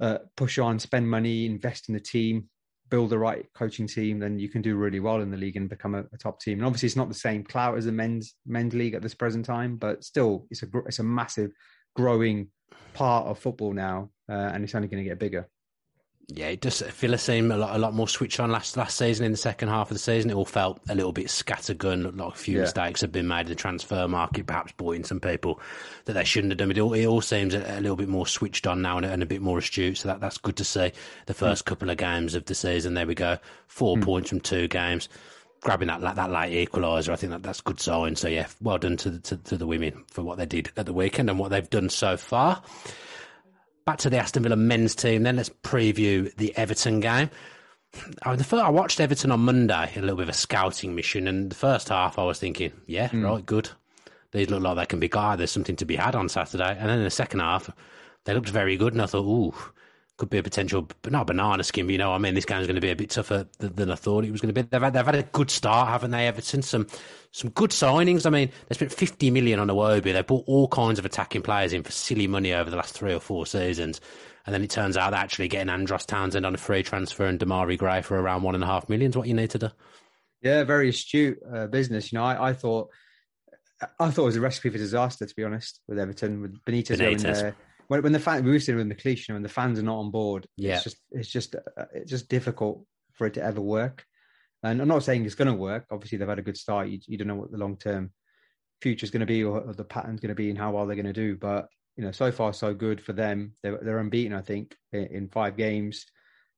uh, 0.00 0.18
push 0.36 0.58
on, 0.58 0.78
spend 0.78 1.08
money, 1.08 1.46
invest 1.46 1.88
in 1.88 1.94
the 1.94 2.00
team, 2.00 2.48
build 2.90 3.10
the 3.10 3.18
right 3.18 3.46
coaching 3.54 3.86
team, 3.86 4.18
then 4.18 4.38
you 4.38 4.48
can 4.48 4.62
do 4.62 4.76
really 4.76 5.00
well 5.00 5.20
in 5.20 5.30
the 5.30 5.36
league 5.36 5.56
and 5.56 5.68
become 5.68 5.94
a, 5.94 6.04
a 6.12 6.18
top 6.18 6.40
team. 6.40 6.58
And 6.58 6.66
obviously, 6.66 6.86
it's 6.86 6.96
not 6.96 7.08
the 7.08 7.14
same 7.14 7.44
clout 7.44 7.76
as 7.76 7.86
the 7.86 7.92
men's 7.92 8.34
men's 8.46 8.74
league 8.74 8.94
at 8.94 9.02
this 9.02 9.14
present 9.14 9.44
time, 9.44 9.76
but 9.76 10.04
still, 10.04 10.46
it's 10.50 10.62
a 10.62 10.66
it's 10.86 10.98
a 10.98 11.04
massive 11.04 11.50
growing 11.94 12.48
part 12.94 13.26
of 13.26 13.38
football 13.38 13.72
now, 13.72 14.10
uh, 14.28 14.50
and 14.52 14.64
it's 14.64 14.74
only 14.74 14.88
going 14.88 15.02
to 15.02 15.08
get 15.08 15.18
bigger. 15.18 15.48
Yeah, 16.28 16.48
it 16.48 16.60
does. 16.60 16.80
Villa 16.80 17.18
seemed 17.18 17.52
a 17.52 17.56
lot, 17.56 17.76
a 17.76 17.78
lot 17.78 17.94
more 17.94 18.08
switched 18.08 18.40
on 18.40 18.50
last 18.50 18.76
last 18.76 18.98
season. 18.98 19.24
In 19.24 19.30
the 19.30 19.38
second 19.38 19.68
half 19.68 19.92
of 19.92 19.94
the 19.94 20.00
season, 20.00 20.28
it 20.30 20.34
all 20.34 20.44
felt 20.44 20.80
a 20.88 20.94
little 20.94 21.12
bit 21.12 21.26
scattergun. 21.26 22.16
Like 22.18 22.34
a 22.34 22.36
few 22.36 22.56
Yeah. 22.56 22.62
mistakes 22.62 23.00
have 23.02 23.12
been 23.12 23.28
made 23.28 23.42
in 23.42 23.48
the 23.48 23.54
transfer 23.54 24.08
market, 24.08 24.44
perhaps 24.44 24.72
brought 24.72 24.96
in 24.96 25.04
some 25.04 25.20
people 25.20 25.60
that 26.06 26.14
they 26.14 26.24
shouldn't 26.24 26.50
have 26.50 26.58
done. 26.58 26.72
It 26.72 26.80
all, 26.80 26.94
it 26.94 27.06
all 27.06 27.20
seems 27.20 27.54
a, 27.54 27.60
a 27.78 27.80
little 27.80 27.96
bit 27.96 28.08
more 28.08 28.26
switched 28.26 28.66
on 28.66 28.82
now 28.82 28.96
and, 28.96 29.06
and 29.06 29.22
a 29.22 29.26
bit 29.26 29.40
more 29.40 29.58
astute. 29.58 29.98
So 29.98 30.08
that, 30.08 30.20
that's 30.20 30.38
good 30.38 30.56
to 30.56 30.64
see. 30.64 30.90
The 31.26 31.32
hmm. 31.32 31.38
first 31.38 31.64
couple 31.64 31.90
of 31.90 31.96
games 31.96 32.34
of 32.34 32.44
the 32.46 32.56
season, 32.56 32.94
there 32.94 33.06
we 33.06 33.14
go, 33.14 33.38
four 33.68 33.96
hmm. 33.96 34.02
points 34.02 34.30
from 34.30 34.40
two 34.40 34.66
games. 34.66 35.08
Grabbing 35.60 35.88
that 35.88 36.00
that 36.00 36.30
late 36.30 36.68
equaliser, 36.68 37.10
I 37.10 37.16
think 37.16 37.32
that 37.32 37.44
that's 37.44 37.60
a 37.60 37.62
good 37.62 37.80
sign. 37.80 38.16
So 38.16 38.26
yeah, 38.26 38.48
well 38.60 38.78
done 38.78 38.96
to 38.98 39.10
the, 39.10 39.18
to, 39.20 39.36
to 39.36 39.56
the 39.56 39.66
women 39.66 40.04
for 40.10 40.22
what 40.22 40.38
they 40.38 40.46
did 40.46 40.70
at 40.76 40.86
the 40.86 40.92
weekend 40.92 41.30
and 41.30 41.38
what 41.38 41.50
they've 41.50 41.70
done 41.70 41.88
so 41.88 42.16
far. 42.16 42.62
Back 43.86 43.98
to 43.98 44.10
the 44.10 44.18
Aston 44.18 44.42
Villa 44.42 44.56
men's 44.56 44.96
team, 44.96 45.22
then 45.22 45.36
let's 45.36 45.48
preview 45.48 46.34
the 46.34 46.56
Everton 46.56 46.98
game. 46.98 47.30
I, 48.22 48.34
the 48.34 48.42
first, 48.42 48.64
I 48.64 48.68
watched 48.68 48.98
Everton 48.98 49.30
on 49.30 49.38
Monday, 49.40 49.92
a 49.94 50.00
little 50.00 50.16
bit 50.16 50.24
of 50.24 50.30
a 50.30 50.32
scouting 50.32 50.96
mission, 50.96 51.28
and 51.28 51.50
the 51.50 51.54
first 51.54 51.88
half 51.88 52.18
I 52.18 52.24
was 52.24 52.40
thinking, 52.40 52.72
yeah, 52.86 53.08
hmm. 53.08 53.24
right, 53.24 53.46
good. 53.46 53.70
These 54.32 54.50
look 54.50 54.60
like 54.60 54.76
they 54.76 54.86
can 54.86 54.98
be 54.98 55.08
guy. 55.08 55.36
There's 55.36 55.52
something 55.52 55.76
to 55.76 55.84
be 55.84 55.94
had 55.94 56.16
on 56.16 56.28
Saturday. 56.28 56.76
And 56.76 56.90
then 56.90 56.98
in 56.98 57.04
the 57.04 57.10
second 57.10 57.38
half, 57.38 57.70
they 58.24 58.34
looked 58.34 58.48
very 58.48 58.76
good, 58.76 58.92
and 58.92 59.02
I 59.02 59.06
thought, 59.06 59.24
ooh, 59.24 59.54
could 60.16 60.30
be 60.30 60.38
a 60.38 60.42
potential, 60.42 60.88
but 61.02 61.12
not 61.12 61.22
a 61.22 61.24
banana 61.26 61.62
skin, 61.62 61.88
you 61.88 61.98
know 61.98 62.12
I 62.12 62.18
mean? 62.18 62.34
This 62.34 62.46
game's 62.46 62.66
going 62.66 62.76
to 62.76 62.80
be 62.80 62.90
a 62.90 62.96
bit 62.96 63.10
tougher 63.10 63.46
than, 63.58 63.74
than 63.74 63.90
I 63.90 63.96
thought 63.96 64.24
it 64.24 64.32
was 64.32 64.40
going 64.40 64.54
to 64.54 64.62
be. 64.62 64.66
They've 64.68 64.80
had, 64.80 64.94
they've 64.94 65.04
had 65.04 65.14
a 65.14 65.22
good 65.22 65.50
start, 65.50 65.88
haven't 65.88 66.10
they, 66.10 66.26
Everton? 66.26 66.62
Some 66.62 66.86
some 67.32 67.50
good 67.50 67.70
signings. 67.70 68.24
I 68.24 68.30
mean, 68.30 68.50
they 68.68 68.74
spent 68.74 68.92
50 68.92 69.30
million 69.30 69.60
on 69.60 69.68
Iwobi. 69.68 70.14
They 70.14 70.22
bought 70.22 70.44
all 70.46 70.68
kinds 70.68 70.98
of 70.98 71.04
attacking 71.04 71.42
players 71.42 71.74
in 71.74 71.82
for 71.82 71.92
silly 71.92 72.26
money 72.26 72.54
over 72.54 72.70
the 72.70 72.76
last 72.76 72.94
three 72.94 73.12
or 73.12 73.20
four 73.20 73.44
seasons. 73.44 74.00
And 74.46 74.54
then 74.54 74.62
it 74.62 74.70
turns 74.70 74.96
out 74.96 75.10
that 75.10 75.22
actually 75.22 75.48
getting 75.48 75.68
Andros 75.68 76.06
Townsend 76.06 76.46
on 76.46 76.54
a 76.54 76.58
free 76.58 76.82
transfer 76.82 77.26
and 77.26 77.38
Demarai 77.38 77.76
Gray 77.76 78.00
for 78.00 78.18
around 78.18 78.42
one 78.42 78.54
and 78.54 78.64
a 78.64 78.66
half 78.66 78.88
million 78.88 79.10
is 79.10 79.16
what 79.16 79.28
you 79.28 79.34
need 79.34 79.50
to 79.50 79.58
do. 79.58 79.68
Yeah, 80.40 80.64
very 80.64 80.88
astute 80.88 81.38
uh, 81.52 81.66
business. 81.66 82.12
You 82.12 82.18
know, 82.18 82.24
I, 82.24 82.50
I 82.50 82.52
thought 82.54 82.88
I 83.98 84.10
thought 84.10 84.22
it 84.22 84.26
was 84.26 84.36
a 84.36 84.40
recipe 84.40 84.70
for 84.70 84.78
disaster, 84.78 85.26
to 85.26 85.34
be 85.34 85.44
honest, 85.44 85.80
with 85.86 85.98
Everton, 85.98 86.40
with 86.40 86.64
Benitez, 86.64 86.98
going 86.98 87.18
Benitez. 87.18 87.22
there. 87.22 87.56
When, 87.88 88.02
when 88.02 88.12
the 88.12 88.20
fan, 88.20 88.44
we 88.44 88.50
were 88.50 88.58
saying 88.60 88.78
with 88.78 88.88
McLeish, 88.88 89.28
you 89.28 89.32
know, 89.32 89.36
when 89.36 89.42
the 89.42 89.48
fans 89.48 89.78
are 89.78 89.82
not 89.82 89.98
on 89.98 90.10
board, 90.10 90.46
Yeah. 90.56 90.74
it's 90.74 90.84
just 90.84 90.96
it's 91.10 91.28
just 91.30 91.54
uh, 91.54 91.84
it's 91.94 92.10
just 92.10 92.28
difficult 92.28 92.84
for 93.12 93.26
it 93.26 93.34
to 93.34 93.42
ever 93.42 93.60
work. 93.60 94.04
And 94.62 94.80
I'm 94.80 94.88
not 94.88 95.04
saying 95.04 95.24
it's 95.24 95.34
going 95.34 95.48
to 95.48 95.54
work. 95.54 95.86
Obviously, 95.90 96.18
they've 96.18 96.28
had 96.28 96.38
a 96.38 96.42
good 96.42 96.56
start. 96.56 96.88
You, 96.88 96.98
you 97.06 97.18
don't 97.18 97.28
know 97.28 97.36
what 97.36 97.52
the 97.52 97.58
long 97.58 97.76
term 97.76 98.10
future 98.80 99.04
is 99.04 99.10
going 99.10 99.20
to 99.20 99.26
be 99.26 99.44
or, 99.44 99.60
or 99.60 99.72
the 99.72 99.84
pattern's 99.84 100.20
going 100.20 100.30
to 100.30 100.34
be 100.34 100.50
and 100.50 100.58
how 100.58 100.72
well 100.72 100.86
they're 100.86 100.96
going 100.96 101.06
to 101.06 101.12
do. 101.12 101.36
But 101.36 101.68
you 101.96 102.04
know, 102.04 102.12
so 102.12 102.30
far 102.30 102.52
so 102.52 102.74
good 102.74 103.00
for 103.00 103.12
them. 103.12 103.52
They're, 103.62 103.78
they're 103.80 103.98
unbeaten, 103.98 104.34
I 104.34 104.42
think, 104.42 104.74
in, 104.92 105.06
in 105.06 105.28
five 105.28 105.56
games. 105.56 106.04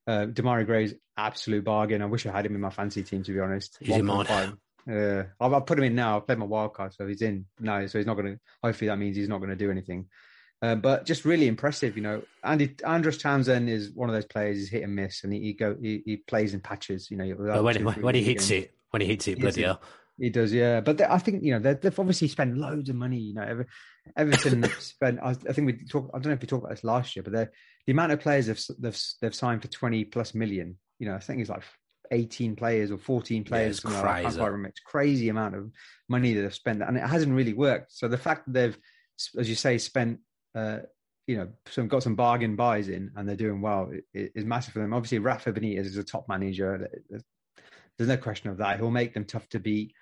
Uh, 0.07 0.27
Demarai 0.27 0.67
Gray's 0.67 0.95
absolute 1.17 1.65
bargain. 1.65 2.03
I 2.03 2.07
wish 2.07 2.27
I 2.27 2.33
had 2.33 2.47
him 2.47 2.55
in 2.55 2.61
my 2.61 2.71
fancy 2.71 3.03
team, 3.03 3.23
to 3.25 3.33
be 3.33 3.41
honest. 3.41 3.77
He's 3.81 3.97
in 3.97 4.07
mine. 4.07 4.25
1.5. 4.27 4.57
Yeah, 4.89 5.23
I'll, 5.39 5.55
I'll 5.55 5.61
put 5.61 5.79
him 5.79 5.85
in 5.85 5.95
now. 5.95 6.17
I've 6.17 6.27
played 6.27 6.39
my 6.39 6.47
wild 6.47 6.73
card, 6.73 6.95
so 6.95 7.07
he's 7.07 7.21
in. 7.21 7.45
No, 7.61 7.87
so 7.87 7.99
he's 7.99 8.07
not 8.07 8.15
going 8.15 8.35
to. 8.35 8.41
Hopefully, 8.65 8.89
that 8.89 8.99
means 8.99 9.17
he's 9.17 9.29
not 9.29 9.39
going 9.39 9.51
to 9.51 9.57
do 9.57 9.71
anything. 9.71 10.07
Uh, 10.61 10.75
but 10.75 11.05
just 11.07 11.25
really 11.25 11.47
impressive, 11.47 11.97
you 11.97 12.03
know. 12.03 12.23
Andy 12.43 12.75
Andros 12.85 13.19
Townsend 13.19 13.69
is 13.71 13.93
one 13.93 14.09
of 14.09 14.15
those 14.15 14.27
players. 14.27 14.57
He's 14.59 14.69
hit 14.69 14.83
and 14.83 14.95
miss, 14.97 15.23
and 15.23 15.33
he, 15.33 15.41
he 15.41 15.53
go 15.53 15.77
he, 15.81 16.03
he 16.05 16.17
plays 16.17 16.53
in 16.55 16.61
patches. 16.61 17.11
You 17.11 17.17
know, 17.17 17.27
when, 17.63 17.85
when, 17.85 18.03
when 18.03 18.15
he 18.17 18.25
hits 18.25 18.51
it, 18.51 18.75
when 18.91 19.01
he 19.01 19.07
hits 19.07 19.29
it, 19.29 19.39
Hits 19.39 19.41
bloody 19.41 19.63
hell. 19.63 19.81
he 20.19 20.31
does, 20.31 20.53
yeah. 20.53 20.81
But 20.81 20.99
they, 20.99 21.05
I 21.05 21.19
think 21.19 21.45
you 21.45 21.53
know 21.53 21.61
they- 21.61 21.75
they've 21.75 21.99
obviously 22.01 22.27
spent 22.27 22.59
loads 22.59 22.89
of 22.89 22.97
money. 22.97 23.19
You 23.19 23.35
know, 23.35 23.43
Ever, 23.43 23.67
Everton 24.17 24.65
spent. 24.81 25.21
I, 25.23 25.31
I 25.31 25.53
think 25.53 25.67
we 25.67 25.75
talked. 25.87 26.11
I 26.13 26.19
don't 26.19 26.27
know 26.27 26.33
if 26.33 26.41
we 26.41 26.49
talked 26.49 26.65
about 26.65 26.75
this 26.75 26.83
last 26.85 27.15
year, 27.15 27.23
but 27.23 27.33
they're- 27.33 27.53
the 27.87 27.93
amount 27.93 28.13
of 28.13 28.21
players 28.21 28.47
they've, 28.47 28.65
they've 28.81 29.01
they've 29.23 29.35
signed 29.35 29.63
for 29.63 29.69
twenty 29.69 30.05
plus 30.05 30.35
million. 30.35 30.77
You 30.99 31.07
know, 31.09 31.15
I 31.15 31.21
think 31.21 31.41
it's 31.41 31.51
like 31.51 31.63
eighteen 32.11 32.57
players 32.57 32.91
or 32.91 32.99
fourteen 32.99 33.45
players. 33.45 33.77
it's 33.77 33.83
something 33.83 34.03
like 34.03 34.05
that. 34.05 34.11
I 34.11 34.23
can't 34.23 34.35
crazy. 34.35 34.45
remember. 34.51 34.69
It's 34.71 34.81
crazy 34.81 35.29
amount 35.29 35.55
of 35.55 35.71
money 36.09 36.35
that 36.35 36.43
they've 36.43 36.53
spent, 36.55 36.83
and 36.83 36.97
it 36.97 37.03
hasn't 37.07 37.33
really 37.33 37.53
worked. 37.55 37.93
So 37.93 38.09
the 38.09 38.19
fact 38.19 38.47
that 38.47 38.53
they've, 38.55 38.79
as 39.39 39.49
you 39.49 39.55
say, 39.55 39.79
spent. 39.79 40.19
Uh, 40.55 40.79
you 41.27 41.37
know, 41.37 41.49
some 41.69 41.89
got 41.89 42.03
some 42.03 42.15
bargain 42.15 42.57
buys 42.57 42.89
in, 42.89 43.11
and 43.17 43.29
they're 43.29 43.37
doing 43.37 43.61
well. 43.61 43.91
It, 44.15 44.33
is 44.35 44.45
massive 44.45 44.73
for 44.73 44.81
them. 44.81 44.95
Obviously, 44.95 45.19
Rafa 45.19 45.53
Benitez 45.53 45.85
is 45.85 45.97
a 45.97 46.05
top 46.05 46.27
manager. 46.29 46.89
There's- 47.09 47.25
no 47.99 48.17
question 48.17 48.51
of 48.51 48.59
that. 48.59 48.79
He'll 48.79 48.91
make 48.91 49.13
them 49.13 49.25
tough 49.25 49.49
to 49.51 49.59
beat 49.59 49.93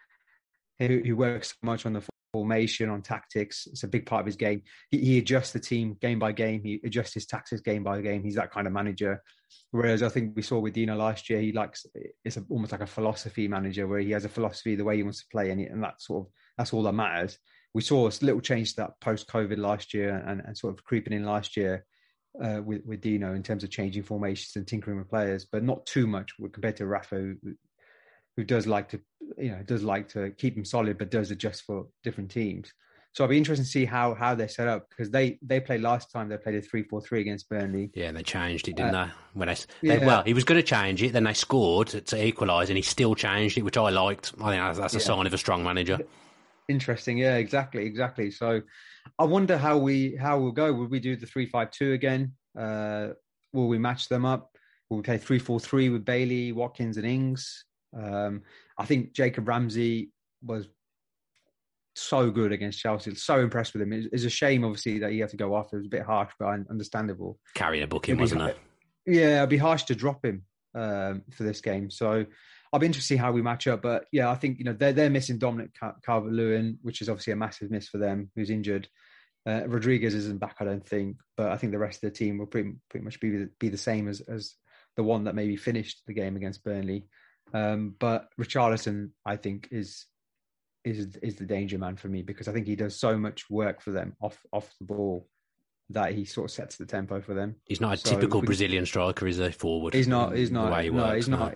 He, 0.79 0.87
who 0.87 1.17
works 1.17 1.49
so 1.49 1.55
much 1.63 1.87
on 1.87 1.95
the 1.95 2.03
formation, 2.33 2.91
on 2.91 3.01
tactics. 3.01 3.67
It's 3.67 3.85
a 3.85 3.89
big 3.89 4.05
part 4.05 4.21
of 4.21 4.27
his 4.27 4.37
game. 4.37 4.63
He, 4.91 4.99
he 4.99 5.19
adjusts 5.19 5.53
the 5.53 5.61
team 5.61 5.97
game 6.01 6.19
by 6.19 6.33
game. 6.33 6.63
He 6.63 6.79
adjusts 6.85 7.15
his 7.15 7.25
tactics 7.25 7.63
game 7.63 7.83
by 7.83 8.03
game. 8.03 8.23
He's 8.23 8.35
that 8.35 8.53
kind 8.53 8.67
of 8.67 8.75
manager. 8.75 9.23
Whereas 9.71 10.03
I 10.03 10.11
think 10.11 10.37
we 10.37 10.43
saw 10.43 10.59
with 10.59 10.75
Dino 10.75 10.95
last 10.95 11.31
year, 11.31 11.41
he 11.41 11.53
likes 11.53 11.87
it's 12.25 12.37
a, 12.37 12.45
almost 12.51 12.73
like 12.73 12.83
a 12.83 12.87
philosophy 12.87 13.49
manager 13.49 13.89
where 13.89 14.01
he 14.01 14.11
has 14.11 14.27
a 14.27 14.29
philosophy 14.29 14.77
the 14.77 14.85
way 14.85 14.97
he 14.97 15.03
wants 15.03 15.21
to 15.21 15.27
play, 15.33 15.51
and, 15.51 15.59
he, 15.59 15.67
and 15.67 15.83
that's 15.83 16.07
sort 16.07 16.27
of 16.27 16.33
that's 16.59 16.73
all 16.75 16.83
that 16.83 16.93
matters. 16.93 17.39
We 17.77 17.83
saw 17.83 18.09
a 18.09 18.13
little 18.23 18.41
change 18.41 18.71
to 18.71 18.77
that 18.77 19.01
post 19.01 19.29
COVID 19.29 19.59
last 19.59 19.93
year, 19.93 20.25
and, 20.27 20.41
and 20.41 20.57
sort 20.57 20.73
of 20.73 20.83
creeping 20.83 21.13
in 21.13 21.25
last 21.25 21.57
year. 21.59 21.85
Uh, 22.43 22.61
with 22.63 22.83
with 22.85 23.01
Dino 23.01 23.33
in 23.35 23.43
terms 23.43 23.65
of 23.65 23.71
changing 23.71 24.03
formations 24.03 24.57
and 24.57 24.67
tinkering 24.67 24.99
with 24.99 25.09
players, 25.09 25.47
but 25.51 25.63
not 25.63 25.87
too 25.87 26.07
much 26.07 26.33
compared 26.53 26.77
to 26.77 26.87
Rafa, 26.87 27.17
who, 27.17 27.35
who 28.37 28.45
does 28.45 28.67
like 28.67 28.91
to 28.91 29.01
you 29.39 29.51
know 29.53 29.63
does 29.63 29.83
like 29.83 30.09
to 30.11 30.31
keep 30.33 30.55
them 30.55 30.65
solid 30.65 30.99
but 30.99 31.11
does 31.11 31.31
adjust 31.31 31.65
for 31.65 31.87
different 32.05 32.31
teams 32.31 32.73
so 33.13 33.25
i'll 33.25 33.31
be 33.31 33.39
interested 33.39 33.65
to 33.65 33.71
see 33.71 33.85
how 33.87 34.15
how 34.15 34.35
they're 34.35 34.49
set 34.49 34.69
up 34.69 34.89
because 34.91 35.11
they 35.11 35.39
they 35.43 35.59
played 35.61 35.81
last 35.81 36.13
time 36.13 36.29
they 36.29 36.37
played 36.37 36.55
a 36.57 36.61
3-4-3 36.63 37.21
against 37.21 37.49
burnley 37.49 37.91
Yeah, 37.95 38.09
and 38.09 38.17
they 38.17 38.23
changed 38.23 38.69
it, 38.69 38.77
didn't 38.77 38.95
Uh, 38.95 39.07
they? 39.07 39.13
When 39.33 39.49
they, 39.49 39.55
they 39.89 39.99
yeah. 39.99 40.07
well, 40.07 40.23
he 40.25 40.35
was 40.35 40.45
going 40.45 40.61
to 40.61 40.67
change 40.67 41.03
it, 41.03 41.13
then 41.15 41.25
they 41.25 41.33
scored 41.33 41.89
to, 41.89 42.01
to 42.03 42.27
equalise, 42.27 42.69
and 42.69 42.77
he 42.77 42.83
still 42.83 43.15
changed 43.15 43.57
it, 43.59 43.63
which 43.63 43.79
I 43.79 43.89
liked. 43.91 44.33
I 44.41 44.51
think 44.51 44.63
that's, 44.63 44.79
that's 44.79 44.95
a 44.95 44.99
Yeah. 44.99 45.05
sign 45.05 45.27
of 45.27 45.33
a 45.35 45.39
strong 45.39 45.65
manager. 45.65 45.99
Interesting 46.69 47.19
yeah 47.19 47.37
exactly 47.37 47.85
exactly 47.85 48.31
so 48.31 48.61
i 49.19 49.25
wonder 49.25 49.57
how 49.57 49.79
we 49.79 50.17
how 50.17 50.39
we'll 50.39 50.53
go 50.53 50.73
will 50.73 50.89
we 50.89 51.01
do 51.01 51.17
the 51.17 51.27
3-5-2 51.27 51.95
again 51.95 52.33
uh 52.59 53.09
will 53.53 53.69
we 53.69 53.79
match 53.79 54.09
them 54.09 54.25
up 54.25 54.51
will 54.91 54.99
we 54.99 55.03
play 55.03 55.19
3-4-3 55.19 55.93
with 55.93 56.05
bailey 56.05 56.53
watkins 56.53 56.97
and 56.97 57.07
ings 57.07 57.65
um 57.97 58.43
i 58.79 58.85
think 58.85 59.13
jacob 59.13 59.47
ramsey 59.47 60.11
was 60.43 60.69
so 61.97 62.31
good 62.31 62.53
against 62.53 62.79
Chelsea. 62.79 63.15
So 63.15 63.41
impressed 63.41 63.73
with 63.73 63.83
him. 63.83 63.93
It's, 63.93 64.07
it's 64.13 64.25
a 64.25 64.31
shame, 64.31 64.65
obviously, 64.65 64.99
that 64.99 65.13
he 65.13 65.19
had 65.19 65.31
to 65.31 65.37
go 65.37 65.55
off. 65.55 65.73
It 65.73 65.79
was 65.79 65.87
a 65.87 65.91
bit 65.91 66.03
harsh, 66.03 66.33
but 66.39 66.47
understandable. 66.71 67.39
Carrying 67.55 67.83
a 67.85 67.87
booking, 67.87 68.19
wasn't 68.19 68.43
it? 68.43 68.59
Yeah, 69.07 69.39
it'd 69.39 69.49
be 69.49 69.57
harsh 69.57 69.85
to 69.85 69.95
drop 69.95 70.25
him 70.25 70.45
um, 70.75 71.23
for 71.33 71.45
this 71.45 71.61
game. 71.61 71.91
So 71.91 72.27
I'll 72.77 72.81
be 72.81 72.85
interested 72.87 73.09
to 73.09 73.15
see 73.15 73.17
how 73.19 73.33
we 73.33 73.41
match 73.41 73.67
up. 73.67 73.81
But 73.81 74.05
yeah, 74.13 74.29
I 74.31 74.35
think 74.35 74.59
you 74.59 74.65
know 74.67 74.75
they're 74.75 74.93
they're 74.93 75.09
missing 75.09 75.39
Dominic 75.39 75.71
Cal- 75.81 75.97
Calvert-Lewin, 76.05 76.77
which 76.83 77.01
is 77.01 77.09
obviously 77.09 77.33
a 77.33 77.37
massive 77.37 77.71
miss 77.71 77.89
for 77.89 77.97
them, 77.97 78.31
who's 78.37 78.51
injured. 78.51 78.87
Uh, 79.47 79.63
Rodriguez 79.67 80.13
isn't 80.13 80.41
back, 80.41 80.57
I 80.61 80.67
don't 80.67 80.87
think, 80.87 81.17
but 81.39 81.51
I 81.53 81.57
think 81.57 81.73
the 81.73 81.79
rest 81.79 82.05
of 82.05 82.13
the 82.13 82.19
team 82.19 82.37
will 82.37 82.45
pretty 82.45 82.75
pretty 82.91 83.05
much 83.05 83.19
be 83.19 83.47
be 83.59 83.71
the 83.71 83.79
same 83.79 84.09
as 84.09 84.21
as 84.21 84.57
the 84.95 85.03
one 85.03 85.25
that 85.25 85.35
maybe 85.35 85.57
finished 85.57 86.03
the 86.07 86.13
game 86.13 86.37
against 86.37 86.63
Burnley. 86.65 87.07
Um, 87.55 87.95
but 87.99 88.29
Richarlison, 88.39 89.13
I 89.25 89.37
think, 89.37 89.69
is 89.71 90.05
is 90.85 91.17
is 91.23 91.37
the 91.37 91.47
danger 91.47 91.79
man 91.79 91.97
for 91.97 92.09
me 92.09 92.21
because 92.21 92.47
I 92.47 92.53
think 92.53 92.67
he 92.67 92.77
does 92.77 92.95
so 92.95 93.17
much 93.17 93.49
work 93.49 93.81
for 93.81 93.91
them 93.91 94.17
off 94.21 94.39
off 94.53 94.71
the 94.81 94.85
ball 94.87 95.27
that 95.91 96.13
he 96.13 96.27
sort 96.27 96.47
of 96.47 96.51
sets 96.51 96.77
the 96.77 96.85
tempo 96.85 97.23
for 97.23 97.33
them. 97.33 97.55
He's 97.65 97.81
not 97.81 97.95
a 97.95 97.97
So 97.97 98.11
typical 98.11 98.41
we- 98.41 98.47
Brazilian 98.47 98.85
striker, 98.85 99.27
is 99.27 99.39
a 99.39 99.51
Forward. 99.51 99.95
He's 99.95 100.09
not. 100.09 100.37
He's 100.37 100.51
the 100.51 100.55
not. 100.57 100.83
he 100.83 100.91
no, 100.91 101.03
works, 101.05 101.15
he's 101.17 101.29
not. 101.29 101.55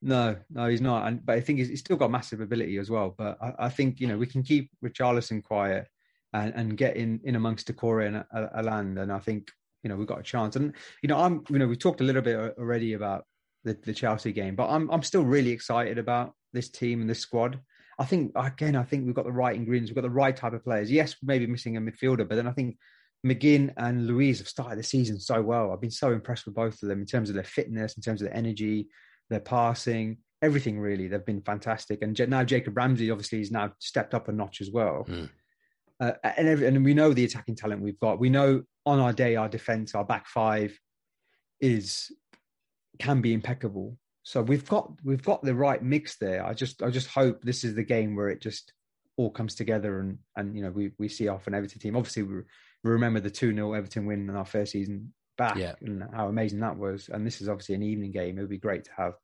No, 0.00 0.36
no, 0.50 0.68
he's 0.68 0.80
not. 0.80 1.06
And 1.06 1.24
but 1.24 1.36
I 1.36 1.40
think 1.40 1.58
he's, 1.58 1.68
he's 1.68 1.80
still 1.80 1.96
got 1.96 2.10
massive 2.10 2.40
ability 2.40 2.78
as 2.78 2.90
well. 2.90 3.14
But 3.16 3.38
I, 3.42 3.66
I 3.66 3.68
think 3.68 4.00
you 4.00 4.06
know 4.06 4.16
we 4.16 4.26
can 4.26 4.42
keep 4.42 4.70
Richarlison 4.84 5.42
quiet 5.42 5.88
and, 6.32 6.54
and 6.54 6.76
get 6.76 6.96
in 6.96 7.20
in 7.24 7.34
amongst 7.36 7.68
Doucouré 7.68 8.06
and 8.06 8.16
uh, 8.16 8.48
Allan, 8.54 8.98
and 8.98 9.12
I 9.12 9.18
think 9.18 9.50
you 9.82 9.88
know 9.88 9.96
we've 9.96 10.06
got 10.06 10.20
a 10.20 10.24
chance. 10.24 10.56
And 10.56 10.72
you 11.02 11.08
know 11.08 11.18
I'm 11.18 11.44
you 11.50 11.58
know 11.58 11.66
we 11.66 11.76
talked 11.76 12.00
a 12.00 12.04
little 12.04 12.22
bit 12.22 12.36
already 12.58 12.92
about 12.92 13.24
the, 13.64 13.76
the 13.84 13.94
Chelsea 13.94 14.32
game. 14.32 14.54
But 14.54 14.68
I'm 14.68 14.88
I'm 14.90 15.02
still 15.02 15.24
really 15.24 15.50
excited 15.50 15.98
about 15.98 16.32
this 16.52 16.68
team 16.68 17.00
and 17.00 17.10
this 17.10 17.20
squad. 17.20 17.60
I 17.98 18.04
think 18.04 18.30
again, 18.36 18.76
I 18.76 18.84
think 18.84 19.04
we've 19.04 19.14
got 19.14 19.24
the 19.24 19.32
right 19.32 19.56
ingredients. 19.56 19.90
We've 19.90 19.96
got 19.96 20.02
the 20.02 20.10
right 20.10 20.36
type 20.36 20.52
of 20.52 20.62
players. 20.62 20.92
Yes, 20.92 21.16
maybe 21.22 21.48
missing 21.48 21.76
a 21.76 21.80
midfielder, 21.80 22.28
but 22.28 22.36
then 22.36 22.46
I 22.46 22.52
think 22.52 22.78
McGinn 23.26 23.72
and 23.76 24.06
Luiz 24.06 24.38
have 24.38 24.48
started 24.48 24.78
the 24.78 24.84
season 24.84 25.18
so 25.18 25.42
well. 25.42 25.72
I've 25.72 25.80
been 25.80 25.90
so 25.90 26.12
impressed 26.12 26.46
with 26.46 26.54
both 26.54 26.80
of 26.82 26.88
them 26.88 27.00
in 27.00 27.06
terms 27.06 27.28
of 27.28 27.34
their 27.34 27.42
fitness, 27.42 27.96
in 27.96 28.02
terms 28.02 28.22
of 28.22 28.28
their 28.28 28.36
energy, 28.36 28.88
their 29.30 29.40
passing, 29.40 30.18
everything. 30.42 30.78
Really, 30.78 31.08
they've 31.08 31.24
been 31.24 31.42
fantastic. 31.42 32.02
And 32.02 32.18
now 32.28 32.44
Jacob 32.44 32.76
Ramsey 32.76 33.10
obviously 33.10 33.38
has 33.38 33.50
now 33.50 33.72
stepped 33.78 34.14
up 34.14 34.28
a 34.28 34.32
notch 34.32 34.60
as 34.60 34.70
well. 34.70 35.06
Mm. 35.08 35.28
Uh, 36.00 36.12
and 36.22 36.46
every, 36.46 36.66
and 36.66 36.84
we 36.84 36.94
know 36.94 37.12
the 37.12 37.24
attacking 37.24 37.56
talent 37.56 37.82
we've 37.82 37.98
got. 37.98 38.20
We 38.20 38.30
know 38.30 38.62
on 38.86 39.00
our 39.00 39.12
day 39.12 39.36
our 39.36 39.48
defense, 39.48 39.94
our 39.94 40.04
back 40.04 40.26
five 40.26 40.78
is 41.60 42.10
can 42.98 43.20
be 43.20 43.32
impeccable. 43.32 43.96
So 44.22 44.42
we've 44.42 44.68
got 44.68 44.92
we've 45.02 45.22
got 45.22 45.42
the 45.42 45.54
right 45.54 45.82
mix 45.82 46.18
there. 46.18 46.44
I 46.44 46.54
just 46.54 46.82
I 46.82 46.90
just 46.90 47.08
hope 47.08 47.42
this 47.42 47.64
is 47.64 47.74
the 47.74 47.84
game 47.84 48.14
where 48.14 48.28
it 48.28 48.40
just 48.40 48.72
all 49.16 49.30
comes 49.30 49.54
together 49.54 50.00
and 50.00 50.18
and 50.36 50.54
you 50.56 50.62
know 50.62 50.70
we 50.70 50.92
we 50.98 51.08
see 51.08 51.28
off 51.28 51.46
an 51.46 51.54
Everton 51.54 51.80
team. 51.80 51.96
Obviously 51.96 52.22
we, 52.22 52.34
we 52.84 52.90
remember 52.90 53.20
the 53.20 53.30
2-0 53.30 53.76
Everton 53.76 54.06
win 54.06 54.28
in 54.28 54.36
our 54.36 54.44
first 54.44 54.72
season 54.72 55.12
back 55.38 55.56
Yeah. 55.56 55.74
and 55.80 56.04
how 56.12 56.28
amazing 56.28 56.60
that 56.60 56.76
was. 56.76 57.08
And 57.08 57.26
this 57.26 57.40
is 57.40 57.48
obviously 57.48 57.74
an 57.76 57.82
evening 57.82 58.12
game. 58.12 58.36
It 58.36 58.42
would 58.42 58.50
be 58.50 58.58
great 58.58 58.84
to 58.84 58.90
have 58.96 59.14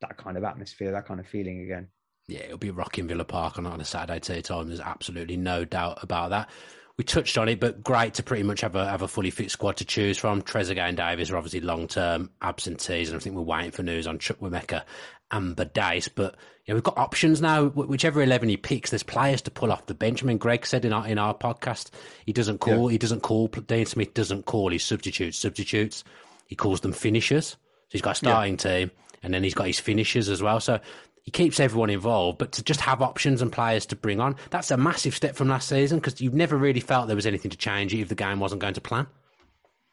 that 0.00 0.16
kind 0.16 0.36
of 0.36 0.42
atmosphere, 0.44 0.90
that 0.92 1.06
kind 1.06 1.20
of 1.20 1.26
feeling 1.26 1.60
again. 1.60 1.88
Yeah, 2.26 2.40
it'll 2.40 2.58
be 2.58 2.70
rocking 2.70 3.06
Villa 3.08 3.24
Park 3.24 3.58
on, 3.58 3.66
on 3.66 3.80
a 3.80 3.84
Saturday 3.84 4.20
tea 4.20 4.42
time. 4.42 4.68
There's 4.68 4.80
absolutely 4.80 5.36
no 5.36 5.64
doubt 5.64 6.02
about 6.02 6.30
that. 6.30 6.50
We 6.98 7.04
touched 7.04 7.38
on 7.38 7.48
it, 7.48 7.60
but 7.60 7.84
great 7.84 8.14
to 8.14 8.24
pretty 8.24 8.42
much 8.42 8.60
have 8.62 8.74
a 8.74 8.84
have 8.84 9.02
a 9.02 9.08
fully 9.08 9.30
fit 9.30 9.52
squad 9.52 9.76
to 9.76 9.84
choose 9.84 10.18
from. 10.18 10.42
Trezeguet 10.42 10.78
and 10.78 10.96
Davis 10.96 11.30
are 11.30 11.36
obviously 11.36 11.60
long 11.60 11.86
term 11.86 12.30
absentees, 12.42 13.08
and 13.08 13.16
I 13.16 13.20
think 13.20 13.36
we're 13.36 13.42
waiting 13.42 13.70
for 13.70 13.84
news 13.84 14.08
on 14.08 14.18
Chukwuemeka 14.18 14.82
and 15.30 15.56
Badace. 15.56 16.08
But 16.12 16.34
you 16.64 16.72
know, 16.72 16.74
we've 16.74 16.82
got 16.82 16.98
options 16.98 17.40
now. 17.40 17.66
Whichever 17.66 18.20
eleven 18.20 18.48
he 18.48 18.56
picks, 18.56 18.90
there's 18.90 19.04
players 19.04 19.40
to 19.42 19.50
pull 19.52 19.70
off 19.70 19.86
the 19.86 19.94
bench. 19.94 20.24
I 20.24 20.26
mean, 20.26 20.38
Greg 20.38 20.66
said 20.66 20.84
in 20.84 20.92
our 20.92 21.06
in 21.06 21.18
our 21.18 21.34
podcast, 21.34 21.90
he 22.26 22.32
doesn't 22.32 22.58
call 22.58 22.88
he 22.88 22.98
doesn't 22.98 23.20
call 23.20 23.46
Dean 23.46 23.86
Smith 23.86 24.12
doesn't 24.12 24.46
call 24.46 24.72
his 24.72 24.82
substitutes 24.82 25.38
substitutes. 25.38 26.02
He 26.46 26.56
calls 26.56 26.80
them 26.80 26.92
finishers. 26.92 27.50
So 27.50 27.56
he's 27.90 28.02
got 28.02 28.12
a 28.12 28.16
starting 28.16 28.56
team, 28.56 28.90
and 29.22 29.32
then 29.32 29.44
he's 29.44 29.54
got 29.54 29.68
his 29.68 29.78
finishers 29.78 30.28
as 30.28 30.42
well. 30.42 30.58
So 30.58 30.80
he 31.28 31.30
keeps 31.30 31.60
everyone 31.60 31.90
involved, 31.90 32.38
but 32.38 32.52
to 32.52 32.64
just 32.64 32.80
have 32.80 33.02
options 33.02 33.42
and 33.42 33.52
players 33.52 33.84
to 33.84 33.94
bring 33.94 34.18
on, 34.18 34.34
that's 34.48 34.70
a 34.70 34.78
massive 34.78 35.14
step 35.14 35.36
from 35.36 35.48
last 35.48 35.68
season 35.68 35.98
because 35.98 36.22
you've 36.22 36.32
never 36.32 36.56
really 36.56 36.80
felt 36.80 37.06
there 37.06 37.14
was 37.14 37.26
anything 37.26 37.50
to 37.50 37.56
change 37.58 37.92
if 37.92 38.08
the 38.08 38.14
game 38.14 38.40
wasn't 38.40 38.62
going 38.62 38.72
to 38.72 38.80
plan. 38.80 39.06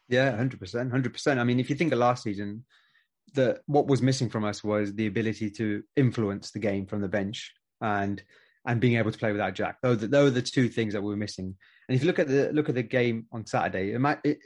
Yeah, 0.08 0.34
hundred 0.34 0.60
percent, 0.60 0.90
hundred 0.90 1.12
percent. 1.12 1.38
I 1.38 1.44
mean, 1.44 1.60
if 1.60 1.68
you 1.68 1.76
think 1.76 1.92
of 1.92 1.98
last 1.98 2.22
season, 2.22 2.64
the 3.34 3.60
what 3.66 3.86
was 3.86 4.00
missing 4.00 4.30
from 4.30 4.46
us 4.46 4.64
was 4.64 4.94
the 4.94 5.08
ability 5.08 5.50
to 5.50 5.82
influence 5.94 6.52
the 6.52 6.58
game 6.58 6.86
from 6.86 7.02
the 7.02 7.08
bench 7.08 7.52
and 7.82 8.22
and 8.64 8.80
being 8.80 8.96
able 8.96 9.12
to 9.12 9.18
play 9.18 9.32
without 9.32 9.52
Jack. 9.52 9.76
Those 9.82 10.08
those 10.08 10.30
are 10.30 10.34
the 10.34 10.40
two 10.40 10.70
things 10.70 10.94
that 10.94 11.02
we 11.02 11.10
were 11.10 11.18
missing. 11.18 11.54
And 11.86 11.96
if 11.96 12.00
you 12.00 12.06
look 12.06 12.18
at 12.18 12.28
the 12.28 12.50
look 12.54 12.70
at 12.70 12.76
the 12.76 12.82
game 12.82 13.26
on 13.30 13.44
Saturday, 13.44 13.92
it 13.92 13.98
might, 13.98 14.20
it, 14.24 14.38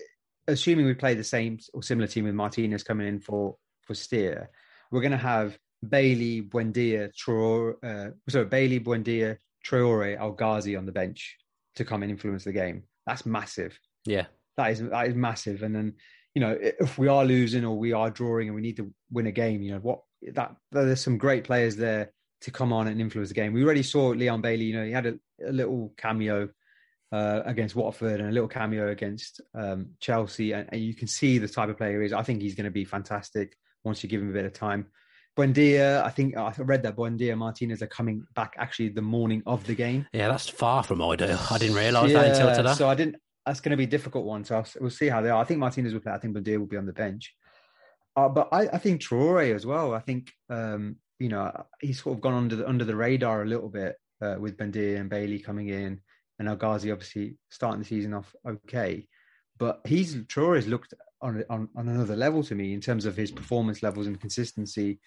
assuming 0.49 0.87
we 0.87 0.95
play 0.95 1.15
the 1.15 1.23
same 1.23 1.61
or 1.73 1.85
similar 1.85 2.09
team 2.09 2.25
with 2.25 2.35
Martinez 2.35 2.83
coming 2.83 3.07
in 3.07 3.21
for 3.21 3.55
for 3.83 3.95
Steer, 3.95 4.51
we're 4.91 5.03
going 5.03 5.13
to 5.13 5.19
have 5.19 5.57
Bailey, 5.89 6.43
Buendia, 6.43 7.11
Traore, 7.15 7.75
uh, 7.83 8.11
sorry, 8.29 8.47
Bailey, 8.47 8.81
Buendia, 8.81 9.37
Traore, 9.67 10.19
El 10.19 10.33
Ghazi 10.33 10.77
on 10.77 10.87
the 10.87 10.93
bench 10.93 11.37
to 11.77 11.85
come 11.85 12.03
and 12.03 12.11
influence 12.11 12.45
the 12.45 12.53
game. 12.53 12.85
That's 13.07 13.25
massive 13.27 13.79
Yeah. 14.05 14.27
that 14.57 14.73
is 14.73 14.81
that 14.81 15.09
is 15.09 15.15
massive. 15.15 15.63
And 15.63 15.75
then 15.75 15.95
you 16.35 16.41
know 16.41 16.57
if 16.61 16.99
we 16.99 17.09
are 17.09 17.25
losing 17.25 17.65
or 17.65 17.77
we 17.79 17.93
are 17.93 18.11
drawing 18.11 18.49
and 18.49 18.55
we 18.55 18.63
need 18.63 18.77
to 18.77 18.93
win 19.11 19.27
a 19.27 19.33
game, 19.33 19.63
you 19.63 19.73
know 19.73 19.81
what 19.81 20.01
that 20.35 20.55
there's 20.71 21.01
some 21.01 21.17
great 21.19 21.45
players 21.45 21.77
there 21.77 22.13
to 22.43 22.51
come 22.51 22.73
on 22.73 22.89
and 22.89 23.01
influence 23.01 23.29
the 23.29 23.35
game. 23.35 23.53
We 23.53 23.65
already 23.65 23.83
saw 23.83 24.09
Leon 24.09 24.41
Bailey. 24.43 24.65
You 24.67 24.77
know 24.77 24.85
he 24.85 24.93
had 24.93 25.07
a, 25.07 25.15
a 25.47 25.53
little 25.53 25.93
cameo 25.97 26.49
uh, 27.13 27.41
against 27.45 27.75
Watford 27.75 28.21
and 28.21 28.29
a 28.29 28.33
little 28.33 28.49
cameo 28.49 28.91
against 28.91 29.41
um, 29.55 29.91
Chelsea, 29.99 30.53
and, 30.53 30.69
and 30.71 30.81
you 30.81 30.95
can 30.95 31.09
see 31.09 31.39
the 31.39 31.49
type 31.49 31.69
of 31.69 31.77
player 31.77 32.01
he 32.01 32.07
is. 32.07 32.13
I 32.13 32.23
think 32.23 32.41
he's 32.43 32.55
going 32.55 32.67
to 32.67 32.71
be 32.71 32.85
fantastic 32.85 33.57
once 33.83 34.03
you 34.03 34.09
give 34.09 34.21
him 34.21 34.31
a 34.31 34.33
bit 34.35 34.45
of 34.45 34.53
time. 34.53 34.87
Buendia, 35.37 36.03
I 36.05 36.11
think 36.11 36.37
I 36.37 36.53
read 36.59 36.83
that 36.83 36.97
Buendia 36.97 37.31
and 37.31 37.39
Martinez 37.39 37.83
are 37.83 37.87
coming 37.87 38.27
back 38.35 38.55
actually 38.59 38.89
the 38.89 39.03
morning 39.03 39.43
of 39.47 39.65
the 39.67 39.75
game. 39.75 40.07
Yeah, 40.13 40.29
that's 40.29 40.49
far 40.49 40.83
from 40.83 41.01
ideal. 41.01 41.39
I 41.51 41.59
didn't 41.59 41.77
realise 41.77 42.13
that 42.13 42.31
until 42.33 42.55
today. 42.55 42.75
So 42.75 42.89
I 42.89 42.95
didn't. 42.95 43.17
That's 43.47 43.61
going 43.61 43.71
to 43.71 43.77
be 43.77 43.85
a 43.85 43.89
difficult 43.89 44.27
one. 44.27 44.45
So 44.45 44.57
I'll, 44.57 44.67
we'll 44.81 44.91
see 44.91 45.09
how 45.09 45.23
they 45.23 45.31
are. 45.31 45.41
I 45.41 45.45
think 45.45 45.61
Martinez 45.61 45.95
will 45.95 46.01
play. 46.01 46.13
I 46.13 46.19
think 46.19 46.37
Buendia 46.37 46.59
will 46.59 46.67
be 46.67 46.77
on 46.77 46.87
the 46.87 46.93
bench. 46.93 47.35
Uh, 48.17 48.29
but 48.29 48.49
I, 48.53 48.63
I 48.69 48.79
think 48.79 49.01
Traore 49.01 49.55
as 49.55 49.65
well. 49.65 49.95
I 49.95 50.01
think 50.01 50.33
um, 50.51 50.97
you 51.19 51.29
know 51.29 51.53
he's 51.81 52.03
sort 52.03 52.17
of 52.17 52.21
gone 52.21 52.35
under 52.35 52.57
the 52.57 52.69
under 52.69 52.85
the 52.85 52.97
radar 52.97 53.43
a 53.43 53.47
little 53.47 53.69
bit 53.69 53.97
uh, 54.21 54.37
with 54.39 54.57
Buendia 54.57 54.99
and 54.99 55.09
Bailey 55.09 55.39
coming 55.39 55.69
in, 55.69 56.01
and 56.39 56.49
El 56.49 56.57
Ghazi 56.57 56.91
obviously 56.91 57.37
starting 57.51 57.81
the 57.81 57.87
season 57.87 58.15
off 58.15 58.35
okay. 58.47 59.07
But 59.59 59.81
he's 59.87 60.17
Traore's 60.17 60.67
looked 60.67 60.93
on, 61.23 61.45
on 61.49 61.69
on 61.77 61.89
another 61.89 62.17
level 62.17 62.43
to 62.45 62.55
me 62.55 62.75
in 62.75 62.81
terms 62.81 63.07
of 63.07 63.17
his 63.17 63.31
performance 63.31 63.83
levels 63.83 64.07
and 64.07 64.21
consistency. 64.21 64.99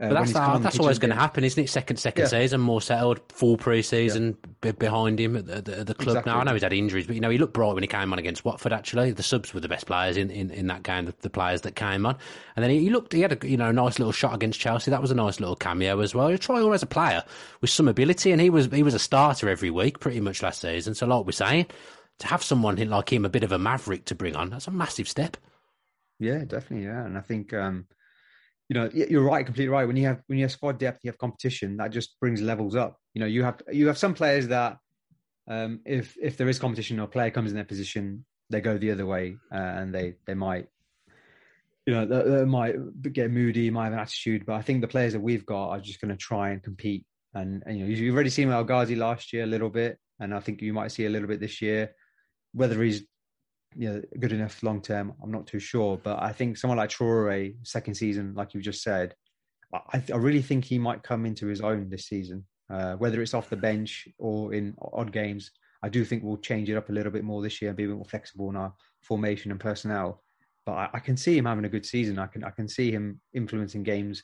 Uh, 0.00 0.08
But 0.08 0.14
that's 0.14 0.32
how, 0.32 0.56
that's 0.56 0.78
always 0.78 0.98
going 0.98 1.10
to 1.10 1.14
happen, 1.16 1.44
isn't 1.44 1.62
it? 1.62 1.68
Second 1.68 1.98
second 1.98 2.22
Yeah. 2.22 2.28
season, 2.28 2.60
more 2.62 2.80
settled, 2.80 3.20
full 3.28 3.58
pre-season 3.58 4.38
be 4.62 4.72
behind 4.72 5.20
him 5.20 5.36
at 5.36 5.44
the, 5.44 5.60
the, 5.60 5.84
the 5.84 5.94
club 5.94 6.08
Exactly. 6.16 6.32
now. 6.32 6.40
I 6.40 6.44
know 6.44 6.54
he's 6.54 6.62
had 6.62 6.72
injuries, 6.72 7.06
but 7.06 7.14
you 7.16 7.20
know 7.20 7.28
he 7.28 7.36
looked 7.36 7.52
bright 7.52 7.74
when 7.74 7.82
he 7.82 7.86
came 7.86 8.10
on 8.10 8.18
against 8.18 8.42
Watford. 8.44 8.72
Actually, 8.72 9.10
the 9.10 9.22
subs 9.22 9.52
were 9.52 9.60
the 9.60 9.68
best 9.68 9.86
players 9.86 10.16
in, 10.16 10.30
in, 10.30 10.50
in 10.50 10.68
that 10.68 10.82
game. 10.82 11.04
The, 11.04 11.14
the 11.20 11.28
players 11.28 11.60
that 11.62 11.76
came 11.76 12.06
on, 12.06 12.16
and 12.56 12.62
then 12.62 12.70
he, 12.70 12.78
he 12.80 12.88
looked. 12.90 13.12
He 13.12 13.20
had 13.20 13.44
a 13.44 13.46
you 13.48 13.58
know 13.58 13.68
a 13.68 13.72
nice 13.74 13.98
little 13.98 14.12
shot 14.12 14.34
against 14.34 14.58
Chelsea. 14.58 14.90
That 14.90 15.02
was 15.02 15.10
a 15.10 15.14
nice 15.14 15.38
little 15.38 15.56
cameo 15.56 16.00
as 16.00 16.14
well. 16.14 16.34
Troy 16.38 16.72
as 16.72 16.82
a 16.82 16.86
player 16.86 17.22
with 17.60 17.68
some 17.68 17.86
ability, 17.86 18.32
and 18.32 18.40
he 18.40 18.48
was 18.48 18.66
he 18.66 18.82
was 18.82 18.94
a 18.94 18.98
starter 18.98 19.50
every 19.50 19.70
week 19.70 20.00
pretty 20.00 20.20
much 20.20 20.42
last 20.42 20.62
season. 20.62 20.94
So 20.94 21.06
like 21.06 21.26
we're 21.26 21.32
saying, 21.32 21.66
to 22.20 22.26
have 22.26 22.42
someone 22.42 22.76
like 22.88 23.12
him, 23.12 23.26
a 23.26 23.28
bit 23.28 23.44
of 23.44 23.52
a 23.52 23.58
maverick 23.58 24.06
to 24.06 24.14
bring 24.14 24.34
on, 24.34 24.48
that's 24.48 24.66
a 24.66 24.70
massive 24.70 25.08
step. 25.08 25.36
Yeah, 26.18 26.44
definitely. 26.46 26.86
Yeah, 26.86 27.04
and 27.04 27.18
I 27.18 27.20
think 27.20 27.52
um, 27.52 27.86
you 28.70 28.74
know 28.74 28.88
you're 28.94 29.24
right, 29.24 29.44
completely 29.44 29.68
right. 29.68 29.84
When 29.84 29.96
you 29.96 30.06
have 30.06 30.22
when 30.28 30.38
you 30.38 30.44
have 30.44 30.52
squad 30.52 30.78
depth, 30.78 31.00
you 31.02 31.10
have 31.10 31.18
competition. 31.18 31.76
That 31.78 31.90
just 31.90 32.18
brings 32.20 32.40
levels 32.40 32.76
up. 32.76 32.98
You 33.14 33.20
know, 33.20 33.26
you 33.26 33.42
have 33.42 33.60
you 33.72 33.88
have 33.88 33.98
some 33.98 34.14
players 34.14 34.46
that 34.46 34.78
um, 35.48 35.80
if 35.84 36.16
if 36.22 36.36
there 36.36 36.48
is 36.48 36.60
competition 36.60 37.00
or 37.00 37.04
a 37.04 37.08
player 37.08 37.32
comes 37.32 37.50
in 37.50 37.56
their 37.56 37.64
position, 37.64 38.24
they 38.48 38.60
go 38.60 38.78
the 38.78 38.92
other 38.92 39.06
way 39.06 39.36
uh, 39.52 39.56
and 39.56 39.92
they 39.92 40.14
they 40.24 40.34
might 40.34 40.68
you 41.84 41.94
know 41.94 42.06
they, 42.06 42.30
they 42.30 42.44
might 42.44 42.76
get 43.12 43.32
moody, 43.32 43.70
might 43.70 43.86
have 43.86 43.94
an 43.94 43.98
attitude. 43.98 44.46
But 44.46 44.54
I 44.54 44.62
think 44.62 44.82
the 44.82 44.88
players 44.88 45.14
that 45.14 45.20
we've 45.20 45.44
got 45.44 45.70
are 45.70 45.80
just 45.80 46.00
going 46.00 46.12
to 46.12 46.16
try 46.16 46.50
and 46.50 46.62
compete. 46.62 47.04
And, 47.34 47.64
and 47.66 47.76
you 47.76 47.84
know 47.84 47.90
you've 47.90 48.14
already 48.14 48.30
seen 48.30 48.50
El 48.50 48.62
Ghazi 48.62 48.94
last 48.94 49.32
year 49.32 49.42
a 49.42 49.48
little 49.48 49.70
bit, 49.70 49.98
and 50.20 50.32
I 50.32 50.38
think 50.38 50.62
you 50.62 50.72
might 50.72 50.92
see 50.92 51.06
a 51.06 51.10
little 51.10 51.28
bit 51.28 51.40
this 51.40 51.60
year. 51.60 51.90
Whether 52.52 52.80
he's 52.84 53.02
you 53.76 53.88
know, 53.88 54.02
good 54.18 54.32
enough 54.32 54.62
long 54.62 54.80
term, 54.80 55.12
I'm 55.22 55.30
not 55.30 55.46
too 55.46 55.60
sure. 55.60 55.96
But 55.96 56.22
I 56.22 56.32
think 56.32 56.56
someone 56.56 56.78
like 56.78 56.90
Traore, 56.90 57.54
second 57.62 57.94
season, 57.94 58.34
like 58.34 58.54
you 58.54 58.60
just 58.60 58.82
said, 58.82 59.14
I, 59.72 60.02
I 60.12 60.16
really 60.16 60.42
think 60.42 60.64
he 60.64 60.78
might 60.78 61.02
come 61.02 61.26
into 61.26 61.46
his 61.46 61.60
own 61.60 61.88
this 61.88 62.06
season. 62.06 62.44
Uh, 62.68 62.94
whether 62.96 63.20
it's 63.20 63.34
off 63.34 63.50
the 63.50 63.56
bench 63.56 64.06
or 64.18 64.54
in 64.54 64.74
odd 64.92 65.12
games, 65.12 65.50
I 65.82 65.88
do 65.88 66.04
think 66.04 66.22
we'll 66.22 66.36
change 66.36 66.70
it 66.70 66.76
up 66.76 66.88
a 66.88 66.92
little 66.92 67.10
bit 67.10 67.24
more 67.24 67.42
this 67.42 67.60
year 67.60 67.70
and 67.70 67.76
be 67.76 67.84
a 67.84 67.88
bit 67.88 67.96
more 67.96 68.04
flexible 68.04 68.48
in 68.50 68.56
our 68.56 68.72
formation 69.02 69.50
and 69.50 69.58
personnel. 69.58 70.22
But 70.66 70.72
I, 70.72 70.90
I 70.94 70.98
can 71.00 71.16
see 71.16 71.36
him 71.36 71.46
having 71.46 71.64
a 71.64 71.70
good 71.70 71.86
season. 71.86 72.18
I 72.18 72.26
can 72.26 72.44
I 72.44 72.50
can 72.50 72.68
see 72.68 72.92
him 72.92 73.20
influencing 73.32 73.82
games, 73.82 74.22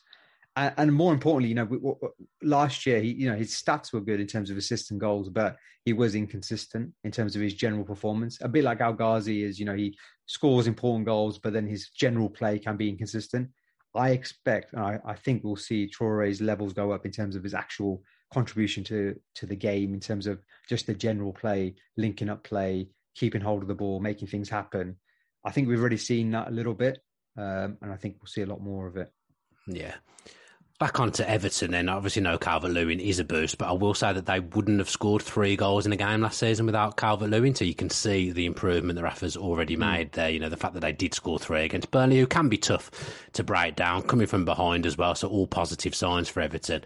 and, 0.57 0.73
and 0.77 0.93
more 0.93 1.13
importantly, 1.13 1.49
you 1.49 1.55
know, 1.55 1.65
w- 1.65 1.81
w- 1.81 2.13
last 2.41 2.85
year 2.85 2.99
he 2.99 3.11
you 3.11 3.29
know 3.29 3.37
his 3.37 3.51
stats 3.51 3.93
were 3.93 4.01
good 4.01 4.19
in 4.19 4.27
terms 4.27 4.49
of 4.49 4.57
assists 4.57 4.91
and 4.91 4.99
goals, 4.99 5.29
but 5.29 5.55
he 5.85 5.93
was 5.93 6.15
inconsistent 6.15 6.91
in 7.05 7.11
terms 7.11 7.35
of 7.35 7.41
his 7.41 7.53
general 7.53 7.85
performance. 7.85 8.39
A 8.41 8.49
bit 8.49 8.65
like 8.65 8.81
El 8.81 8.93
Ghazi 8.93 9.43
is, 9.43 9.57
you 9.57 9.65
know, 9.65 9.75
he 9.75 9.97
scores 10.25 10.67
important 10.67 11.05
goals, 11.05 11.39
but 11.39 11.53
then 11.53 11.65
his 11.65 11.89
general 11.91 12.29
play 12.29 12.59
can 12.59 12.75
be 12.75 12.89
inconsistent. 12.89 13.49
I 13.95 14.09
expect, 14.09 14.73
and 14.73 14.81
I, 14.81 14.99
I 15.05 15.13
think 15.13 15.43
we'll 15.43 15.55
see 15.55 15.87
Traore's 15.87 16.41
levels 16.41 16.73
go 16.73 16.91
up 16.91 17.05
in 17.05 17.11
terms 17.11 17.35
of 17.37 17.43
his 17.43 17.53
actual 17.53 18.03
contribution 18.33 18.83
to 18.85 19.15
to 19.35 19.45
the 19.45 19.55
game, 19.55 19.93
in 19.93 19.99
terms 19.99 20.27
of 20.27 20.41
just 20.67 20.87
the 20.87 20.93
general 20.93 21.31
play, 21.31 21.75
linking 21.95 22.29
up 22.29 22.43
play, 22.43 22.89
keeping 23.15 23.41
hold 23.41 23.61
of 23.61 23.67
the 23.67 23.75
ball, 23.75 23.99
making 23.99 24.27
things 24.27 24.49
happen. 24.49 24.97
I 25.45 25.51
think 25.51 25.67
we've 25.67 25.79
already 25.79 25.97
seen 25.97 26.31
that 26.31 26.49
a 26.49 26.51
little 26.51 26.73
bit, 26.73 26.99
um, 27.37 27.77
and 27.81 27.91
I 27.93 27.95
think 27.95 28.17
we'll 28.19 28.27
see 28.27 28.41
a 28.41 28.47
lot 28.47 28.61
more 28.61 28.87
of 28.87 28.97
it. 28.97 29.09
Yeah. 29.67 29.95
Back 30.79 30.99
on 30.99 31.11
to 31.13 31.27
Everton 31.27 31.71
then. 31.71 31.89
Obviously, 31.89 32.21
no 32.21 32.37
Calvert 32.37 32.69
Lewin 32.69 32.99
is 32.99 33.17
a 33.17 33.23
boost, 33.23 33.57
but 33.57 33.67
I 33.67 33.71
will 33.71 33.95
say 33.95 34.13
that 34.13 34.27
they 34.27 34.39
wouldn't 34.39 34.77
have 34.77 34.91
scored 34.91 35.23
three 35.23 35.55
goals 35.55 35.87
in 35.87 35.91
a 35.91 35.95
game 35.95 36.21
last 36.21 36.37
season 36.37 36.67
without 36.67 36.97
Calvert 36.97 37.31
Lewin. 37.31 37.55
So 37.55 37.65
you 37.65 37.73
can 37.73 37.89
see 37.89 38.29
the 38.29 38.45
improvement 38.45 38.95
that 38.95 39.03
Rafa's 39.03 39.35
already 39.35 39.73
hmm. 39.73 39.79
made 39.79 40.11
there. 40.11 40.29
You 40.29 40.39
know, 40.39 40.49
the 40.49 40.57
fact 40.57 40.75
that 40.75 40.81
they 40.81 40.91
did 40.91 41.15
score 41.15 41.39
three 41.39 41.63
against 41.63 41.89
Burnley, 41.89 42.19
who 42.19 42.27
can 42.27 42.47
be 42.47 42.59
tough 42.59 42.91
to 43.33 43.43
break 43.43 43.75
down, 43.75 44.03
coming 44.03 44.27
from 44.27 44.45
behind 44.45 44.85
as 44.85 44.99
well. 44.99 45.15
So 45.15 45.27
all 45.27 45.47
positive 45.47 45.95
signs 45.95 46.29
for 46.29 46.41
Everton. 46.41 46.83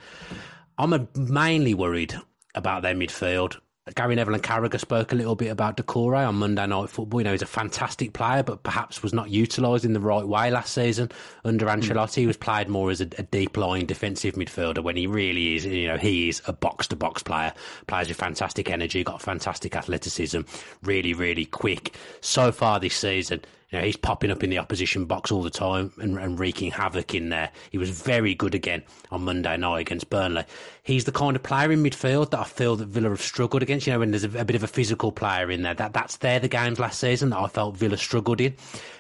I'm 0.78 1.10
mainly 1.14 1.74
worried 1.74 2.16
about 2.56 2.84
their 2.84 2.96
midfield. 2.96 3.58
Gary 3.96 4.14
Neville 4.14 4.36
and 4.36 4.44
Carragher 4.44 4.80
spoke 4.80 5.12
a 5.12 5.16
little 5.16 5.34
bit 5.34 5.48
about 5.48 5.76
Doucouré 5.76 6.28
on 6.28 6.36
Monday 6.36 6.68
Night 6.68 6.88
Football. 6.92 7.22
You 7.22 7.24
know, 7.24 7.32
he's 7.32 7.42
a 7.42 7.48
fantastic 7.48 8.14
player, 8.14 8.44
but 8.44 8.62
perhaps 8.62 9.02
was 9.02 9.12
not 9.12 9.32
utilised 9.32 9.86
in 9.86 9.94
the 9.94 10.00
right 10.00 10.26
way 10.26 10.52
last 10.52 10.74
season 10.76 11.10
under 11.44 11.66
Hmm. 11.66 11.80
Ancelotti. 11.80 12.18
He 12.18 12.28
was 12.28 12.38
played 12.38 12.70
more 12.70 12.92
as 12.92 13.02
a, 13.02 13.08
a 13.18 13.24
deep 13.24 13.58
line 13.58 13.88
defensive 13.88 14.36
midfielder 14.36 14.84
when 14.84 14.98
he 14.98 15.08
really 15.08 15.56
is, 15.56 15.66
you 15.66 15.88
know, 15.88 15.98
he 15.98 16.30
is 16.30 16.44
a 16.46 16.54
box 16.54 16.88
to 16.90 16.96
box 16.96 17.24
player. 17.24 17.54
Plays 17.88 18.08
with 18.08 18.18
fantastic 18.18 18.70
energy, 18.70 19.04
got 19.04 19.20
fantastic 19.20 19.76
athleticism, 19.76 20.42
really, 20.84 21.16
really 21.16 21.46
quick. 21.46 21.96
So 22.22 22.52
far 22.52 22.80
this 22.80 22.96
season, 22.96 23.42
you 23.72 23.80
know, 23.80 23.86
he's 23.86 23.96
popping 23.96 24.32
up 24.32 24.44
in 24.44 24.50
the 24.50 24.58
opposition 24.58 25.06
box 25.06 25.32
all 25.32 25.42
the 25.42 25.50
time 25.50 25.94
and, 25.98 26.18
and 26.18 26.40
wreaking 26.40 26.72
havoc 26.72 27.16
in 27.16 27.30
there. 27.30 27.50
He 27.72 27.78
was 27.78 27.90
very 27.90 28.36
good 28.36 28.54
again 28.54 28.84
on 29.12 29.24
Monday 29.24 29.56
night 29.56 29.80
against 29.80 30.10
Burnley. 30.10 30.44
He's 30.84 31.06
the 31.06 31.12
kind 31.12 31.36
of 31.36 31.44
player 31.44 31.72
in 31.72 31.82
midfield 31.82 32.32
that 32.32 32.40
I 32.40 32.44
feel 32.44 32.76
that 32.76 32.88
Villa 32.88 33.10
have 33.10 33.22
struggled 33.22 33.64
against. 33.64 33.88
You 33.88 33.94
know, 33.94 34.00
when 34.00 34.12
there's 34.12 34.26
a, 34.26 34.40
a 34.40 34.46
bit 34.46 34.56
of 34.56 34.64
a 34.64 34.68
physical 34.68 35.12
player 35.12 35.50
in 35.50 35.62
there, 35.62 35.74
that 35.74 35.94
that's 35.94 36.18
there 36.18 36.40
the 36.40 36.50
games 36.50 36.80
last 36.80 37.00
season 37.00 37.30
that 37.30 37.40
I 37.40 37.48
felt 37.48 37.78
Villa 37.78 37.98
struggled 37.98 38.42
in 38.42 38.56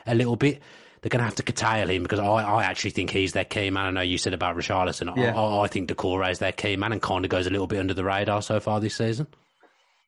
a 0.07 0.15
little 0.15 0.37
bit. 0.37 0.61
They're 1.01 1.09
going 1.09 1.19
to 1.19 1.25
have 1.25 1.35
to 1.35 1.43
curtail 1.43 1.89
him 1.89 2.03
because 2.03 2.19
I, 2.19 2.25
I 2.25 2.63
actually 2.63 2.91
think 2.91 3.09
he's 3.09 3.33
their 3.33 3.43
key 3.43 3.71
man. 3.71 3.87
I 3.87 3.89
know 3.89 4.01
you 4.01 4.19
said 4.19 4.33
about 4.33 4.55
Richarlison. 4.55 5.17
Yeah. 5.17 5.35
I, 5.35 5.63
I 5.63 5.67
think 5.67 5.89
Doucouré 5.89 6.31
is 6.31 6.39
their 6.39 6.51
key 6.51 6.75
man 6.75 6.91
and 6.91 7.01
kind 7.01 7.25
of 7.25 7.31
goes 7.31 7.47
a 7.47 7.49
little 7.49 7.67
bit 7.67 7.79
under 7.79 7.95
the 7.95 8.03
radar 8.03 8.41
so 8.41 8.59
far 8.59 8.79
this 8.79 8.95
season. 8.95 9.27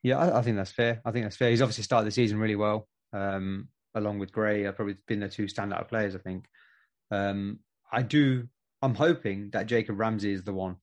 Yeah, 0.04 0.18
I, 0.18 0.38
I 0.38 0.42
think 0.42 0.56
that's 0.56 0.70
fair. 0.70 1.02
I 1.04 1.10
think 1.10 1.24
that's 1.24 1.36
fair. 1.36 1.50
He's 1.50 1.62
obviously 1.62 1.82
started 1.82 2.06
the 2.06 2.12
season 2.12 2.38
really 2.38 2.56
well, 2.56 2.86
um, 3.12 3.68
along 3.94 4.18
with 4.18 4.32
Gray. 4.32 4.66
I've 4.66 4.76
probably 4.76 4.96
been 5.06 5.20
the 5.20 5.28
two 5.28 5.46
standout 5.46 5.88
players. 5.88 6.14
I 6.14 6.18
think. 6.18 6.46
Um, 7.10 7.60
I 7.92 8.02
do. 8.02 8.48
I'm 8.82 8.94
hoping 8.94 9.50
that 9.52 9.66
Jacob 9.66 9.98
Ramsey 9.98 10.32
is 10.32 10.42
the 10.42 10.52
one 10.52 10.76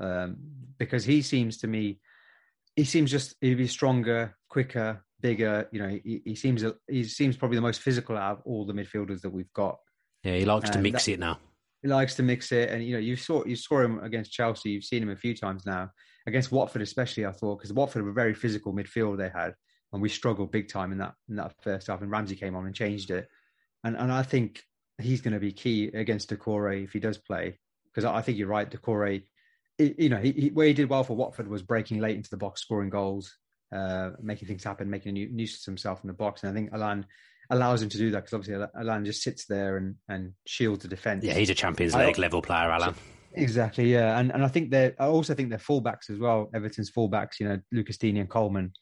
um, 0.00 0.36
because 0.78 1.04
he 1.04 1.22
seems 1.22 1.58
to 1.58 1.66
me, 1.66 2.00
he 2.76 2.84
seems 2.84 3.10
just 3.10 3.34
he'd 3.40 3.54
be 3.54 3.66
stronger, 3.66 4.36
quicker, 4.48 5.04
bigger. 5.20 5.68
You 5.72 5.80
know, 5.80 5.88
he, 5.88 6.22
he 6.24 6.34
seems 6.34 6.64
he 6.88 7.04
seems 7.04 7.36
probably 7.36 7.56
the 7.56 7.62
most 7.62 7.80
physical 7.80 8.16
out 8.16 8.38
of 8.38 8.42
all 8.44 8.66
the 8.66 8.72
midfielders 8.72 9.20
that 9.22 9.30
we've 9.30 9.52
got. 9.52 9.78
Yeah, 10.22 10.36
he 10.36 10.44
likes 10.44 10.70
to 10.70 10.78
mix 10.78 11.04
that- 11.06 11.12
it 11.12 11.20
now. 11.20 11.38
He 11.82 11.88
likes 11.88 12.14
to 12.14 12.22
mix 12.22 12.50
it, 12.50 12.70
and 12.70 12.82
you 12.82 12.94
know, 12.94 12.98
you 12.98 13.14
saw 13.14 13.44
you 13.44 13.56
saw 13.56 13.80
him 13.80 13.98
against 13.98 14.32
Chelsea. 14.32 14.70
You've 14.70 14.84
seen 14.84 15.02
him 15.02 15.10
a 15.10 15.16
few 15.16 15.36
times 15.36 15.66
now 15.66 15.90
against 16.26 16.50
Watford, 16.50 16.80
especially. 16.80 17.26
I 17.26 17.32
thought 17.32 17.58
because 17.58 17.74
Watford 17.74 18.02
were 18.02 18.10
a 18.10 18.14
very 18.14 18.32
physical 18.32 18.72
midfield 18.72 19.18
they 19.18 19.28
had, 19.28 19.52
and 19.94 20.02
we 20.02 20.08
struggled 20.08 20.50
big 20.50 20.68
time 20.68 20.90
in 20.92 20.98
that 20.98 21.14
in 21.28 21.36
that 21.36 21.54
first 21.62 21.86
half. 21.86 22.02
And 22.02 22.10
Ramsey 22.10 22.34
came 22.34 22.56
on 22.56 22.66
and 22.66 22.74
changed 22.74 23.10
it, 23.10 23.28
and 23.84 23.96
and 23.96 24.12
I 24.12 24.24
think 24.24 24.60
he's 25.00 25.22
going 25.22 25.34
to 25.34 25.40
be 25.40 25.52
key 25.52 25.86
against 25.86 26.30
Doucouré 26.30 26.84
if 26.84 26.92
he 26.92 27.00
does 27.00 27.16
play 27.16 27.58
because 27.90 28.04
I 28.04 28.16
I 28.16 28.22
think 28.22 28.36
you're 28.36 28.48
right. 28.48 28.68
Doucouré, 28.68 29.22
you 29.78 30.08
know, 30.08 30.18
he, 30.18 30.32
he, 30.32 30.48
where 30.50 30.66
he 30.66 30.74
did 30.74 30.90
well 30.90 31.04
for 31.04 31.16
Watford 31.16 31.48
was 31.48 31.62
breaking 31.62 32.00
late 32.00 32.16
into 32.16 32.28
the 32.28 32.36
box, 32.36 32.60
scoring 32.60 32.90
goals, 32.90 33.32
uh, 33.74 34.10
making 34.20 34.48
things 34.48 34.64
happen, 34.64 34.90
making 34.90 35.10
a 35.10 35.12
nu- 35.12 35.30
nuisance 35.30 35.66
of 35.66 35.72
himself 35.72 36.00
in 36.02 36.08
the 36.08 36.14
box, 36.14 36.42
and 36.42 36.50
I 36.50 36.54
think 36.54 36.72
Allan 36.72 37.06
allows 37.50 37.80
him 37.80 37.88
to 37.90 37.98
do 37.98 38.10
that 38.10 38.24
because 38.24 38.34
obviously 38.34 38.66
Allan 38.76 39.04
just 39.04 39.22
sits 39.22 39.46
there 39.46 39.76
and 39.76 39.94
and 40.08 40.32
shields 40.44 40.82
the 40.82 40.88
defense. 40.88 41.24
Yeah, 41.24 41.34
he's 41.34 41.50
a 41.50 41.54
Champions 41.54 41.94
League 41.94 42.18
level 42.18 42.42
player, 42.42 42.68
Allan. 42.70 42.96
Exactly, 43.32 43.92
yeah, 43.92 44.18
and 44.18 44.32
and 44.32 44.44
I 44.44 44.48
think 44.48 44.70
they're. 44.72 44.94
I 44.98 45.06
also 45.06 45.34
think 45.34 45.50
they're 45.50 45.58
fullbacks 45.58 46.10
as 46.10 46.18
well. 46.18 46.50
Everton's 46.52 46.90
fullbacks, 46.90 47.38
you 47.38 47.48
know, 47.48 47.60
Lucas 47.70 47.96
Digne 47.96 48.18
and 48.18 48.28
Coleman, 48.28 48.72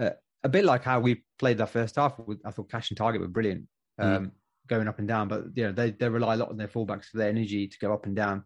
uh, 0.00 0.10
a 0.44 0.48
bit 0.48 0.64
like 0.64 0.82
how 0.82 1.00
we 1.00 1.24
played 1.38 1.58
that 1.58 1.70
first 1.70 1.96
half. 1.96 2.18
With, 2.18 2.40
I 2.44 2.50
thought 2.50 2.70
Cash 2.70 2.90
and 2.90 2.98
Targett 2.98 3.20
were 3.20 3.28
brilliant, 3.28 3.66
um, 3.98 4.32
going 4.66 4.88
up 4.88 4.98
and 4.98 5.08
down. 5.08 5.28
But 5.28 5.44
you 5.54 5.64
know, 5.64 5.72
they 5.72 5.90
they 5.90 6.08
rely 6.08 6.34
a 6.34 6.36
lot 6.36 6.50
on 6.50 6.56
their 6.56 6.68
fullbacks 6.68 7.06
for 7.06 7.18
their 7.18 7.28
energy 7.28 7.68
to 7.68 7.78
go 7.78 7.92
up 7.92 8.06
and 8.06 8.16
down, 8.16 8.44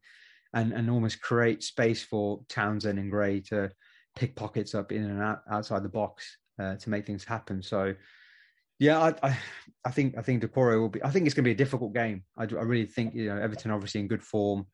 and 0.53 0.73
and 0.73 0.91
almost 0.91 1.21
create 1.21 1.63
space 1.63 2.03
for 2.03 2.41
Townsend 2.49 2.99
and 2.99 3.11
Gray 3.11 3.41
to 3.49 3.71
pick 4.15 4.37
pockets 4.37 4.75
up 4.75 4.93
in 4.93 5.05
and 5.05 5.23
out 5.23 5.43
outside 5.51 5.83
the 5.83 5.89
box 5.89 6.37
uh, 6.59 6.77
to 6.77 6.91
make 6.91 7.07
things 7.07 7.25
happen. 7.25 7.63
So. 7.63 7.95
Yeah, 8.79 9.01
I, 9.01 9.15
I, 9.27 9.39
I 9.87 9.91
think 9.91 10.19
I 10.19 10.21
think 10.21 10.43
Doucouré 10.43 10.79
will 10.79 10.91
be. 10.91 11.03
I 11.03 11.09
think 11.09 11.25
it's 11.25 11.35
going 11.35 11.45
to 11.45 11.49
be 11.49 11.53
a 11.53 11.65
difficult 11.65 11.95
game. 11.95 12.25
I, 12.37 12.43
I 12.43 12.63
really 12.63 12.85
think 12.85 13.15
you 13.15 13.25
know 13.25 13.39
Everton 13.39 13.71
obviously 13.71 14.03
in 14.03 14.07
good 14.07 14.23
form. 14.23 14.67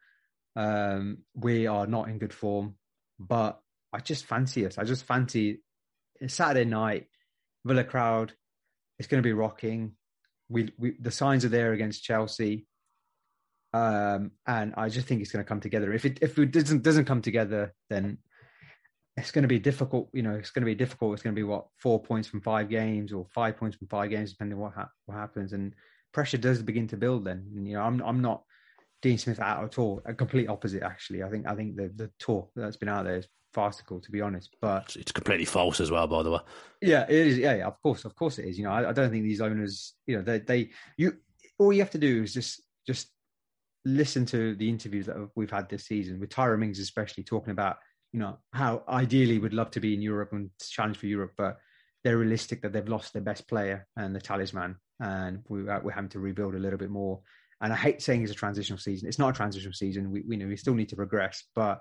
Um, 0.56 1.18
we 1.36 1.68
are 1.68 1.86
not 1.86 2.08
in 2.08 2.18
good 2.18 2.34
form, 2.34 2.74
but 3.20 3.60
I 3.92 4.00
just 4.00 4.24
fancy 4.24 4.66
us. 4.66 4.76
I 4.76 4.82
just 4.82 5.04
fancy 5.04 5.62
Saturday 6.26 6.68
night, 6.68 7.06
Villa 7.64 7.84
crowd. 7.84 8.32
It's 8.98 9.08
going 9.08 9.22
to 9.22 9.26
be 9.26 9.32
rocking. 9.32 9.92
We, 10.48 10.72
we 10.78 10.96
the 11.00 11.10
signs 11.10 11.44
are 11.44 11.48
there 11.48 11.72
against 11.72 12.04
Chelsea, 12.04 12.66
um, 13.72 14.32
and 14.46 14.74
I 14.76 14.88
just 14.88 15.06
think 15.06 15.20
it's 15.20 15.32
going 15.32 15.44
to 15.44 15.48
come 15.48 15.60
together. 15.60 15.92
If 15.92 16.04
it 16.04 16.18
if 16.20 16.38
it 16.38 16.50
doesn't 16.50 16.82
doesn't 16.82 17.06
come 17.06 17.22
together, 17.22 17.72
then 17.88 18.18
it's 19.16 19.30
going 19.30 19.42
to 19.42 19.48
be 19.48 19.58
difficult. 19.58 20.10
You 20.12 20.22
know, 20.22 20.34
it's 20.34 20.50
going 20.50 20.62
to 20.62 20.66
be 20.66 20.74
difficult. 20.74 21.14
It's 21.14 21.22
going 21.22 21.34
to 21.34 21.38
be 21.38 21.44
what 21.44 21.66
four 21.78 22.02
points 22.02 22.28
from 22.28 22.40
five 22.42 22.68
games 22.68 23.12
or 23.12 23.26
five 23.34 23.56
points 23.56 23.76
from 23.76 23.88
five 23.88 24.10
games, 24.10 24.32
depending 24.32 24.58
what 24.58 24.74
ha- 24.74 24.90
what 25.06 25.16
happens. 25.16 25.52
And 25.52 25.74
pressure 26.12 26.38
does 26.38 26.62
begin 26.62 26.88
to 26.88 26.96
build. 26.96 27.24
Then, 27.24 27.50
and, 27.56 27.66
you 27.66 27.74
know, 27.74 27.82
I'm 27.82 28.02
I'm 28.02 28.20
not 28.20 28.42
Dean 29.02 29.18
Smith 29.18 29.40
out 29.40 29.64
at 29.64 29.78
all. 29.78 30.00
A 30.06 30.14
complete 30.14 30.48
opposite, 30.48 30.82
actually. 30.82 31.22
I 31.22 31.28
think 31.28 31.46
I 31.46 31.54
think 31.54 31.76
the 31.76 31.92
the 31.94 32.10
talk 32.18 32.50
that's 32.56 32.76
been 32.76 32.88
out 32.88 33.04
there 33.04 33.16
is 33.16 33.28
farcical, 33.52 34.00
to 34.00 34.10
be 34.10 34.20
honest. 34.20 34.56
But 34.60 34.96
It's, 34.96 35.12
completely 35.12 35.44
false 35.44 35.80
as 35.80 35.90
well, 35.90 36.06
by 36.06 36.22
the 36.22 36.30
way. 36.30 36.40
yeah, 36.80 37.04
it 37.08 37.26
is. 37.26 37.38
Yeah, 37.38 37.56
yeah, 37.56 37.66
of 37.66 37.80
course, 37.82 38.04
of 38.04 38.14
course, 38.14 38.38
it 38.38 38.46
is. 38.46 38.58
You 38.58 38.64
know, 38.64 38.70
I, 38.70 38.90
I 38.90 38.92
don't 38.92 39.10
think 39.10 39.24
these 39.24 39.40
owners, 39.40 39.94
you 40.06 40.16
know, 40.16 40.22
they 40.22 40.38
they 40.38 40.70
you 40.96 41.16
all 41.58 41.72
you 41.72 41.80
have 41.80 41.90
to 41.90 41.98
do 41.98 42.22
is 42.22 42.32
just 42.32 42.62
just 42.86 43.08
listen 43.84 44.24
to 44.26 44.54
the 44.54 44.68
interviews 44.68 45.06
that 45.06 45.16
we've 45.34 45.50
had 45.50 45.68
this 45.68 45.84
season 45.86 46.20
with 46.20 46.30
Tyra 46.30 46.58
Mings, 46.58 46.78
especially 46.78 47.24
talking 47.24 47.50
about 47.50 47.76
you 48.12 48.20
know 48.20 48.38
how 48.52 48.84
ideally 48.88 49.38
would 49.38 49.54
love 49.54 49.70
to 49.72 49.80
be 49.80 49.94
in 49.94 50.02
Europe 50.02 50.32
and 50.32 50.50
challenge 50.60 50.96
for 50.96 51.06
Europe, 51.06 51.32
but 51.36 51.58
they're 52.04 52.18
realistic 52.18 52.62
that 52.62 52.72
they've 52.72 52.88
lost 52.88 53.12
their 53.12 53.22
best 53.22 53.48
player 53.48 53.86
and 53.96 54.14
the 54.14 54.20
talisman, 54.20 54.76
and 55.00 55.42
we, 55.48 55.68
uh, 55.68 55.80
we're 55.82 55.92
having 55.92 56.10
to 56.10 56.20
rebuild 56.20 56.54
a 56.54 56.58
little 56.58 56.78
bit 56.78 56.90
more. 56.90 57.20
And 57.62 57.72
I 57.72 57.76
hate 57.76 58.02
saying 58.02 58.22
it's 58.22 58.32
a 58.32 58.34
transitional 58.34 58.78
season. 58.78 59.08
It's 59.08 59.18
not 59.20 59.30
a 59.30 59.32
transitional 59.32 59.72
season. 59.72 60.10
We, 60.10 60.22
we 60.28 60.36
know 60.36 60.46
we 60.48 60.56
still 60.56 60.74
need 60.74 60.88
to 60.90 60.96
progress, 60.96 61.44
but 61.54 61.80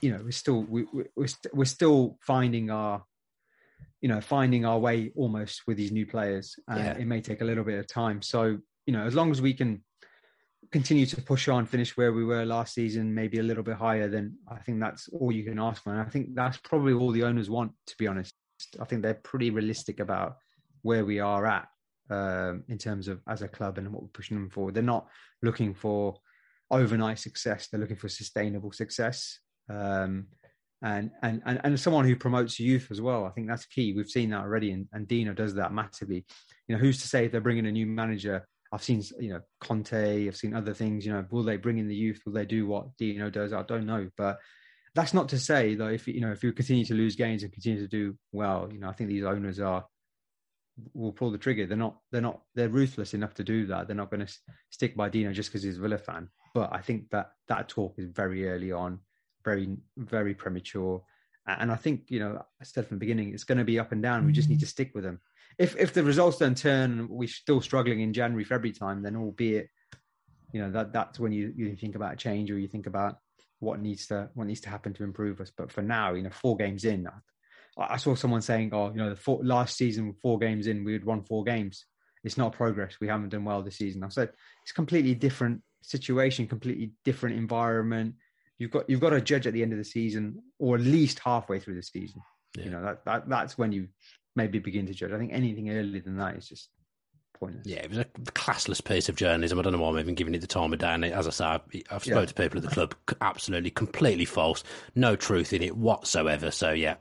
you 0.00 0.10
know 0.12 0.20
we're 0.22 0.30
still 0.32 0.62
we, 0.64 0.86
we, 0.92 1.04
we're, 1.16 1.26
st- 1.26 1.54
we're 1.54 1.64
still 1.64 2.18
finding 2.20 2.70
our 2.70 3.04
you 4.00 4.08
know 4.08 4.20
finding 4.20 4.64
our 4.64 4.78
way 4.78 5.12
almost 5.16 5.62
with 5.66 5.76
these 5.76 5.92
new 5.92 6.06
players 6.06 6.56
and 6.68 6.78
Yeah. 6.78 6.98
it 6.98 7.06
may 7.06 7.20
take 7.20 7.40
a 7.40 7.44
little 7.44 7.64
bit 7.64 7.78
of 7.78 7.86
time 7.86 8.22
so 8.22 8.58
you 8.86 8.92
know 8.92 9.04
as 9.06 9.14
long 9.14 9.30
as 9.30 9.40
we 9.40 9.54
can 9.54 9.82
continue 10.70 11.06
to 11.06 11.22
push 11.22 11.48
on 11.48 11.66
finish 11.66 11.96
where 11.96 12.12
we 12.12 12.24
were 12.24 12.44
last 12.44 12.74
season 12.74 13.14
maybe 13.14 13.38
a 13.38 13.42
little 13.42 13.62
bit 13.62 13.76
higher 13.76 14.08
then 14.08 14.36
i 14.50 14.56
think 14.56 14.80
that's 14.80 15.08
all 15.08 15.32
you 15.32 15.44
can 15.44 15.58
ask 15.58 15.82
for 15.82 15.92
and 15.92 16.00
i 16.02 16.04
think 16.04 16.34
that's 16.34 16.58
probably 16.58 16.92
all 16.92 17.10
the 17.10 17.22
owners 17.22 17.48
want 17.48 17.72
to 17.86 17.94
be 17.98 18.06
honest 18.06 18.34
i 18.80 18.84
think 18.84 19.02
they're 19.02 19.14
pretty 19.14 19.50
realistic 19.50 20.00
about 20.00 20.36
where 20.82 21.04
we 21.04 21.18
are 21.20 21.46
at 21.46 21.68
um, 22.10 22.64
in 22.68 22.78
terms 22.78 23.08
of 23.08 23.20
as 23.28 23.42
a 23.42 23.48
club 23.48 23.78
and 23.78 23.92
what 23.92 24.02
we're 24.02 24.08
pushing 24.08 24.36
them 24.36 24.50
forward 24.50 24.74
they're 24.74 24.82
not 24.82 25.08
looking 25.42 25.74
for 25.74 26.16
overnight 26.70 27.18
success 27.18 27.68
they're 27.68 27.80
looking 27.80 27.96
for 27.96 28.08
sustainable 28.08 28.72
success 28.72 29.40
um, 29.70 30.26
and, 30.82 31.10
and 31.22 31.42
and 31.44 31.60
and 31.64 31.80
someone 31.80 32.04
who 32.04 32.14
promotes 32.14 32.60
youth 32.60 32.88
as 32.90 33.00
well. 33.00 33.24
I 33.24 33.30
think 33.30 33.48
that's 33.48 33.66
key. 33.66 33.94
We've 33.94 34.08
seen 34.08 34.30
that 34.30 34.42
already, 34.42 34.70
and, 34.70 34.86
and 34.92 35.08
Dino 35.08 35.32
does 35.32 35.54
that 35.54 35.72
massively. 35.72 36.24
You 36.68 36.76
know, 36.76 36.80
who's 36.80 37.00
to 37.02 37.08
say 37.08 37.24
if 37.24 37.32
they're 37.32 37.40
bringing 37.40 37.66
a 37.66 37.72
new 37.72 37.86
manager? 37.86 38.46
I've 38.72 38.82
seen 38.82 39.02
you 39.18 39.30
know 39.30 39.40
Conte. 39.60 40.28
I've 40.28 40.36
seen 40.36 40.54
other 40.54 40.74
things. 40.74 41.04
You 41.04 41.12
know, 41.12 41.24
will 41.30 41.42
they 41.42 41.56
bring 41.56 41.78
in 41.78 41.88
the 41.88 41.96
youth? 41.96 42.20
Will 42.24 42.32
they 42.32 42.46
do 42.46 42.66
what 42.66 42.96
Dino 42.96 43.28
does? 43.28 43.52
I 43.52 43.62
don't 43.62 43.86
know, 43.86 44.08
but 44.16 44.38
that's 44.94 45.14
not 45.14 45.28
to 45.30 45.38
say 45.38 45.74
though. 45.74 45.88
If 45.88 46.06
you 46.06 46.20
know, 46.20 46.30
if 46.30 46.44
you 46.44 46.52
continue 46.52 46.84
to 46.84 46.94
lose 46.94 47.16
games 47.16 47.42
and 47.42 47.52
continue 47.52 47.80
to 47.80 47.88
do 47.88 48.16
well, 48.32 48.68
you 48.72 48.78
know, 48.78 48.88
I 48.88 48.92
think 48.92 49.10
these 49.10 49.24
owners 49.24 49.58
are 49.58 49.84
will 50.94 51.12
pull 51.12 51.30
the 51.30 51.38
trigger. 51.38 51.66
They're 51.66 51.76
not. 51.76 51.98
They're 52.10 52.20
not. 52.20 52.42
They're 52.54 52.68
ruthless 52.68 53.14
enough 53.14 53.34
to 53.34 53.44
do 53.44 53.66
that. 53.66 53.86
They're 53.86 53.96
not 53.96 54.10
going 54.10 54.26
to 54.26 54.32
stick 54.70 54.96
by 54.96 55.08
Dino 55.08 55.32
just 55.32 55.50
because 55.50 55.62
he's 55.62 55.78
a 55.78 55.80
Villa 55.80 55.98
fan. 55.98 56.28
But 56.54 56.72
I 56.72 56.80
think 56.80 57.10
that 57.10 57.32
that 57.48 57.68
talk 57.68 57.94
is 57.98 58.06
very 58.06 58.48
early 58.48 58.72
on, 58.72 59.00
very 59.44 59.76
very 59.96 60.34
premature. 60.34 61.02
And 61.46 61.72
I 61.72 61.76
think 61.76 62.10
you 62.10 62.20
know, 62.20 62.42
I 62.60 62.64
said 62.64 62.86
from 62.86 62.96
the 62.96 63.00
beginning, 63.00 63.32
it's 63.32 63.44
going 63.44 63.58
to 63.58 63.64
be 63.64 63.78
up 63.78 63.92
and 63.92 64.02
down. 64.02 64.26
We 64.26 64.32
just 64.32 64.48
need 64.48 64.60
to 64.60 64.66
stick 64.66 64.92
with 64.94 65.04
them. 65.04 65.20
If 65.58 65.76
if 65.76 65.92
the 65.92 66.04
results 66.04 66.38
don't 66.38 66.56
turn, 66.56 67.08
we're 67.08 67.28
still 67.28 67.60
struggling 67.60 68.00
in 68.00 68.12
January, 68.12 68.44
February 68.44 68.72
time, 68.72 69.02
then 69.02 69.16
albeit, 69.16 69.68
you 70.52 70.60
know, 70.60 70.70
that 70.70 70.92
that's 70.92 71.18
when 71.18 71.32
you 71.32 71.52
you 71.56 71.74
think 71.76 71.94
about 71.94 72.18
change 72.18 72.50
or 72.50 72.58
you 72.58 72.68
think 72.68 72.86
about 72.86 73.18
what 73.60 73.80
needs 73.80 74.06
to 74.08 74.30
what 74.34 74.46
needs 74.46 74.60
to 74.60 74.68
happen 74.68 74.92
to 74.94 75.04
improve 75.04 75.40
us. 75.40 75.50
But 75.56 75.72
for 75.72 75.82
now, 75.82 76.14
you 76.14 76.22
know, 76.22 76.30
four 76.30 76.56
games 76.56 76.84
in, 76.84 77.08
I, 77.78 77.96
saw 77.96 78.14
someone 78.14 78.42
saying, 78.42 78.70
"Oh, 78.72 78.90
you 78.90 78.96
know, 78.96 79.10
the 79.10 79.16
four, 79.16 79.40
last 79.42 79.76
season, 79.76 80.14
four 80.20 80.38
games 80.38 80.66
in, 80.66 80.84
we 80.84 80.92
had 80.92 81.04
won 81.04 81.22
four 81.22 81.44
games. 81.44 81.86
It's 82.24 82.36
not 82.36 82.52
progress. 82.52 82.96
We 83.00 83.08
haven't 83.08 83.30
done 83.30 83.44
well 83.44 83.62
this 83.62 83.76
season." 83.76 84.02
I 84.04 84.08
said, 84.08 84.30
"It's 84.62 84.72
a 84.72 84.74
completely 84.74 85.14
different 85.14 85.62
situation, 85.82 86.46
completely 86.46 86.92
different 87.04 87.36
environment. 87.36 88.14
You've 88.58 88.70
got 88.70 88.88
you've 88.90 89.00
got 89.00 89.10
to 89.10 89.20
judge 89.20 89.46
at 89.46 89.52
the 89.52 89.62
end 89.62 89.72
of 89.72 89.78
the 89.78 89.84
season, 89.84 90.42
or 90.58 90.76
at 90.76 90.82
least 90.82 91.20
halfway 91.20 91.60
through 91.60 91.76
the 91.76 91.82
season. 91.82 92.20
Yeah. 92.56 92.64
You 92.64 92.70
know, 92.70 92.82
that, 92.82 93.04
that 93.04 93.28
that's 93.28 93.56
when 93.56 93.72
you 93.72 93.88
maybe 94.34 94.58
begin 94.58 94.86
to 94.86 94.94
judge. 94.94 95.12
I 95.12 95.18
think 95.18 95.32
anything 95.32 95.70
earlier 95.70 96.00
than 96.00 96.16
that 96.16 96.36
is 96.36 96.48
just 96.48 96.70
pointless. 97.38 97.66
Yeah, 97.66 97.78
it 97.78 97.90
was 97.90 97.98
a 97.98 98.04
classless 98.04 98.84
piece 98.84 99.08
of 99.08 99.16
journalism. 99.16 99.58
I 99.58 99.62
don't 99.62 99.72
know 99.72 99.80
why 99.80 99.90
I'm 99.90 99.98
even 99.98 100.14
giving 100.14 100.34
it 100.34 100.40
the 100.40 100.46
time 100.46 100.72
of 100.72 100.78
day. 100.78 100.92
And 100.92 101.04
as 101.04 101.26
I 101.26 101.30
say, 101.30 101.44
I've, 101.44 101.62
I've 101.90 102.02
spoken 102.02 102.20
Yeah. 102.20 102.26
to 102.26 102.34
people 102.34 102.58
at 102.58 102.64
the 102.64 102.74
club, 102.74 102.94
absolutely, 103.20 103.70
completely 103.70 104.24
false. 104.24 104.64
No 104.94 105.16
truth 105.16 105.52
in 105.52 105.62
it 105.62 105.76
whatsoever. 105.76 106.50
So, 106.50 106.72
yeah, 106.72 106.96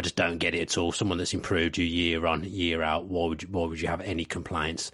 I 0.00 0.02
just 0.02 0.16
don't 0.16 0.38
get 0.38 0.54
it 0.54 0.62
at 0.62 0.78
all. 0.78 0.92
Someone 0.92 1.18
that's 1.18 1.34
improved 1.34 1.76
you 1.76 1.84
year 1.84 2.24
on, 2.24 2.42
year 2.42 2.82
out, 2.82 3.04
why 3.04 3.28
would 3.28 3.42
you, 3.42 3.48
why 3.50 3.66
would 3.66 3.82
you 3.82 3.88
have 3.88 4.00
any 4.00 4.24
complaints? 4.24 4.90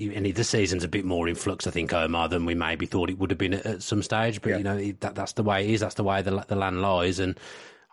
And 0.00 0.24
the 0.24 0.44
season's 0.44 0.84
a 0.84 0.88
bit 0.88 1.04
more 1.04 1.26
in 1.26 1.34
flux, 1.34 1.66
I 1.66 1.72
think, 1.72 1.92
Omar, 1.92 2.28
than 2.28 2.46
we 2.46 2.54
maybe 2.54 2.86
thought 2.86 3.10
it 3.10 3.18
would 3.18 3.32
have 3.32 3.38
been 3.38 3.54
at, 3.54 3.66
at 3.66 3.82
some 3.82 4.04
stage. 4.04 4.40
But 4.40 4.50
Yeah. 4.50 4.58
you 4.58 4.62
know, 4.62 4.92
that, 5.00 5.16
that's 5.16 5.32
the 5.32 5.42
way 5.42 5.64
it 5.64 5.70
is. 5.70 5.80
That's 5.80 5.96
the 5.96 6.04
way 6.04 6.22
the, 6.22 6.44
the 6.46 6.54
land 6.54 6.80
lies. 6.80 7.18
And 7.18 7.40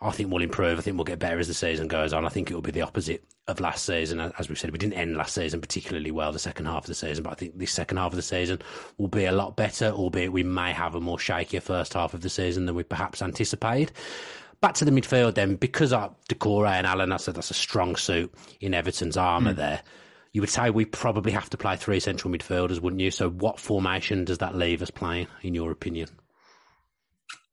I 0.00 0.12
think 0.12 0.30
we'll 0.30 0.44
improve. 0.44 0.78
I 0.78 0.82
think 0.82 0.96
we'll 0.96 1.02
get 1.02 1.18
better 1.18 1.40
as 1.40 1.48
the 1.48 1.54
season 1.54 1.88
goes 1.88 2.12
on. 2.12 2.24
I 2.24 2.28
think 2.28 2.52
it 2.52 2.54
will 2.54 2.62
be 2.62 2.70
the 2.70 2.82
opposite 2.82 3.24
of 3.48 3.58
last 3.58 3.84
season. 3.84 4.20
As 4.20 4.48
we 4.48 4.54
said, 4.54 4.70
we 4.70 4.78
didn't 4.78 4.94
end 4.94 5.16
last 5.16 5.34
season 5.34 5.60
particularly 5.60 6.12
well, 6.12 6.30
the 6.30 6.38
second 6.38 6.66
half 6.66 6.84
of 6.84 6.86
the 6.86 6.94
season. 6.94 7.24
But 7.24 7.30
I 7.32 7.34
think 7.34 7.58
this 7.58 7.72
second 7.72 7.96
half 7.96 8.12
of 8.12 8.16
the 8.16 8.22
season 8.22 8.60
will 8.96 9.08
be 9.08 9.24
a 9.24 9.32
lot 9.32 9.56
better, 9.56 9.86
albeit 9.86 10.30
we 10.30 10.44
may 10.44 10.70
have 10.70 10.94
a 10.94 11.00
more 11.00 11.18
shakier 11.18 11.60
first 11.60 11.94
half 11.94 12.14
of 12.14 12.20
the 12.20 12.30
season 12.30 12.66
than 12.66 12.76
we 12.76 12.84
perhaps 12.84 13.22
anticipated. 13.22 13.90
Back 14.64 14.72
to 14.76 14.86
the 14.86 14.90
midfield 14.90 15.34
then, 15.34 15.56
because 15.56 15.92
uh, 15.92 16.08
Doucouré 16.30 16.70
and 16.70 16.86
Allan, 16.86 17.10
that's 17.10 17.28
a, 17.28 17.32
that's 17.32 17.50
a 17.50 17.54
strong 17.54 17.96
suit 17.96 18.32
in 18.62 18.72
Everton's 18.72 19.18
armour 19.18 19.52
there. 19.52 19.82
You 20.32 20.40
would 20.40 20.48
say 20.48 20.70
we 20.70 20.86
probably 20.86 21.32
have 21.32 21.50
to 21.50 21.58
play 21.58 21.76
three 21.76 22.00
central 22.00 22.32
midfielders, 22.32 22.80
wouldn't 22.80 23.02
you? 23.02 23.10
So, 23.10 23.28
what 23.28 23.60
formation 23.60 24.24
does 24.24 24.38
that 24.38 24.54
leave 24.54 24.80
us 24.80 24.90
playing, 24.90 25.26
in 25.42 25.54
your 25.54 25.70
opinion? 25.70 26.08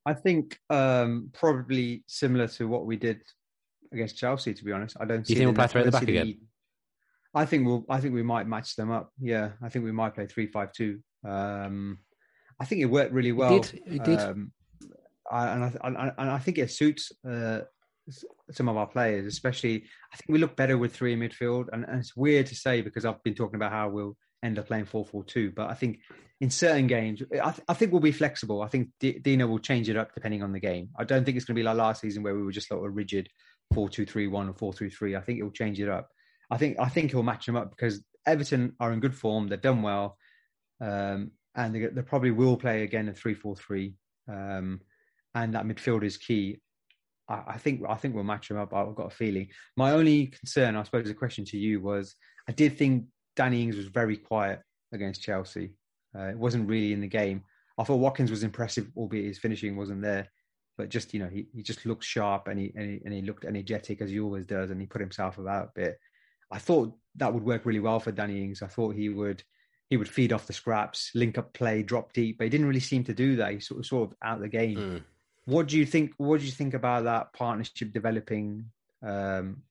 I 0.05 0.13
think 0.13 0.57
um, 0.69 1.31
probably 1.33 2.05
similar 2.07 2.47
to 2.47 2.69
what 2.69 2.85
we 2.85 2.95
did 2.95 3.21
against 3.91 4.17
Chelsea. 4.17 4.53
To 4.53 4.63
be 4.63 4.71
honest, 4.71 4.95
I 4.97 5.03
don't. 5.03 5.25
Do 5.25 5.33
you 5.33 5.35
see 5.35 5.43
think 5.43 5.47
we'll 5.47 5.55
play 5.55 5.65
I 5.65 5.67
three 5.67 5.81
at 5.81 5.85
the 5.87 5.91
back 5.91 6.03
again? 6.03 6.37
I 7.35 7.43
think 7.43 7.67
we'll. 7.67 7.85
I 7.89 7.99
think 7.99 8.13
we 8.13 8.23
might 8.23 8.47
match 8.47 8.77
them 8.77 8.89
up. 8.89 9.11
Yeah, 9.19 9.49
I 9.61 9.67
think 9.67 9.83
we 9.83 9.91
might 9.91 10.15
play 10.15 10.27
three 10.27 10.47
five 10.47 10.71
two. 10.71 11.01
Um, 11.27 11.99
I 12.57 12.63
think 12.63 12.79
it 12.79 12.85
worked 12.85 13.11
really 13.11 13.33
well. 13.33 13.59
did, 13.59 13.81
it 13.85 14.03
did. 14.05 14.17
Um, 14.17 14.53
I, 15.29 15.47
and, 15.49 15.63
I, 15.63 16.11
and, 16.17 16.29
I, 16.29 16.39
think 16.39 16.57
it 16.57 16.71
suits 16.71 17.11
uh, 17.29 17.61
some 18.51 18.67
of 18.67 18.77
our 18.77 18.87
players, 18.87 19.25
especially. 19.25 19.83
I 20.13 20.17
think 20.17 20.29
we 20.29 20.39
look 20.39 20.55
better 20.55 20.77
with 20.77 20.95
three 20.95 21.13
in 21.13 21.19
midfield, 21.19 21.67
and, 21.71 21.85
and 21.85 21.99
it's 21.99 22.15
weird 22.15 22.47
to 22.47 22.55
say 22.55 22.81
because 22.81 23.05
I've 23.05 23.23
been 23.23 23.35
talking 23.35 23.55
about 23.55 23.71
how 23.71 23.89
we'll 23.89 24.17
end 24.43 24.57
up 24.57 24.67
playing 24.67 24.85
four 24.85 25.05
four 25.05 25.23
two, 25.23 25.51
but 25.55 25.69
I 25.69 25.73
think 25.73 25.99
in 26.39 26.49
certain 26.49 26.87
games, 26.87 27.21
I, 27.31 27.51
th- 27.51 27.63
I 27.67 27.73
think 27.73 27.91
we'll 27.91 28.01
be 28.01 28.11
flexible. 28.11 28.63
I 28.63 28.67
think 28.67 28.89
D- 28.99 29.19
Dino 29.19 29.45
will 29.45 29.59
change 29.59 29.89
it 29.89 29.97
up 29.97 30.13
depending 30.15 30.41
on 30.41 30.51
the 30.51 30.59
game. 30.59 30.89
I 30.97 31.03
don't 31.03 31.23
think 31.23 31.37
it's 31.37 31.45
going 31.45 31.55
to 31.55 31.59
be 31.59 31.63
like 31.63 31.77
last 31.77 32.01
season 32.01 32.23
where 32.23 32.35
we 32.35 32.41
were 32.41 32.51
just 32.51 32.71
like 32.71 32.81
a 32.81 32.89
rigid 32.89 33.29
four 33.73 33.89
two 33.89 34.05
three 34.05 34.27
one 34.27 34.49
or 34.49 34.53
four 34.53 34.73
three 34.73 34.89
three. 34.89 35.15
I 35.15 35.21
think 35.21 35.41
will 35.41 35.51
change 35.51 35.79
it 35.79 35.89
up. 35.89 36.09
I 36.49 36.57
think 36.57 36.79
I 36.79 36.89
think 36.89 37.11
he'll 37.11 37.23
match 37.23 37.45
them 37.45 37.55
up 37.55 37.69
because 37.69 38.03
Everton 38.25 38.73
are 38.79 38.91
in 38.91 38.99
good 38.99 39.15
form. 39.15 39.47
They've 39.47 39.61
done 39.61 39.83
well, 39.83 40.17
um, 40.81 41.31
and 41.55 41.75
they, 41.75 41.85
they 41.85 42.01
probably 42.01 42.31
will 42.31 42.57
play 42.57 42.83
again 42.83 43.07
in 43.07 43.13
three 43.13 43.35
four 43.35 43.55
three. 43.55 43.95
Um, 44.27 44.81
and 45.35 45.53
that 45.55 45.65
midfield 45.65 46.03
is 46.03 46.17
key. 46.17 46.59
I, 47.29 47.57
think 47.57 47.81
I 47.87 47.95
think 47.95 48.13
we'll 48.13 48.25
match 48.25 48.51
him 48.51 48.57
up. 48.57 48.73
I've 48.73 48.95
got 48.95 49.07
a 49.07 49.15
feeling. 49.15 49.47
My 49.77 49.91
only 49.91 50.27
concern, 50.27 50.75
I 50.75 50.83
suppose, 50.83 51.07
the 51.07 51.13
question 51.13 51.45
to 51.45 51.57
you 51.57 51.79
was, 51.79 52.15
I 52.49 52.51
did 52.51 52.77
think 52.77 53.05
Danny 53.35 53.63
Ings 53.63 53.77
was 53.77 53.85
very 53.85 54.17
quiet 54.17 54.61
against 54.91 55.21
Chelsea. 55.21 55.71
Uh, 56.13 56.23
it 56.23 56.37
wasn't 56.37 56.67
really 56.67 56.91
in 56.91 56.99
the 56.99 57.07
game. 57.07 57.43
I 57.77 57.83
thought 57.83 57.97
Watkins 57.97 58.31
was 58.31 58.43
impressive, 58.43 58.91
albeit 58.97 59.25
his 59.25 59.39
finishing 59.39 59.77
wasn't 59.77 60.01
there. 60.01 60.27
But 60.77 60.89
just 60.89 61.13
you 61.13 61.19
know, 61.19 61.29
he, 61.29 61.47
he 61.53 61.63
just 61.63 61.85
looked 61.85 62.03
sharp 62.03 62.47
and 62.47 62.59
he, 62.59 62.73
and 62.75 62.89
he 62.89 63.01
and 63.05 63.13
he 63.13 63.21
looked 63.21 63.45
energetic 63.45 64.01
as 64.01 64.09
he 64.09 64.19
always 64.19 64.45
does, 64.45 64.71
and 64.71 64.81
he 64.81 64.87
put 64.87 65.01
himself 65.01 65.37
about 65.37 65.67
a 65.67 65.71
bit. 65.79 65.99
I 66.51 66.59
thought 66.59 66.93
that 67.15 67.33
would 67.33 67.43
work 67.43 67.65
really 67.65 67.79
well 67.79 67.99
for 67.99 68.11
Danny 68.11 68.43
Ings. 68.43 68.61
I 68.61 68.67
thought 68.67 68.95
he 68.95 69.09
would 69.09 69.43
he 69.89 69.97
would 69.97 70.09
feed 70.09 70.33
off 70.33 70.47
the 70.47 70.53
scraps, 70.53 71.11
link 71.13 71.37
up 71.37 71.53
play, 71.53 71.83
drop 71.83 72.13
deep, 72.13 72.37
but 72.37 72.45
he 72.45 72.49
didn't 72.49 72.67
really 72.67 72.79
seem 72.79 73.03
to 73.03 73.13
do 73.13 73.35
that. 73.35 73.51
He 73.51 73.59
sort 73.59 73.79
of 73.79 73.85
sort 73.85 74.09
of 74.09 74.17
out 74.23 74.37
of 74.37 74.41
the 74.41 74.49
game. 74.49 74.77
Mm. 74.77 75.03
What 75.45 75.67
do 75.67 75.77
you 75.77 75.85
think? 75.85 76.13
What 76.17 76.39
do 76.39 76.45
you 76.45 76.51
think 76.51 76.73
about 76.73 77.03
that 77.05 77.33
partnership 77.33 77.91
developing 77.91 78.65
um, 79.01 79.63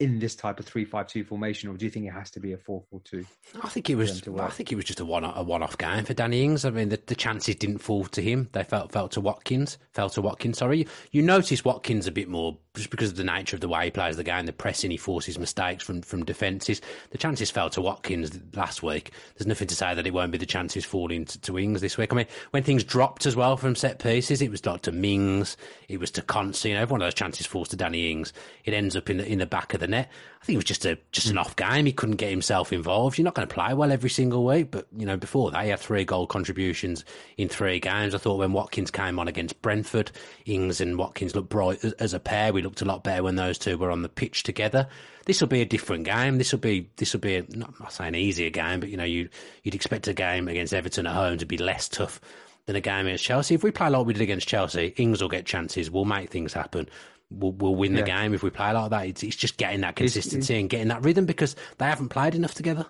in 0.00 0.18
this 0.18 0.34
type 0.34 0.58
of 0.58 0.66
three-five-two 0.66 1.24
formation, 1.24 1.68
or 1.68 1.76
do 1.76 1.84
you 1.84 1.90
think 1.90 2.06
it 2.06 2.12
has 2.12 2.30
to 2.32 2.40
be 2.40 2.52
a 2.52 2.58
four-four-two? 2.58 3.24
I 3.62 3.68
think 3.68 3.88
it 3.88 3.94
was. 3.94 4.26
I 4.28 4.48
think 4.48 4.72
it 4.72 4.76
was 4.76 4.84
just 4.84 5.00
a 5.00 5.04
one 5.04 5.24
a 5.24 5.42
one 5.42 5.62
off 5.62 5.78
game 5.78 6.04
for 6.04 6.14
Danny 6.14 6.42
Ings. 6.42 6.64
I 6.64 6.70
mean, 6.70 6.88
the, 6.88 7.00
the 7.06 7.14
chances 7.14 7.54
didn't 7.56 7.78
fall 7.78 8.04
to 8.06 8.20
him; 8.20 8.48
they 8.52 8.64
fell 8.64 8.88
fell 8.88 9.08
to 9.10 9.20
Watkins. 9.20 9.78
Fell 9.92 10.10
to 10.10 10.20
Watkins. 10.20 10.58
Sorry, 10.58 10.80
you, 10.80 10.86
you 11.12 11.22
notice 11.22 11.64
Watkins 11.64 12.06
a 12.06 12.12
bit 12.12 12.28
more 12.28 12.58
just 12.74 12.90
because 12.90 13.10
of 13.10 13.16
the 13.16 13.24
nature 13.24 13.56
of 13.56 13.60
the 13.60 13.68
way 13.68 13.84
he 13.84 13.90
plays 13.92 14.16
the 14.16 14.24
game, 14.24 14.46
the 14.46 14.52
pressing, 14.52 14.90
he 14.90 14.96
forces 14.96 15.38
mistakes 15.38 15.84
from 15.84 16.02
from 16.02 16.24
defences. 16.24 16.80
The 17.10 17.18
chances 17.18 17.50
fell 17.50 17.70
to 17.70 17.80
Watkins 17.80 18.38
last 18.54 18.82
week. 18.82 19.12
There's 19.36 19.46
nothing 19.46 19.68
to 19.68 19.76
say 19.76 19.94
that 19.94 20.06
it 20.06 20.12
won't 20.12 20.32
be 20.32 20.38
the 20.38 20.46
chances 20.46 20.84
falling 20.84 21.24
to, 21.26 21.40
to 21.42 21.58
Ings 21.58 21.80
this 21.80 21.96
week. 21.96 22.12
I 22.12 22.16
mean, 22.16 22.26
when 22.50 22.64
things 22.64 22.82
dropped 22.82 23.26
as 23.26 23.36
well 23.36 23.56
from 23.56 23.76
set 23.76 24.00
pieces, 24.00 24.42
it 24.42 24.50
was 24.50 24.66
like 24.66 24.82
to 24.82 24.92
Mings, 24.92 25.56
it 25.88 26.00
was 26.00 26.10
to 26.12 26.22
Konsa. 26.22 26.68
You 26.68 26.74
know, 26.74 26.82
every 26.82 26.92
one 26.92 27.02
of 27.02 27.06
those 27.06 27.14
chances 27.14 27.46
falls 27.46 27.68
to 27.68 27.76
Danny 27.76 28.10
Ings. 28.10 28.32
It 28.64 28.74
ends 28.74 28.96
up 28.96 29.08
in 29.08 29.18
the 29.18 29.26
in 29.26 29.38
the 29.38 29.46
back 29.46 29.72
of 29.72 29.80
the 29.80 29.83
net. 29.86 30.10
I 30.40 30.44
think 30.44 30.54
it 30.54 30.58
was 30.58 30.64
just 30.64 30.84
a 30.84 30.98
just 31.12 31.28
an 31.28 31.34
hmm. 31.34 31.38
off 31.38 31.56
game. 31.56 31.86
He 31.86 31.92
couldn't 31.92 32.16
get 32.16 32.30
himself 32.30 32.72
involved. 32.72 33.16
You're 33.16 33.24
not 33.24 33.34
going 33.34 33.48
to 33.48 33.54
play 33.54 33.72
well 33.72 33.90
every 33.90 34.10
single 34.10 34.44
week, 34.44 34.70
but 34.70 34.86
you 34.96 35.06
know 35.06 35.16
before 35.16 35.50
that 35.50 35.64
he 35.64 35.70
had 35.70 35.80
three 35.80 36.04
goal 36.04 36.26
contributions 36.26 37.04
in 37.36 37.48
three 37.48 37.80
games. 37.80 38.14
I 38.14 38.18
thought 38.18 38.38
when 38.38 38.52
Watkins 38.52 38.90
came 38.90 39.18
on 39.18 39.28
against 39.28 39.60
Brentford, 39.62 40.10
Ings 40.44 40.80
and 40.80 40.98
Watkins 40.98 41.34
looked 41.34 41.48
bright 41.48 41.82
as, 41.98 42.12
a 42.12 42.20
pair. 42.20 42.52
We 42.52 42.62
looked 42.62 42.82
a 42.82 42.84
lot 42.84 43.04
better 43.04 43.22
when 43.22 43.36
those 43.36 43.58
two 43.58 43.78
were 43.78 43.90
on 43.90 44.02
the 44.02 44.08
pitch 44.08 44.42
together. 44.42 44.86
This 45.24 45.40
will 45.40 45.48
be 45.48 45.62
a 45.62 45.66
different 45.66 46.04
game. 46.04 46.36
This 46.36 46.52
will 46.52 46.60
be 46.60 46.90
this 46.96 47.14
will 47.14 47.20
be 47.20 47.36
a, 47.36 47.46
not, 47.48 47.80
not 47.80 47.92
saying 47.92 48.08
an 48.08 48.14
easier 48.16 48.50
game, 48.50 48.80
but 48.80 48.90
you 48.90 48.96
know 48.96 49.04
you 49.04 49.28
you'd 49.62 49.74
expect 49.74 50.08
a 50.08 50.14
game 50.14 50.48
against 50.48 50.74
Everton 50.74 51.06
at 51.06 51.14
home 51.14 51.38
to 51.38 51.46
be 51.46 51.56
less 51.56 51.88
tough 51.88 52.20
than 52.66 52.76
a 52.76 52.80
game 52.80 53.06
against 53.06 53.24
Chelsea. 53.24 53.54
If 53.54 53.62
we 53.62 53.70
play 53.70 53.88
like 53.88 54.06
we 54.06 54.14
did 54.14 54.22
against 54.22 54.48
Chelsea, 54.48 54.94
Ings 54.96 55.20
will 55.20 55.28
get 55.28 55.44
chances. 55.44 55.90
We'll 55.90 56.04
make 56.04 56.30
things 56.30 56.52
happen. 56.52 56.88
We'll, 57.30 57.52
we'll 57.52 57.74
win 57.74 57.94
the 57.94 58.00
Yeah. 58.00 58.22
game 58.22 58.34
if 58.34 58.42
we 58.42 58.50
play 58.50 58.72
like 58.72 58.90
that. 58.90 59.06
It's, 59.06 59.22
it's 59.22 59.36
just 59.36 59.56
getting 59.56 59.80
that 59.80 59.96
consistency 59.96 60.58
and 60.60 60.68
getting 60.70 60.88
that 60.88 61.04
rhythm 61.04 61.26
because 61.26 61.56
they 61.78 61.86
haven't 61.86 62.10
played 62.10 62.34
enough 62.34 62.54
together. 62.54 62.86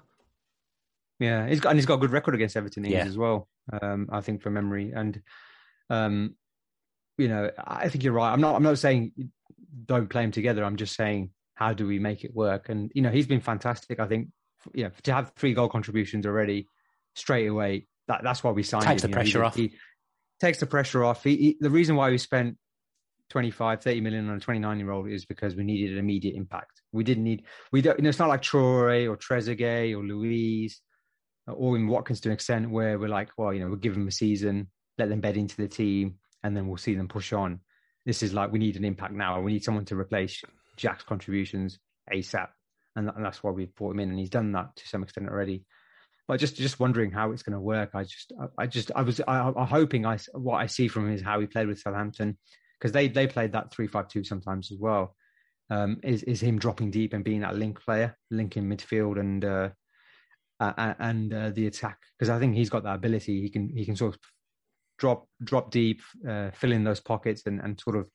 Yeah, 1.20 1.46
he's 1.48 1.60
got 1.60 1.70
and 1.70 1.78
he's 1.78 1.86
got 1.86 1.94
a 1.94 1.98
good 1.98 2.10
record 2.10 2.34
against 2.34 2.56
Everton 2.56 2.84
Yeah. 2.84 3.04
as 3.06 3.16
well. 3.16 3.48
Um, 3.80 4.08
I 4.12 4.20
think 4.20 4.42
from 4.42 4.54
memory, 4.54 4.92
and 4.94 5.22
um, 5.88 6.34
you 7.16 7.28
know, 7.28 7.50
I 7.56 7.88
think 7.88 8.02
you're 8.04 8.12
right. 8.12 8.32
I'm 8.32 8.40
not. 8.40 8.56
I'm 8.56 8.62
not 8.64 8.78
saying 8.78 9.12
don't 9.86 10.08
play 10.10 10.24
him 10.24 10.32
together. 10.32 10.64
I'm 10.64 10.76
just 10.76 10.94
saying 10.96 11.30
how 11.54 11.72
do 11.72 11.86
we 11.86 11.98
make 12.00 12.24
it 12.24 12.34
work? 12.34 12.68
And 12.68 12.90
you 12.94 13.02
know, 13.02 13.10
he's 13.10 13.26
been 13.28 13.40
fantastic. 13.40 14.00
I 14.00 14.06
think 14.08 14.28
you 14.74 14.84
know 14.84 14.90
to 15.04 15.12
have 15.14 15.32
three 15.36 15.54
goal 15.54 15.68
contributions 15.68 16.26
already 16.26 16.66
straight 17.14 17.46
away. 17.46 17.86
That 18.08 18.22
that's 18.24 18.42
why 18.42 18.50
we 18.50 18.64
signed 18.64 18.84
Takes 18.84 19.04
him. 19.04 19.12
the 19.12 19.16
You 19.16 19.16
know, 19.16 19.22
he- 19.24 19.30
pressure 19.32 19.44
off. 19.44 19.54
He 19.54 19.74
takes 20.40 20.58
the 20.58 20.66
pressure 20.66 21.04
off. 21.04 21.22
He, 21.22 21.36
he, 21.36 21.56
the 21.60 21.70
reason 21.70 21.94
why 21.96 22.10
we 22.10 22.18
spent 22.18 22.58
25, 23.30 23.82
30 23.82 24.00
million 24.00 24.28
on 24.28 24.36
a 24.36 24.40
29 24.40 24.78
year 24.78 24.90
old 24.90 25.08
is 25.08 25.24
because 25.24 25.56
we 25.56 25.64
needed 25.64 25.92
an 25.92 25.98
immediate 25.98 26.36
impact. 26.36 26.82
We 26.92 27.04
didn't 27.04 27.24
need, 27.24 27.44
we 27.72 27.82
don't, 27.82 27.98
you 27.98 28.02
know, 28.02 28.08
it's 28.08 28.18
not 28.18 28.28
like 28.28 28.42
Traore 28.42 29.08
or 29.10 29.16
Trezeguet 29.16 29.96
or 29.96 30.02
Luiz 30.02 30.80
or 31.46 31.76
in 31.76 31.88
Watkins 31.88 32.20
to 32.22 32.28
an 32.28 32.34
extent 32.34 32.70
where 32.70 32.98
we're 32.98 33.08
like, 33.08 33.30
well, 33.36 33.52
you 33.52 33.60
know, 33.60 33.68
we'll 33.68 33.76
give 33.76 33.94
them 33.94 34.08
a 34.08 34.12
season, 34.12 34.68
let 34.98 35.08
them 35.08 35.20
bed 35.20 35.36
into 35.36 35.56
the 35.56 35.68
team, 35.68 36.14
and 36.42 36.56
then 36.56 36.66
we'll 36.66 36.76
see 36.76 36.94
them 36.94 37.08
push 37.08 37.32
on. 37.32 37.60
This 38.06 38.22
is 38.22 38.34
like, 38.34 38.52
we 38.52 38.58
need 38.58 38.76
an 38.76 38.84
impact 38.84 39.14
now. 39.14 39.40
We 39.40 39.52
need 39.52 39.64
someone 39.64 39.84
to 39.86 39.98
replace 39.98 40.42
Jack's 40.76 41.04
contributions 41.04 41.78
ASAP. 42.12 42.48
And, 42.96 43.08
that- 43.08 43.16
and 43.16 43.24
that's 43.24 43.42
why 43.42 43.50
we've 43.50 43.74
brought 43.74 43.92
him 43.92 44.00
in. 44.00 44.10
And 44.10 44.18
he's 44.18 44.30
done 44.30 44.52
that 44.52 44.76
to 44.76 44.88
some 44.88 45.02
extent 45.02 45.28
already. 45.28 45.64
But 46.26 46.40
just 46.40 46.56
just 46.56 46.80
wondering 46.80 47.10
how 47.10 47.32
it's 47.32 47.42
going 47.42 47.52
to 47.52 47.60
work. 47.60 47.90
I 47.94 48.04
just 48.04 48.32
I, 48.40 48.62
I 48.62 48.66
just 48.66 48.90
I 48.96 49.02
was 49.02 49.20
I, 49.28 49.40
I'm 49.40 49.66
hoping 49.66 50.06
I 50.06 50.16
what 50.32 50.56
I 50.56 50.66
see 50.66 50.88
from 50.88 51.06
him 51.08 51.14
is 51.14 51.20
how 51.20 51.38
he 51.38 51.46
played 51.46 51.66
with 51.66 51.80
Southampton 51.80 52.38
because 52.78 52.92
they 52.92 53.08
they 53.08 53.26
played 53.26 53.52
that 53.52 53.72
three 53.72 53.86
five 53.86 54.08
two 54.08 54.24
sometimes 54.24 54.70
as 54.72 54.78
well. 54.78 55.16
Um, 55.70 55.98
is 56.02 56.22
is 56.24 56.42
him 56.42 56.58
dropping 56.58 56.90
deep 56.90 57.14
and 57.14 57.24
being 57.24 57.40
that 57.40 57.56
link 57.56 57.80
player, 57.82 58.16
linking 58.30 58.64
midfield 58.64 59.18
and 59.18 59.44
uh, 59.44 59.70
uh, 60.60 60.94
and 60.98 61.32
uh, 61.32 61.50
the 61.50 61.66
attack 61.66 61.98
because 62.18 62.28
I 62.30 62.38
think 62.38 62.54
he's 62.54 62.70
got 62.70 62.84
that 62.84 62.96
ability. 62.96 63.40
He 63.40 63.48
can 63.48 63.70
he 63.74 63.84
can 63.84 63.96
sort 63.96 64.14
of 64.14 64.20
drop 64.98 65.26
drop 65.42 65.70
deep, 65.70 66.02
uh, 66.28 66.50
fill 66.50 66.72
in 66.72 66.84
those 66.84 67.00
pockets 67.00 67.42
and 67.46 67.60
and 67.60 67.80
sort 67.80 67.96
of 67.96 68.08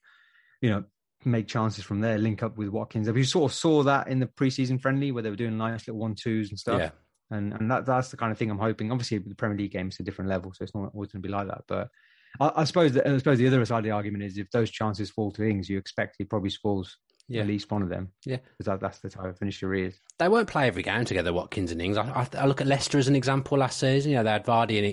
you 0.60 0.70
know 0.70 0.84
make 1.24 1.48
chances 1.48 1.84
from 1.84 2.00
there. 2.00 2.18
Link 2.18 2.42
up 2.42 2.56
with 2.56 2.68
Watkins. 2.68 3.10
We 3.10 3.24
sort 3.24 3.50
of 3.50 3.56
saw 3.56 3.82
that 3.82 4.08
in 4.08 4.20
the 4.20 4.26
preseason 4.26 4.80
friendly 4.80 5.12
where 5.12 5.22
they 5.22 5.30
were 5.30 5.36
doing 5.36 5.58
nice 5.58 5.86
little 5.86 6.00
one 6.00 6.14
twos 6.14 6.50
and 6.50 6.58
stuff 6.58 6.80
Yeah. 6.80 6.90
and 7.36 7.52
and 7.52 7.70
that 7.70 7.84
that's 7.84 8.10
the 8.10 8.16
kind 8.16 8.30
of 8.32 8.38
thing 8.38 8.50
I'm 8.50 8.58
hoping. 8.58 8.92
Obviously, 8.92 9.18
the 9.18 9.34
Premier 9.34 9.58
League 9.58 9.72
game 9.72 9.88
is 9.88 9.98
a 10.00 10.04
different 10.04 10.30
level, 10.30 10.52
so 10.54 10.62
it's 10.62 10.74
not 10.74 10.92
always 10.94 11.10
going 11.10 11.20
to 11.22 11.28
be 11.28 11.32
like 11.32 11.48
that. 11.48 11.62
But 11.66 11.88
I, 12.38 12.52
I 12.56 12.64
suppose 12.64 12.92
that, 12.92 13.06
I 13.06 13.18
suppose 13.18 13.38
the 13.38 13.46
other 13.46 13.64
side 13.64 13.78
of 13.78 13.84
the 13.84 13.90
argument 13.90 14.24
is 14.24 14.38
if 14.38 14.50
those 14.50 14.70
chances 14.70 15.10
fall 15.10 15.32
to 15.32 15.42
Ings, 15.44 15.68
you 15.68 15.78
expect 15.78 16.16
he 16.18 16.24
probably 16.24 16.50
scores 16.50 16.96
Yeah. 17.28 17.40
at 17.42 17.46
least 17.48 17.70
one 17.70 17.82
of 17.82 17.88
them. 17.88 18.10
Yeah. 18.24 18.36
because 18.58 18.66
that, 18.66 18.80
that's 18.80 18.98
the 19.00 19.10
type 19.10 19.26
of 19.26 19.38
finisher 19.38 19.72
he 19.74 19.82
is. 19.82 20.00
They 20.18 20.28
won't 20.28 20.48
play 20.48 20.66
every 20.66 20.82
game 20.82 21.04
together, 21.04 21.32
Watkins 21.32 21.72
and 21.72 21.80
Ings. 21.80 21.96
I, 21.96 22.04
I, 22.08 22.28
I 22.38 22.46
look 22.46 22.60
at 22.60 22.66
Leicester 22.66 22.98
as 22.98 23.08
an 23.08 23.16
example 23.16 23.58
last 23.58 23.78
season. 23.80 24.10
You 24.12 24.18
know, 24.18 24.24
they 24.24 24.30
had 24.30 24.44
Vardy 24.44 24.78
and 24.78 24.86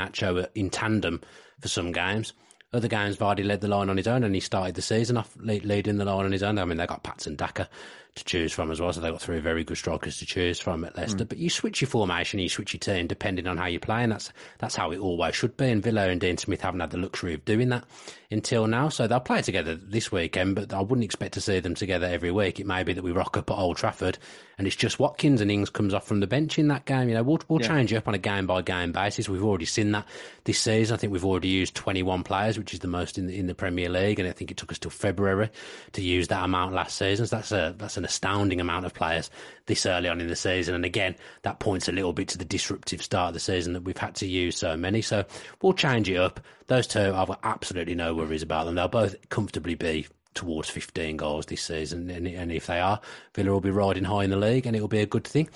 I-. 0.00 0.46
In 0.54 0.70
tandem 0.70 1.20
for 1.60 1.68
some 1.68 1.92
games. 1.92 2.32
Other 2.72 2.88
games, 2.88 3.16
Vardy 3.16 3.44
led 3.44 3.60
the 3.60 3.68
line 3.68 3.88
on 3.88 3.96
his 3.96 4.08
own, 4.08 4.24
and 4.24 4.34
he 4.34 4.40
started 4.40 4.74
the 4.74 4.82
season 4.82 5.16
off 5.16 5.34
lead, 5.38 5.64
leading 5.64 5.96
the 5.96 6.04
line 6.04 6.24
on 6.26 6.32
his 6.32 6.42
own. 6.42 6.58
I 6.58 6.64
mean, 6.64 6.76
they 6.78 6.86
got 6.86 7.04
Patson 7.04 7.36
Daka 7.36 7.68
to 8.16 8.24
choose 8.24 8.52
from 8.52 8.70
as 8.70 8.80
well. 8.80 8.92
So 8.92 9.00
they've 9.00 9.12
got 9.12 9.20
three 9.20 9.38
very 9.38 9.62
good 9.62 9.76
strikers 9.76 10.18
to 10.18 10.26
choose 10.26 10.58
from 10.58 10.84
at 10.84 10.96
Leicester. 10.96 11.24
Mm. 11.24 11.28
But 11.28 11.38
you 11.38 11.50
switch 11.50 11.80
your 11.80 11.88
formation, 11.88 12.40
you 12.40 12.48
switch 12.48 12.72
your 12.72 12.80
team 12.80 13.06
depending 13.06 13.46
on 13.46 13.58
how 13.58 13.66
you 13.66 13.78
play, 13.78 14.02
and 14.02 14.10
that's 14.10 14.32
that's 14.58 14.74
how 14.74 14.90
it 14.90 14.98
always 14.98 15.34
should 15.34 15.56
be. 15.56 15.70
And 15.70 15.82
Villa 15.82 16.08
and 16.08 16.20
Dean 16.20 16.36
Smith 16.36 16.62
haven't 16.62 16.80
had 16.80 16.90
the 16.90 16.98
luxury 16.98 17.34
of 17.34 17.44
doing 17.44 17.68
that 17.68 17.84
until 18.30 18.66
now. 18.66 18.88
So 18.88 19.06
they'll 19.06 19.20
play 19.20 19.42
together 19.42 19.74
this 19.74 20.10
weekend, 20.10 20.56
but 20.56 20.72
I 20.72 20.80
wouldn't 20.80 21.04
expect 21.04 21.34
to 21.34 21.40
see 21.40 21.60
them 21.60 21.74
together 21.74 22.06
every 22.06 22.32
week. 22.32 22.58
It 22.58 22.66
may 22.66 22.82
be 22.82 22.94
that 22.94 23.04
we 23.04 23.12
rock 23.12 23.36
up 23.36 23.50
at 23.50 23.54
Old 23.54 23.76
Trafford 23.76 24.18
and 24.58 24.66
it's 24.66 24.76
just 24.76 24.98
Watkins 24.98 25.42
and 25.42 25.50
Ings 25.50 25.68
comes 25.68 25.92
off 25.92 26.06
from 26.06 26.20
the 26.20 26.26
bench 26.26 26.58
in 26.58 26.68
that 26.68 26.86
game. 26.86 27.10
You 27.10 27.14
know, 27.14 27.22
we'll, 27.22 27.40
we'll 27.48 27.60
yeah. 27.60 27.68
change 27.68 27.92
up 27.92 28.08
on 28.08 28.14
a 28.14 28.18
game 28.18 28.46
by 28.46 28.62
game 28.62 28.90
basis. 28.90 29.28
We've 29.28 29.44
already 29.44 29.66
seen 29.66 29.92
that 29.92 30.06
this 30.44 30.58
season. 30.58 30.94
I 30.94 30.96
think 30.96 31.12
we've 31.12 31.26
already 31.26 31.48
used 31.48 31.74
21 31.74 32.22
players, 32.22 32.56
which 32.56 32.72
is 32.72 32.80
the 32.80 32.88
most 32.88 33.18
in 33.18 33.26
the, 33.26 33.38
in 33.38 33.48
the 33.48 33.54
Premier 33.54 33.90
League, 33.90 34.18
and 34.18 34.26
I 34.26 34.32
think 34.32 34.50
it 34.50 34.56
took 34.56 34.72
us 34.72 34.78
till 34.78 34.90
February 34.90 35.50
to 35.92 36.02
use 36.02 36.28
that 36.28 36.42
amount 36.42 36.72
last 36.72 36.96
season. 36.96 37.26
So 37.26 37.36
that's 37.36 37.52
a 37.52 37.74
that's 37.76 37.98
an 37.98 38.05
astounding 38.06 38.60
amount 38.60 38.86
of 38.86 38.94
players 38.94 39.30
this 39.66 39.84
early 39.84 40.08
on 40.08 40.20
in 40.20 40.28
the 40.28 40.36
season. 40.36 40.74
And 40.74 40.84
again, 40.84 41.16
that 41.42 41.58
points 41.58 41.88
a 41.88 41.92
little 41.92 42.14
bit 42.14 42.28
to 42.28 42.38
the 42.38 42.44
disruptive 42.44 43.02
start 43.02 43.28
of 43.28 43.34
the 43.34 43.40
season 43.40 43.74
that 43.74 43.82
we've 43.82 43.96
had 43.96 44.14
to 44.16 44.26
use 44.26 44.56
so 44.56 44.76
many. 44.76 45.02
So 45.02 45.24
we'll 45.60 45.74
change 45.74 46.08
it 46.08 46.16
up. 46.16 46.40
Those 46.68 46.86
two, 46.86 47.12
I've 47.14 47.28
got 47.28 47.40
absolutely 47.42 47.94
no 47.94 48.14
worries 48.14 48.42
about 48.42 48.64
them. 48.64 48.76
They'll 48.76 48.88
both 48.88 49.16
comfortably 49.28 49.74
be 49.74 50.06
towards 50.34 50.70
15 50.70 51.16
goals 51.16 51.46
this 51.46 51.62
season. 51.62 52.08
And, 52.10 52.26
and, 52.26 52.52
if 52.52 52.66
they 52.66 52.80
are, 52.80 53.00
Villa 53.34 53.50
will 53.50 53.60
be 53.60 53.70
riding 53.70 54.04
high 54.04 54.24
in 54.24 54.30
the 54.30 54.36
league 54.36 54.66
and 54.66 54.76
it'll 54.76 54.88
be 54.88 55.00
a 55.00 55.06
good 55.06 55.24
thing. 55.24 55.48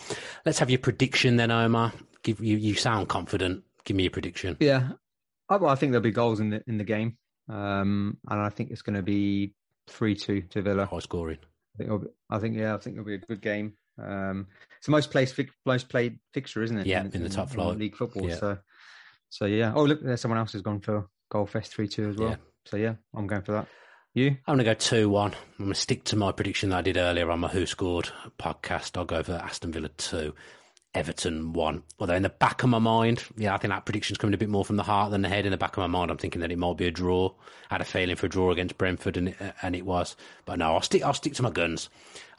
Let's 0.44 0.58
have 0.58 0.70
your 0.70 0.78
prediction 0.78 1.36
then, 1.36 1.50
Omar. 1.50 1.92
Give 2.22 2.40
you, 2.40 2.56
you 2.56 2.74
sound 2.74 3.08
confident. 3.08 3.62
Give 3.84 3.96
me 3.96 4.04
your 4.04 4.10
prediction. 4.10 4.56
Yeah. 4.60 4.90
I, 5.48 5.56
well, 5.56 5.70
I 5.70 5.74
think 5.74 5.92
there'll 5.92 6.02
be 6.02 6.10
goals 6.10 6.40
in 6.40 6.50
the, 6.50 6.62
in 6.66 6.78
the 6.78 6.84
game. 6.84 7.16
Um, 7.48 8.18
and 8.28 8.40
I 8.40 8.48
think 8.48 8.70
it's 8.70 8.82
going 8.82 8.96
to 8.96 9.02
be 9.02 9.54
3 9.88 10.14
2 10.14 10.42
to 10.42 10.62
Villa. 10.62 10.86
High 10.86 11.00
scoring. 11.00 11.38
I 11.80 11.86
think, 11.88 12.02
be, 12.02 12.08
I 12.30 12.38
think, 12.38 12.56
yeah, 12.56 12.74
I 12.74 12.78
think 12.78 12.96
it'll 12.96 13.06
be 13.06 13.14
a 13.14 13.18
good 13.18 13.40
game. 13.40 13.74
Um, 14.02 14.46
it's 14.76 14.86
the 14.86 14.92
most 14.92 15.10
played, 15.10 15.32
most 15.66 15.88
played 15.88 16.18
fixture, 16.32 16.62
isn't 16.62 16.78
it? 16.78 16.86
Yeah, 16.86 17.04
in, 17.04 17.12
in 17.12 17.22
the 17.22 17.28
top 17.28 17.50
flight. 17.50 17.78
League 17.78 17.96
football. 17.96 18.28
Yeah. 18.28 18.36
So, 18.36 18.58
so 19.28 19.44
yeah. 19.46 19.72
Oh, 19.74 19.84
look, 19.84 20.02
there's 20.02 20.20
someone 20.20 20.38
else 20.38 20.52
who's 20.52 20.62
gone 20.62 20.80
for 20.80 21.08
Goal 21.30 21.46
Fest 21.46 21.74
3 21.74 21.88
2 21.88 22.08
as 22.10 22.16
well. 22.16 22.30
Yeah. 22.30 22.36
So, 22.66 22.76
yeah, 22.76 22.94
I'm 23.14 23.26
going 23.26 23.42
for 23.42 23.52
that. 23.52 23.66
You? 24.12 24.30
I'm 24.46 24.56
going 24.56 24.58
to 24.58 24.64
go 24.64 24.74
2 24.74 25.08
1. 25.08 25.32
I'm 25.32 25.38
going 25.58 25.72
to 25.72 25.80
stick 25.80 26.04
to 26.04 26.16
my 26.16 26.32
prediction 26.32 26.70
that 26.70 26.78
I 26.78 26.82
did 26.82 26.96
earlier 26.96 27.30
on 27.30 27.40
my 27.40 27.48
Who 27.48 27.64
Scored 27.64 28.10
podcast. 28.38 28.96
I'll 28.96 29.04
go 29.04 29.22
for 29.22 29.34
Aston 29.34 29.72
Villa 29.72 29.88
2, 29.88 30.34
Everton 30.92 31.52
1. 31.52 31.82
Although, 32.00 32.14
in 32.14 32.22
the 32.22 32.28
back 32.28 32.64
of 32.64 32.68
my 32.68 32.80
mind, 32.80 33.22
yeah, 33.36 33.54
I 33.54 33.58
think 33.58 33.72
that 33.72 33.84
prediction's 33.84 34.18
coming 34.18 34.34
a 34.34 34.38
bit 34.38 34.48
more 34.48 34.64
from 34.64 34.76
the 34.76 34.82
heart 34.82 35.12
than 35.12 35.22
the 35.22 35.28
head. 35.28 35.46
In 35.46 35.52
the 35.52 35.56
back 35.56 35.76
of 35.76 35.78
my 35.78 35.86
mind, 35.86 36.10
I'm 36.10 36.16
thinking 36.16 36.40
that 36.40 36.50
it 36.50 36.58
might 36.58 36.76
be 36.76 36.86
a 36.86 36.90
draw. 36.90 37.32
I 37.70 37.74
had 37.74 37.80
a 37.80 37.84
feeling 37.84 38.16
for 38.16 38.26
a 38.26 38.28
draw 38.28 38.50
against 38.50 38.76
Brentford, 38.76 39.16
and 39.16 39.28
it, 39.28 39.40
uh, 39.40 39.52
and 39.62 39.76
it 39.76 39.86
was. 39.86 40.16
But 40.46 40.58
no, 40.58 40.74
I'll 40.74 40.82
stick, 40.82 41.04
I'll 41.04 41.14
stick 41.14 41.34
to 41.34 41.42
my 41.44 41.50
guns. 41.50 41.90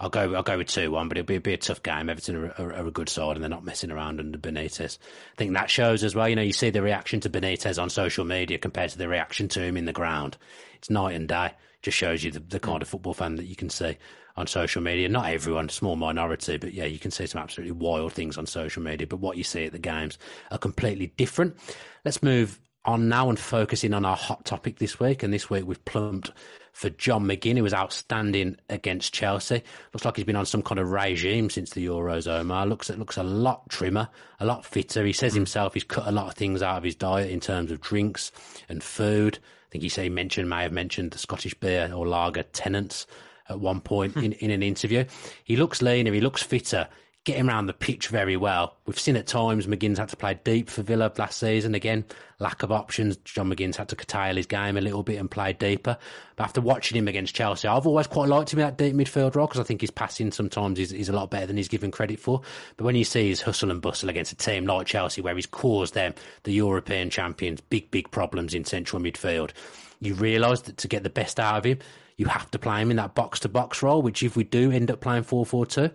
I'll 0.02 0.10
go, 0.10 0.36
I'll 0.36 0.43
go 0.43 0.58
with 0.58 0.68
2 0.68 0.91
1, 0.91 1.08
but 1.08 1.18
it'll 1.18 1.28
be, 1.28 1.38
be 1.38 1.54
a 1.54 1.58
tough 1.58 1.82
game. 1.82 2.10
Everton 2.10 2.36
are, 2.36 2.54
are, 2.58 2.74
are, 2.74 2.88
a 2.88 2.91
good 2.91 3.08
side, 3.08 3.38
and 3.38 3.43
they're 3.43 3.49
not 3.49 3.64
messing 3.64 3.91
around 3.91 4.20
under 4.20 4.38
Benitez. 4.38 4.97
I 5.34 5.36
think 5.38 5.54
that 5.54 5.70
shows 5.70 6.04
as 6.04 6.14
well. 6.14 6.28
You 6.28 6.36
know, 6.36 6.41
you 6.41 6.52
see 6.52 6.72
the 6.72 6.82
reaction 6.82 7.22
to 7.22 7.30
Benitez 7.30 7.82
on 7.82 7.89
social 7.89 8.26
media 8.26 8.58
compared 8.58 8.89
to 8.91 8.97
the 8.97 9.08
reaction 9.08 9.47
to 9.49 9.62
him 9.62 9.78
in 9.78 9.86
the 9.86 9.93
ground. 9.93 10.36
It's 10.76 10.89
night 10.89 11.16
and 11.16 11.28
day 11.28 11.54
just 11.82 11.98
shows 11.98 12.24
you 12.24 12.32
the, 12.32 12.40
the 12.40 12.60
kind 12.60 12.80
mm. 12.80 12.82
of 12.82 12.88
football 12.88 13.14
fan 13.14 13.36
that 13.36 13.46
you 13.46 13.56
can 13.56 13.70
see 13.70 13.98
on 14.36 14.48
social 14.48 14.82
media. 14.82 15.10
Not 15.10 15.30
everyone, 15.30 15.70
small 15.70 15.96
minority, 15.96 16.58
but 16.58 16.74
yeah, 16.74 16.86
you 16.86 17.00
can 17.00 17.12
see 17.12 17.26
some 17.26 17.42
absolutely 17.42 17.74
wild 17.74 18.14
things 18.14 18.38
on 18.38 18.46
social 18.46 18.82
media. 18.82 19.08
But 19.08 19.20
what 19.20 19.38
you 19.38 19.44
see 19.44 19.66
at 19.66 19.72
the 19.72 19.80
games 19.80 20.18
are 20.52 20.58
completely 20.58 21.08
different. 21.18 21.58
Let's 22.06 22.24
move 22.24 22.60
on 22.86 23.08
now 23.08 23.30
and 23.30 23.38
focus 23.38 23.84
in 23.84 23.94
on 23.94 24.06
our 24.06 24.16
hot 24.16 24.46
topic 24.46 24.80
this 24.80 25.00
week. 25.00 25.24
And 25.24 25.34
this 25.34 25.50
week 25.50 25.66
we've 25.66 25.84
plumped 25.86 26.32
for 26.74 26.90
John 26.90 27.26
McGinn, 27.26 27.58
who 27.58 27.64
was 27.64 27.74
outstanding 27.74 28.58
against 28.70 29.14
Chelsea. 29.14 29.62
Looks 29.94 30.06
like 30.06 30.16
he's 30.16 30.26
been 30.26 30.36
on 30.36 30.46
some 30.46 30.64
kind 30.64 30.80
of 30.80 30.92
regime 30.92 31.50
since 31.50 31.72
the 31.72 31.86
Euros, 31.86 32.28
Omar. 32.28 32.66
Looks 32.66 32.90
it 32.90 32.98
looks 32.98 33.18
a 33.18 33.24
lot 33.24 33.70
trimmer, 33.70 34.08
a 34.40 34.46
lot 34.46 34.66
fitter. 34.66 35.06
He 35.06 35.14
says 35.14 35.34
mm. 35.34 35.38
himself 35.38 35.74
he's 35.74 35.84
cut 35.84 36.08
a 36.08 36.12
lot 36.12 36.28
of 36.28 36.34
things 36.34 36.62
out 36.62 36.78
of 36.78 36.84
his 36.84 36.96
diet 36.96 37.30
in 37.30 37.40
terms 37.40 37.72
of 37.72 37.82
drinks 37.82 38.32
and 38.70 38.84
food 38.84 39.40
think 39.72 39.84
he 39.84 40.09
mentioned 40.09 40.49
may 40.49 40.63
have 40.63 40.74
mentioned 40.74 41.11
the 41.11 41.17
Scottish 41.17 41.53
beer 41.53 41.91
or 41.93 42.07
lager 42.07 42.43
Tennent's 42.43 43.07
at 43.49 43.59
one 43.59 43.80
point 43.82 44.13
hmm. 44.13 44.24
in, 44.24 44.34
in 44.34 44.51
an 44.51 44.63
interview. 44.63 45.05
He 45.43 45.55
looks 45.55 45.82
leaner, 45.82 46.11
he 46.11 46.22
looks 46.22 46.43
fitter, 46.43 46.88
get 47.24 47.38
him 47.38 47.49
around 47.49 47.67
the 47.67 47.74
pitch 47.74 48.07
very 48.07 48.36
well. 48.36 48.78
We've 48.88 48.99
seen 48.99 49.15
at 49.15 49.28
times 49.28 49.67
McGinn's 49.67 49.99
had 49.99 50.09
to 50.09 50.15
play 50.15 50.39
deep 50.43 50.69
for 50.69 50.82
Villa 50.82 51.11
last 51.17 51.39
season. 51.39 51.76
Again, 51.76 52.03
lack 52.39 52.63
of 52.63 52.72
options. 52.72 53.17
John 53.17 53.53
McGinn's 53.53 53.78
had 53.78 53.89
to 53.89 53.95
curtail 53.95 54.36
his 54.36 54.47
game 54.47 54.76
a 54.76 54.82
little 54.82 55.03
bit 55.03 55.19
and 55.19 55.30
play 55.30 55.53
deeper. 55.53 55.97
But 56.36 56.43
after 56.43 56.61
watching 56.61 56.97
him 56.97 57.07
against 57.07 57.36
Chelsea, 57.36 57.67
I've 57.67 57.86
always 57.86 58.07
quite 58.07 58.28
liked 58.28 58.51
him 58.51 58.59
in 58.59 58.65
that 58.65 58.78
deep 58.78 58.95
midfield 58.95 59.36
role 59.36 59.45
because 59.45 59.59
I 59.59 59.63
think 59.63 59.82
his 59.82 59.91
passing 59.91 60.32
sometimes 60.32 60.80
is, 60.80 60.91
is 60.91 61.09
a 61.09 61.13
lot 61.13 61.30
better 61.30 61.45
than 61.45 61.57
he's 61.57 61.67
given 61.67 61.91
credit 61.91 62.19
for. 62.19 62.41
But 62.76 62.86
when 62.86 62.95
you 62.95 63.03
see 63.03 63.30
his 63.30 63.41
hustle 63.41 63.69
and 63.69 63.82
bustle 63.82 64.09
against 64.09 64.32
a 64.32 64.38
team 64.38 64.65
like 64.65 64.88
Chelsea, 64.88 65.22
where 65.22 65.36
he's 65.36 65.45
caused 65.45 65.93
them, 65.93 66.15
the 66.43 66.53
European 66.53 67.11
champions, 67.11 67.61
big, 67.61 67.91
big 67.91 68.09
problems 68.09 68.55
in 68.55 68.65
central 68.65 68.99
midfield, 68.99 69.51
you 69.99 70.15
realise 70.15 70.61
that 70.61 70.78
to 70.78 70.88
get 70.88 71.03
the 71.03 71.09
best 71.11 71.39
out 71.39 71.57
of 71.57 71.65
him, 71.65 71.78
you 72.22 72.28
have 72.28 72.51
to 72.51 72.59
play 72.59 72.80
him 72.80 72.91
in 72.91 72.97
that 72.97 73.15
box 73.15 73.39
to 73.39 73.49
box 73.49 73.82
role, 73.82 74.03
which 74.03 74.22
if 74.22 74.36
we 74.36 74.43
do 74.43 74.72
end 74.72 74.91
up 74.91 75.01
playing 75.01 75.24
4 75.24 75.43
4 75.43 75.65
2, 75.65 75.89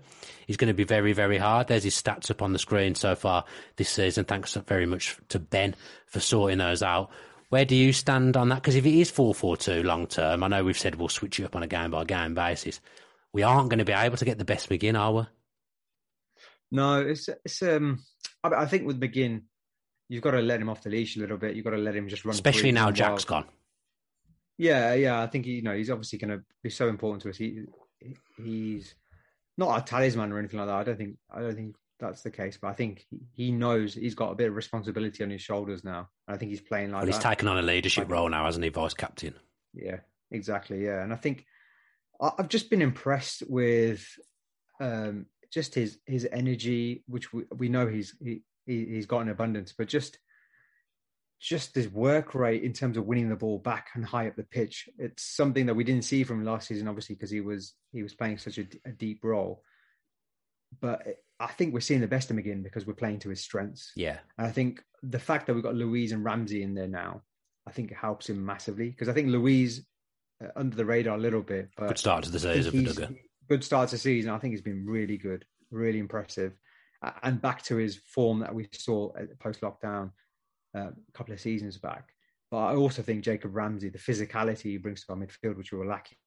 is 0.48 0.56
going 0.56 0.66
to 0.66 0.74
be 0.74 0.82
very, 0.82 1.12
very 1.12 1.38
hard. 1.38 1.68
There's 1.68 1.84
his 1.84 1.94
stats 1.94 2.32
up 2.32 2.42
on 2.42 2.52
the 2.52 2.58
screen 2.58 2.96
so 2.96 3.14
far 3.14 3.44
this 3.76 3.88
season. 3.88 4.24
Thanks 4.24 4.54
very 4.54 4.86
much 4.86 5.16
to 5.28 5.38
Ben 5.38 5.76
for 6.06 6.18
sorting 6.18 6.58
those 6.58 6.82
out. 6.82 7.10
Where 7.50 7.64
do 7.64 7.76
you 7.76 7.92
stand 7.92 8.36
on 8.36 8.48
that? 8.48 8.56
Because 8.56 8.74
if 8.74 8.84
it 8.84 8.98
is 8.98 9.08
4 9.08 9.36
4 9.36 9.56
2 9.56 9.82
long 9.84 10.08
term, 10.08 10.42
I 10.42 10.48
know 10.48 10.64
we've 10.64 10.76
said 10.76 10.96
we'll 10.96 11.08
switch 11.08 11.38
you 11.38 11.44
up 11.44 11.54
on 11.54 11.62
a 11.62 11.68
game 11.68 11.92
by 11.92 12.02
game 12.02 12.34
basis. 12.34 12.80
We 13.32 13.44
aren't 13.44 13.70
going 13.70 13.78
to 13.78 13.84
be 13.84 13.92
able 13.92 14.16
to 14.16 14.24
get 14.24 14.36
the 14.36 14.44
best 14.44 14.68
McGinn, 14.68 14.98
are 14.98 15.12
we? 15.12 15.22
No, 16.72 17.02
it's, 17.02 17.28
it's 17.44 17.62
um, 17.62 18.02
I 18.42 18.66
think 18.66 18.84
with 18.84 19.00
McGinn, 19.00 19.42
you've 20.08 20.24
got 20.24 20.32
to 20.32 20.40
let 20.40 20.60
him 20.60 20.70
off 20.70 20.82
the 20.82 20.90
leash 20.90 21.16
a 21.16 21.20
little 21.20 21.36
bit. 21.36 21.54
You've 21.54 21.64
got 21.64 21.70
to 21.70 21.76
let 21.76 21.94
him 21.94 22.08
just 22.08 22.24
run. 22.24 22.34
Especially 22.34 22.72
now 22.72 22.90
Jack's 22.90 23.24
gone. 23.24 23.44
Yeah, 24.58 24.94
yeah. 24.94 25.22
I 25.22 25.26
think 25.26 25.46
you 25.46 25.62
know 25.62 25.74
he's 25.74 25.90
obviously 25.90 26.18
going 26.18 26.38
to 26.38 26.44
be 26.62 26.70
so 26.70 26.88
important 26.88 27.22
to 27.22 27.30
us. 27.30 27.36
He 27.36 27.64
he's 28.36 28.94
not 29.58 29.78
a 29.78 29.84
talisman 29.84 30.32
or 30.32 30.38
anything 30.38 30.58
like 30.58 30.68
that. 30.68 30.76
I 30.76 30.84
don't 30.84 30.96
think 30.96 31.16
I 31.30 31.40
don't 31.40 31.54
think 31.54 31.76
that's 31.98 32.22
the 32.22 32.30
case. 32.30 32.58
But 32.60 32.68
I 32.68 32.72
think 32.74 33.06
he 33.32 33.52
knows 33.52 33.94
he's 33.94 34.14
got 34.14 34.32
a 34.32 34.34
bit 34.34 34.48
of 34.48 34.56
responsibility 34.56 35.22
on 35.22 35.30
his 35.30 35.42
shoulders 35.42 35.84
now. 35.84 36.08
I 36.28 36.36
think 36.36 36.50
he's 36.50 36.60
playing 36.60 36.90
like. 36.90 37.02
Well, 37.02 37.06
he's 37.06 37.18
that. 37.18 37.30
taken 37.30 37.48
on 37.48 37.58
a 37.58 37.62
leadership 37.62 38.10
role 38.10 38.28
now, 38.28 38.44
hasn't 38.44 38.64
he, 38.64 38.70
vice 38.70 38.94
captain? 38.94 39.34
Yeah, 39.74 40.00
exactly. 40.30 40.84
Yeah, 40.84 41.02
and 41.02 41.12
I 41.12 41.16
think 41.16 41.44
I've 42.20 42.48
just 42.48 42.70
been 42.70 42.82
impressed 42.82 43.42
with 43.48 44.06
um, 44.80 45.26
just 45.50 45.74
his 45.74 45.98
his 46.06 46.26
energy, 46.30 47.04
which 47.06 47.32
we, 47.32 47.44
we 47.54 47.68
know 47.68 47.86
he's 47.86 48.14
he, 48.22 48.42
he's 48.66 49.06
got 49.06 49.20
in 49.20 49.28
abundance, 49.28 49.74
but 49.76 49.88
just 49.88 50.18
just 51.40 51.74
his 51.74 51.88
work 51.88 52.34
rate 52.34 52.62
in 52.62 52.72
terms 52.72 52.96
of 52.96 53.06
winning 53.06 53.28
the 53.28 53.36
ball 53.36 53.58
back 53.58 53.88
and 53.94 54.04
high 54.04 54.28
up 54.28 54.36
the 54.36 54.42
pitch. 54.42 54.88
It's 54.98 55.22
something 55.22 55.66
that 55.66 55.74
we 55.74 55.84
didn't 55.84 56.04
see 56.04 56.24
from 56.24 56.44
last 56.44 56.68
season, 56.68 56.88
obviously, 56.88 57.14
because 57.14 57.30
he 57.30 57.40
was 57.40 57.74
he 57.92 58.02
was 58.02 58.14
playing 58.14 58.38
such 58.38 58.58
a, 58.58 58.66
a, 58.84 58.92
deep 58.92 59.22
role. 59.22 59.62
But 60.80 61.06
I 61.38 61.48
think 61.48 61.74
we're 61.74 61.80
seeing 61.80 62.00
the 62.00 62.06
best 62.06 62.30
of 62.30 62.34
him 62.34 62.38
again 62.38 62.62
because 62.62 62.86
we're 62.86 62.94
playing 62.94 63.20
to 63.20 63.28
his 63.28 63.42
strengths. 63.42 63.92
Yeah, 63.96 64.18
and 64.38 64.46
I 64.46 64.50
think 64.50 64.82
the 65.02 65.18
fact 65.18 65.46
that 65.46 65.54
we've 65.54 65.62
got 65.62 65.74
Luiz 65.74 66.12
and 66.12 66.24
Ramsey 66.24 66.62
in 66.62 66.74
there 66.74 66.88
now, 66.88 67.22
I 67.66 67.72
think 67.72 67.90
it 67.90 67.96
helps 67.96 68.28
him 68.28 68.44
massively 68.44 68.88
because 68.88 69.08
I 69.08 69.12
think 69.12 69.28
Luiz 69.28 69.86
uh, 70.42 70.48
under 70.56 70.76
the 70.76 70.86
radar 70.86 71.16
a 71.16 71.20
little 71.20 71.42
bit, 71.42 71.70
but 71.76 71.88
good 71.88 71.98
start 71.98 72.24
to 72.24 72.30
the 72.30 72.40
season. 72.40 73.18
Good 73.48 73.62
start 73.62 73.90
to 73.90 73.94
the 73.94 74.00
season. 74.00 74.30
I 74.32 74.38
think 74.38 74.52
he's 74.52 74.62
been 74.62 74.86
really 74.86 75.18
good, 75.18 75.44
really 75.70 75.98
impressive, 75.98 76.54
and 77.22 77.40
back 77.40 77.62
to 77.64 77.76
his 77.76 78.00
form 78.06 78.40
that 78.40 78.54
we 78.54 78.68
saw 78.72 79.12
post 79.38 79.60
lockdown 79.60 80.10
uh, 80.76 80.90
a 80.90 81.12
couple 81.14 81.34
of 81.34 81.40
seasons 81.40 81.78
back. 81.78 82.04
But 82.50 82.58
I 82.58 82.76
also 82.76 83.02
think 83.02 83.24
Jacob 83.24 83.56
Ramsey, 83.56 83.88
the 83.88 83.98
physicality 83.98 84.62
he 84.62 84.76
brings 84.76 85.04
to 85.04 85.12
our 85.12 85.18
midfield, 85.18 85.56
which 85.56 85.72
we 85.72 85.78
were 85.78 85.86
lacking, 85.86 86.18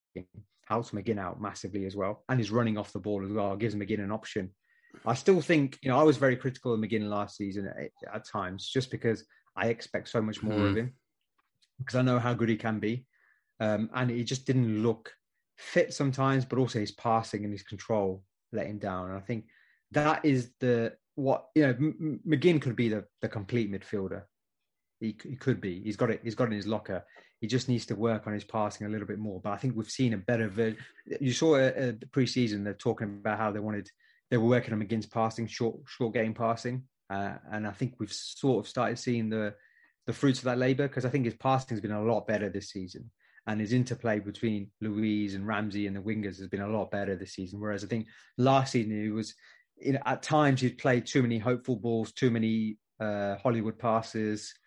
helps 0.68 0.92
McGinn 0.92 1.20
out 1.20 1.42
massively 1.42 1.86
as 1.86 1.96
well. 1.96 2.24
And 2.28 2.40
he's 2.40 2.52
running 2.52 2.78
off 2.78 2.94
the 2.94 3.00
ball 3.00 3.24
as 3.26 3.32
well, 3.32 3.56
gives 3.56 3.76
McGinn 3.76 4.04
an 4.04 4.12
option. 4.12 4.54
I 5.06 5.14
still 5.14 5.40
think, 5.40 5.78
you 5.82 5.90
know, 5.90 6.00
I 6.00 6.04
was 6.04 6.18
very 6.18 6.36
critical 6.36 6.74
of 6.74 6.80
McGinn 6.80 7.10
last 7.10 7.38
season 7.38 7.68
at, 7.68 7.92
at 8.14 8.28
times, 8.28 8.70
just 8.70 8.92
because 8.92 9.24
I 9.56 9.68
expect 9.68 10.10
so 10.10 10.22
much 10.22 10.42
more 10.44 10.60
mm. 10.60 10.70
of 10.70 10.78
him, 10.78 10.94
because 11.78 11.96
I 11.96 12.02
know 12.02 12.20
how 12.20 12.34
good 12.34 12.50
he 12.50 12.58
can 12.58 12.80
be. 12.80 13.06
Um, 13.60 13.90
and 13.94 14.10
he 14.10 14.24
just 14.24 14.46
didn't 14.46 14.84
look 14.84 15.12
fit 15.58 15.94
sometimes, 15.94 16.46
but 16.46 16.60
also 16.60 16.80
his 16.80 16.92
passing 16.94 17.44
and 17.44 17.54
his 17.54 17.64
control 17.64 18.24
let 18.52 18.68
him 18.68 18.80
down. 18.80 19.10
And 19.10 19.18
I 19.18 19.22
think 19.22 19.46
that 19.92 20.26
is 20.26 20.52
the 20.60 20.94
what 21.16 21.48
you 21.56 21.64
know. 21.64 21.70
M- 21.70 22.20
McGinn 22.28 22.62
could 22.62 22.76
be 22.76 22.90
the 22.90 23.06
the 23.22 23.28
complete 23.28 23.72
midfielder. 23.72 24.24
He, 25.00 25.16
he 25.24 25.36
could 25.36 25.62
be. 25.62 25.82
He's 25.82 25.96
got 25.96 26.10
it. 26.10 26.22
He's 26.24 26.36
got 26.36 26.46
it 26.46 26.52
in 26.52 26.58
his 26.58 26.68
locker. 26.68 27.06
He 27.40 27.48
just 27.48 27.70
needs 27.70 27.86
to 27.86 27.96
work 27.96 28.28
on 28.28 28.34
his 28.34 28.44
passing 28.44 28.86
a 28.86 28.90
little 28.90 29.08
bit 29.08 29.20
more. 29.20 29.40
But 29.42 29.54
I 29.54 29.58
think 29.58 29.76
we've 29.76 29.90
seen 29.90 30.14
a 30.14 30.18
better 30.18 30.50
version. 30.50 30.78
You 31.22 31.32
saw 31.32 31.56
a, 31.56 31.68
a 31.68 31.94
preseason 31.94 32.64
they're 32.64 32.74
talking 32.74 33.20
about 33.22 33.38
how 33.38 33.52
they 33.52 33.60
wanted 33.60 33.90
they 34.30 34.38
were 34.38 34.50
working 34.50 34.74
on 34.74 34.82
McGinn's 34.82 35.08
passing, 35.08 35.48
short 35.48 35.78
short 35.88 36.14
game 36.14 36.34
passing, 36.34 36.84
uh, 37.10 37.36
and 37.52 37.66
I 37.66 37.72
think 37.72 37.96
we've 38.00 38.12
sort 38.14 38.66
of 38.66 38.70
started 38.70 39.00
seeing 39.00 39.30
the 39.30 39.56
the 40.06 40.14
fruits 40.14 40.40
of 40.40 40.46
that 40.46 40.58
labour 40.58 40.88
because 40.88 41.06
I 41.06 41.10
think 41.10 41.26
his 41.26 41.36
passing 41.36 41.76
has 41.76 41.82
been 41.82 41.92
a 41.92 42.04
lot 42.04 42.28
better 42.28 42.50
this 42.50 42.70
season. 42.70 43.10
and 43.48 43.60
his 43.60 43.74
interplay 43.74 44.20
between 44.20 44.70
Luiz 44.82 45.34
and 45.34 45.48
Ramsey 45.48 45.88
and 45.88 45.96
the 45.96 46.02
wingers 46.02 46.38
has 46.38 46.48
been 46.48 46.62
a 46.62 46.68
lot 46.70 46.92
better 46.92 47.16
this 47.16 47.34
season. 47.34 47.60
Whereas 47.60 47.84
I 47.84 47.88
think 47.88 48.08
last 48.38 48.74
season 48.74 48.92
he 48.92 49.10
was, 49.10 49.34
you 49.78 49.94
know, 49.94 50.00
at 50.06 50.22
times 50.22 50.62
he'd 50.62 50.78
played 50.78 51.06
too 51.06 51.22
many 51.24 51.40
hopeful 51.40 51.76
balls, 51.76 52.12
too 52.12 52.30
many 52.30 52.78
uh, 53.00 53.38
Hollywood 53.38 53.80
passes, 53.80 54.54
uh, 54.54 54.59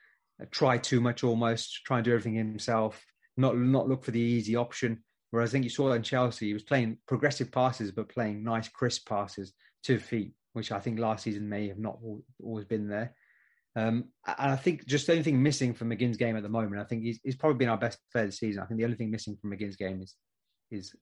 try 0.51 0.79
too 0.79 1.01
much 1.01 1.25
almost, 1.25 1.85
try 1.85 1.99
and 1.99 2.05
do 2.05 2.13
everything 2.13 2.35
himself, 2.35 3.05
not 3.37 3.57
not 3.57 3.89
look 3.89 4.05
for 4.05 4.11
the 4.11 4.21
easy 4.21 4.57
option. 4.57 5.03
Whereas 5.31 5.51
I 5.51 5.53
think 5.53 5.65
you 5.65 5.71
saw 5.71 5.93
in 5.93 6.03
Chelsea, 6.03 6.49
he 6.49 6.53
was 6.53 6.63
playing 6.63 6.99
progressive 7.07 7.51
passes, 7.51 7.91
but 7.91 8.09
playing 8.09 8.45
nice, 8.45 8.69
crisp 8.69 9.09
passes 9.09 9.55
to 9.85 9.99
feet, 9.99 10.35
which 10.53 10.71
I 10.71 10.79
think 10.79 10.99
last 10.99 11.25
season 11.25 11.49
may 11.49 11.69
have 11.69 11.79
not 11.79 11.99
always 12.43 12.67
been 12.67 12.89
there. 12.89 13.15
Um, 13.75 14.11
and 14.27 14.53
I 14.53 14.57
think 14.57 14.87
just 14.87 15.07
the 15.07 15.13
only 15.13 15.25
thing 15.25 15.43
missing 15.43 15.73
from 15.73 15.89
McGinn's 15.89 16.19
game 16.19 16.37
at 16.37 16.43
the 16.43 16.51
moment, 16.51 16.83
I 16.83 16.85
think 16.85 17.05
he's, 17.05 17.19
he's 17.25 17.37
probably 17.37 17.57
been 17.57 17.71
our 17.71 17.79
best 17.79 17.99
player 18.13 18.27
this 18.27 18.39
season. 18.39 18.63
I 18.63 18.67
think 18.67 18.79
the 18.79 18.85
only 18.85 18.97
thing 18.97 19.11
missing 19.11 19.37
from 19.41 19.51
McGinn's 19.51 19.77
game 19.77 20.03
is 20.03 20.15
is 20.71 20.95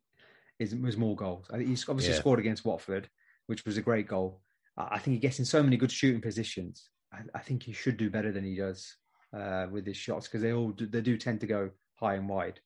is 0.60 0.74
was 0.76 0.96
more 0.96 1.16
goals. 1.16 1.46
I 1.52 1.56
think 1.56 1.68
he's 1.68 1.88
obviously 1.88 2.14
yeah. 2.14 2.20
scored 2.20 2.38
against 2.38 2.64
Watford, 2.64 3.08
which 3.48 3.64
was 3.64 3.76
a 3.76 3.82
great 3.82 4.06
goal. 4.06 4.40
I 4.76 4.98
think 4.98 5.14
he 5.14 5.20
gets 5.20 5.40
in 5.40 5.44
so 5.44 5.62
many 5.62 5.76
good 5.76 5.90
shooting 5.90 6.20
positions. 6.20 6.88
I, 7.12 7.18
I 7.34 7.40
think 7.40 7.64
he 7.64 7.72
should 7.72 7.96
do 7.96 8.08
better 8.08 8.30
than 8.30 8.44
he 8.44 8.54
does 8.54 8.96
uh, 9.36 9.66
with 9.70 9.86
his 9.86 9.96
shots 9.96 10.26
because 10.26 10.42
they 10.42 10.52
all 10.52 10.70
do, 10.70 10.86
they 10.86 11.00
do 11.00 11.16
tend 11.16 11.40
to 11.40 11.46
go 11.46 11.70
high 11.96 12.14
and 12.14 12.28
wide. 12.28 12.60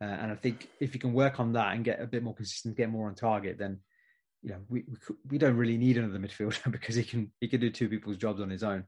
Uh, 0.00 0.04
and 0.04 0.32
I 0.32 0.34
think 0.36 0.68
if 0.80 0.94
you 0.94 1.00
can 1.00 1.12
work 1.12 1.40
on 1.40 1.52
that 1.54 1.74
and 1.74 1.84
get 1.84 2.00
a 2.00 2.06
bit 2.06 2.22
more 2.22 2.34
consistent, 2.34 2.76
get 2.76 2.90
more 2.90 3.08
on 3.08 3.14
target, 3.14 3.58
then 3.58 3.80
you 4.42 4.50
know 4.50 4.60
we 4.68 4.84
we, 4.88 5.16
we 5.30 5.38
don't 5.38 5.56
really 5.56 5.76
need 5.76 5.96
another 5.96 6.18
midfielder 6.26 6.70
because 6.70 6.94
he 6.94 7.04
can 7.04 7.32
he 7.40 7.48
can 7.48 7.60
do 7.60 7.70
two 7.70 7.88
people's 7.88 8.16
jobs 8.16 8.40
on 8.40 8.50
his 8.50 8.62
own. 8.62 8.84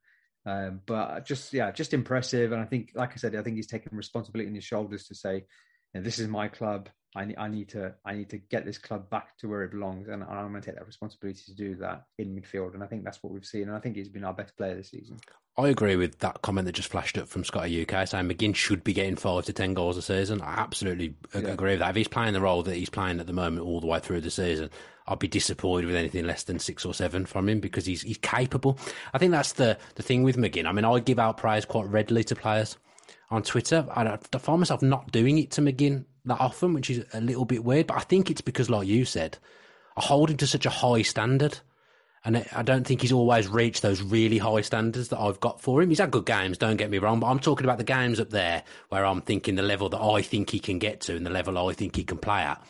Um, 0.47 0.81
but 0.87 1.27
just 1.27 1.53
yeah, 1.53 1.71
just 1.71 1.93
impressive. 1.93 2.53
And 2.53 2.61
I 2.61 2.65
think, 2.65 2.93
like 2.95 3.13
I 3.13 3.17
said, 3.17 3.35
I 3.37 3.43
think 3.43 3.57
he's 3.57 3.67
taking 3.67 3.97
responsibility 3.97 4.49
in 4.49 4.55
his 4.55 4.65
shoulders 4.65 5.07
to 5.09 5.15
say, 5.15 5.45
"This 5.93 6.19
is 6.19 6.29
my 6.29 6.49
club. 6.49 6.89
I, 7.17 7.35
I, 7.37 7.49
need 7.49 7.69
to 7.71 7.93
I 8.05 8.15
need 8.15 8.31
to 8.31 8.39
get 8.39 8.65
this 8.65 8.79
club 8.79 9.11
back 9.11 9.37
to 9.39 9.49
where 9.49 9.65
it 9.65 9.73
belongs, 9.73 10.09
and, 10.09 10.23
and 10.23 10.31
I'm 10.31 10.51
going 10.51 10.63
to 10.63 10.67
take 10.67 10.77
that 10.77 10.87
responsibility 10.87 11.43
to 11.47 11.55
do 11.55 11.75
that 11.77 12.05
in 12.19 12.35
midfield." 12.35 12.75
And 12.75 12.85
I 12.85 12.87
think 12.87 13.05
that's 13.05 13.23
what 13.23 13.33
we've 13.33 13.45
seen. 13.45 13.63
And 13.63 13.73
I 13.73 13.81
think 13.81 13.97
he's 13.97 14.09
been 14.09 14.25
our 14.25 14.33
best 14.33 14.57
player 14.57 14.77
this 14.77 14.91
season. 14.91 15.19
I 15.59 15.69
agree 15.69 15.97
with 15.97 16.21
that 16.21 16.41
comment 16.43 16.67
that 16.67 16.73
just 16.73 16.89
flashed 16.89 17.19
up 17.19 17.29
from 17.29 17.43
Scotty 17.43 17.83
UK 17.83 18.07
saying 18.07 18.29
McGinn 18.29 18.55
should 18.55 18.85
be 18.85 18.93
getting 18.93 19.17
five 19.17 19.45
to 19.47 19.53
ten 19.53 19.75
goals 19.75 19.97
a 19.97 20.03
season. 20.03 20.41
I 20.41 20.61
absolutely 20.61 21.15
yeah. 21.35 21.41
agree 21.49 21.73
with 21.73 21.81
that. 21.81 21.91
If 21.91 21.97
he's 21.97 22.09
playing 22.09 22.35
the 22.35 22.41
role 22.41 22.63
that 22.63 22.77
he's 22.77 22.91
playing 22.91 23.19
at 23.19 23.27
the 23.27 23.33
moment 23.33 23.67
all 23.67 23.81
the 23.81 23.89
way 23.89 23.99
through 23.99 24.21
the 24.21 24.31
season, 24.31 24.71
I'd 25.09 25.19
be 25.19 25.27
disappointed 25.27 25.87
with 25.87 25.97
anything 25.97 26.27
less 26.27 26.45
than 26.45 26.61
six 26.61 26.85
or 26.85 26.95
seven 26.95 27.27
from 27.27 27.49
him 27.49 27.59
because 27.59 27.87
he's 27.87 28.03
he's 28.03 28.19
capable. 28.19 28.79
I 29.13 29.19
think 29.19 29.33
that's 29.33 29.55
the 29.55 29.77
the 29.97 30.05
thing 30.05 30.23
with 30.23 30.37
McGinn. 30.37 30.67
I 30.67 30.73
mean, 30.73 30.85
I 30.85 31.01
give 31.01 31.19
out 31.19 31.39
praise 31.39 31.65
quite 31.65 31.89
readily 31.89 32.23
to 32.25 32.37
players 32.37 32.79
on 33.31 33.43
Twitter. 33.43 33.87
I, 33.91 34.05
I 34.05 34.39
find 34.39 34.61
myself 34.61 34.83
not 34.83 35.11
doing 35.11 35.39
it 35.39 35.51
to 35.53 35.61
McGinn 35.61 36.05
that 36.31 36.41
often, 36.41 36.73
which 36.73 36.91
is 36.91 37.05
a 37.13 37.21
little 37.21 37.45
bit 37.45 37.65
weird. 37.65 37.87
But 37.87 37.99
I 37.99 38.01
think 38.01 38.31
it's 38.31 38.41
because, 38.41 38.71
like 38.71 38.89
you 38.89 39.05
said, 39.05 39.39
I 39.97 40.03
hold 40.03 40.31
him 40.31 40.37
to 40.39 40.47
such 40.47 40.67
a 40.67 40.71
high 40.71 41.03
standard. 41.03 41.59
And 42.23 42.47
I 42.53 42.63
don't 42.63 42.87
think 42.87 43.01
he's 43.01 43.13
always 43.13 43.49
reached 43.49 43.81
those 43.81 44.03
really 44.03 44.37
high 44.37 44.61
standards 44.61 45.09
that 45.09 45.19
I've 45.19 45.41
got 45.41 45.63
for 45.63 45.81
him. 45.81 45.89
He's 45.89 46.01
had 46.01 46.11
good 46.11 46.27
games, 46.27 46.59
don't 46.59 46.77
get 46.77 46.91
me 46.91 46.99
wrong, 46.99 47.19
but 47.19 47.29
I'm 47.29 47.39
talking 47.39 47.65
about 47.65 47.79
the 47.79 47.85
games 47.85 48.21
up 48.21 48.29
there 48.29 48.63
where 48.91 49.07
I'm 49.07 49.23
thinking 49.23 49.55
the 49.55 49.63
level 49.63 49.89
that 49.89 50.03
I 50.03 50.21
think 50.21 50.51
he 50.51 50.59
can 50.59 50.79
get 50.79 51.01
to 51.03 51.17
and 51.17 51.25
the 51.25 51.31
level 51.31 51.57
I 51.57 51.73
think 51.73 51.97
he 51.97 52.05
can 52.05 52.19
play 52.19 52.43
at. 52.43 52.63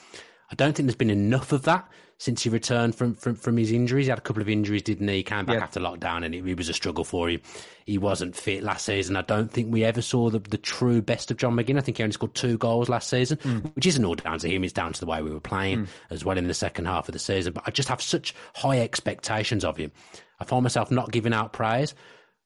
I 0.52 0.54
don't 0.54 0.76
think 0.76 0.86
there's 0.86 0.94
been 0.94 1.10
enough 1.10 1.50
of 1.50 1.62
that 1.62 1.88
since 2.20 2.42
he 2.42 2.50
returned 2.50 2.94
from, 2.94 3.14
from, 3.14 3.34
from 3.34 3.56
his 3.56 3.72
injuries. 3.72 4.04
He 4.04 4.10
had 4.10 4.18
a 4.18 4.22
couple 4.22 4.42
of 4.42 4.48
injuries, 4.50 4.82
didn't 4.82 5.08
he? 5.08 5.16
He 5.16 5.22
came 5.22 5.46
back 5.46 5.56
yeah. 5.56 5.62
after 5.62 5.80
lockdown 5.80 6.22
and 6.22 6.34
it, 6.34 6.46
it, 6.46 6.58
was 6.58 6.68
a 6.68 6.74
struggle 6.74 7.02
for 7.02 7.30
him. 7.30 7.40
He 7.86 7.96
wasn't 7.96 8.36
fit 8.36 8.62
last 8.62 8.84
season. 8.84 9.16
I 9.16 9.22
don't 9.22 9.50
think 9.50 9.72
we 9.72 9.84
ever 9.84 10.02
saw 10.02 10.28
the, 10.28 10.38
the 10.38 10.58
true 10.58 11.00
best 11.00 11.30
of 11.30 11.38
John 11.38 11.56
McGinn. 11.56 11.78
I 11.78 11.80
think 11.80 11.96
he 11.96 12.02
only 12.02 12.12
scored 12.12 12.34
two 12.34 12.58
goals 12.58 12.90
last 12.90 13.08
season, 13.08 13.38
mm. 13.38 13.74
which 13.74 13.86
isn't 13.86 14.04
all 14.04 14.16
down 14.16 14.38
to 14.38 14.50
him. 14.50 14.64
It's 14.64 14.74
down 14.74 14.92
to 14.92 15.00
the 15.00 15.06
way 15.06 15.22
we 15.22 15.30
were 15.30 15.40
playing 15.40 15.86
mm. 15.86 15.88
as 16.10 16.22
well 16.22 16.36
in 16.36 16.46
the 16.46 16.52
second 16.52 16.84
half 16.84 17.08
of 17.08 17.14
the 17.14 17.18
season. 17.18 17.54
But 17.54 17.64
I 17.66 17.70
just 17.70 17.88
have 17.88 18.02
such 18.02 18.34
high 18.54 18.80
expectations 18.80 19.64
of 19.64 19.78
him. 19.78 19.90
I 20.38 20.44
find 20.44 20.62
myself 20.62 20.90
not 20.90 21.10
giving 21.10 21.32
out 21.32 21.54
praise. 21.54 21.94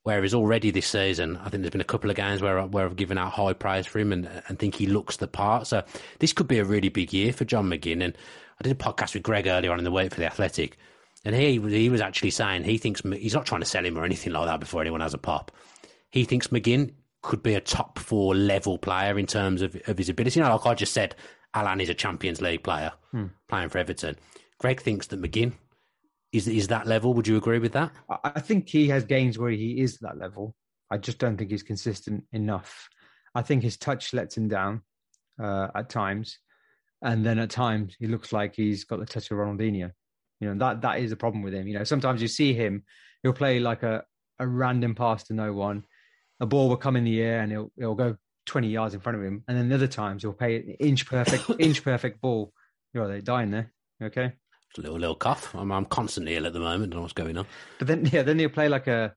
Whereas 0.05 0.35
already 0.35 0.70
this 0.70 0.87
season, 0.87 1.39
I 1.39 1.49
think 1.49 1.62
there's 1.62 1.70
been 1.70 1.81
a 1.81 1.85
couple 1.85 2.11
of 2.11 2.16
games 2.16 2.43
where 2.43 2.62
where 2.66 2.85
I've 2.85 2.95
given 2.95 3.16
out 3.16 3.33
high 3.33 3.55
praise 3.55 3.87
for 3.87 3.99
him 3.99 4.12
and, 4.12 4.29
and 4.49 4.59
think 4.59 4.75
he 4.75 4.87
looks 4.87 5.16
the 5.16 5.27
part. 5.27 5.66
So 5.66 5.83
this 6.18 6.35
could 6.35 6.47
be 6.47 6.59
a 6.59 6.64
really 6.64 6.91
big 6.91 7.14
year 7.14 7.33
for 7.33 7.47
John 7.47 7.70
McGinn. 7.70 8.05
And 8.05 8.14
I 8.61 8.64
did 8.64 8.72
a 8.72 8.74
podcast 8.76 9.14
with 9.14 9.22
Greg 9.22 9.46
earlier 9.46 9.72
on 9.72 9.78
in 9.78 9.84
the 9.84 9.90
week 9.90 10.12
for 10.12 10.20
the 10.20 10.26
Athletic, 10.26 10.76
and 11.24 11.34
he 11.34 11.61
he 11.61 11.88
was 11.88 12.00
actually 12.00 12.30
saying 12.30 12.64
he 12.64 12.78
thinks 12.78 13.02
he's 13.02 13.34
not 13.34 13.46
trying 13.46 13.61
to 13.61 13.66
sell 13.66 13.84
him 13.84 13.98
or 13.98 14.05
anything 14.05 14.32
like 14.32 14.46
that 14.46 14.61
before 14.61 14.80
anyone 14.80 15.00
has 15.00 15.14
a 15.14 15.18
pop. 15.18 15.50
He 16.11 16.24
thinks 16.24 16.48
McGinn 16.48 16.92
could 17.22 17.42
be 17.42 17.55
a 17.55 17.61
top 17.61 17.98
four 17.98 18.34
level 18.34 18.78
player 18.78 19.18
in 19.18 19.26
terms 19.26 19.62
of, 19.62 19.76
of 19.86 19.98
his 19.98 20.09
ability. 20.09 20.38
You 20.38 20.44
know, 20.44 20.55
like 20.55 20.66
I 20.66 20.74
just 20.74 20.92
said, 20.92 21.16
Allan 21.55 21.80
is 21.80 21.88
a 21.88 21.94
Champions 21.94 22.40
League 22.40 22.62
player 22.62 22.92
hmm. 23.11 23.26
playing 23.48 23.70
for 23.70 23.78
Everton. 23.78 24.16
Greg 24.59 24.80
thinks 24.80 25.09
that 25.09 25.20
McGinn 25.20 25.55
is 26.32 26.48
is 26.48 26.68
that 26.68 26.86
level. 26.86 27.14
Would 27.14 27.28
you 27.28 27.36
agree 27.36 27.59
with 27.59 27.72
that? 27.72 27.92
I 28.22 28.40
think 28.40 28.68
he 28.68 28.88
has 28.88 29.05
games 29.05 29.38
where 29.38 29.50
he 29.50 29.80
is 29.80 29.98
that 29.98 30.18
level. 30.18 30.55
I 30.90 30.98
just 30.98 31.18
don't 31.18 31.36
think 31.36 31.50
he's 31.50 31.62
consistent 31.62 32.24
enough. 32.32 32.88
I 33.34 33.42
think 33.42 33.62
his 33.62 33.76
touch 33.76 34.12
lets 34.12 34.36
him 34.36 34.48
down 34.48 34.82
uh, 35.42 35.68
at 35.74 35.88
times 35.88 36.38
and 37.05 37.24
then 37.24 37.38
at 37.38 37.50
times 37.50 37.94
he 37.98 38.07
looks 38.07 38.32
like 38.32 38.57
he's 38.57 38.84
got 38.84 38.98
the 38.98 39.07
touch 39.07 39.30
of 39.30 39.38
Ronaldinho. 39.38 39.92
You 40.40 40.48
know 40.48 40.59
that 40.59 40.80
that 40.80 40.98
is 40.98 41.12
a 41.12 41.16
problem 41.16 41.42
with 41.42 41.55
him. 41.55 41.68
You 41.68 41.78
know 41.78 41.84
sometimes 41.84 42.20
you 42.20 42.28
see 42.28 42.55
him, 42.55 42.82
he'll 43.22 43.32
play 43.32 43.61
like 43.61 43.82
a 43.82 44.02
a 44.40 44.46
random 44.46 44.94
pass 44.94 45.22
to 45.24 45.34
no 45.34 45.52
one, 45.52 45.84
a 46.40 46.46
ball 46.46 46.68
will 46.68 46.76
come 46.76 46.96
in 46.96 47.05
the 47.05 47.20
air 47.20 47.40
and 47.40 47.52
he'll 47.52 47.70
he'll 47.76 47.94
go 47.94 48.16
twenty 48.46 48.68
yards 48.68 48.94
in 48.94 49.00
front 49.00 49.18
of 49.18 49.24
him, 49.24 49.44
and 49.46 49.57
then 49.57 49.68
the 49.68 49.76
other 49.76 49.86
times 49.86 50.22
he'll 50.22 50.32
play 50.32 50.57
an 50.57 50.70
inch 50.80 51.07
perfect 51.07 51.48
inch 51.61 51.84
perfect 51.84 52.20
ball. 52.20 52.52
You 52.92 53.00
know 53.00 53.09
they 53.09 53.20
dying 53.20 53.50
there. 53.50 53.72
Okay. 54.02 54.32
A 54.76 54.80
little 54.80 54.98
little 54.98 55.14
cough. 55.14 55.55
I'm 55.55 55.70
I'm 55.70 55.84
constantly 55.84 56.34
ill 56.34 56.46
at 56.46 56.52
the 56.52 56.61
moment. 56.61 56.90
Don't 56.90 56.98
know 56.98 57.02
what's 57.02 57.12
going 57.12 57.36
on. 57.38 57.46
But 57.78 57.86
then 57.86 58.07
yeah, 58.12 58.22
then 58.22 58.38
he'll 58.38 58.48
play 58.48 58.68
like 58.68 58.88
a 58.88 59.14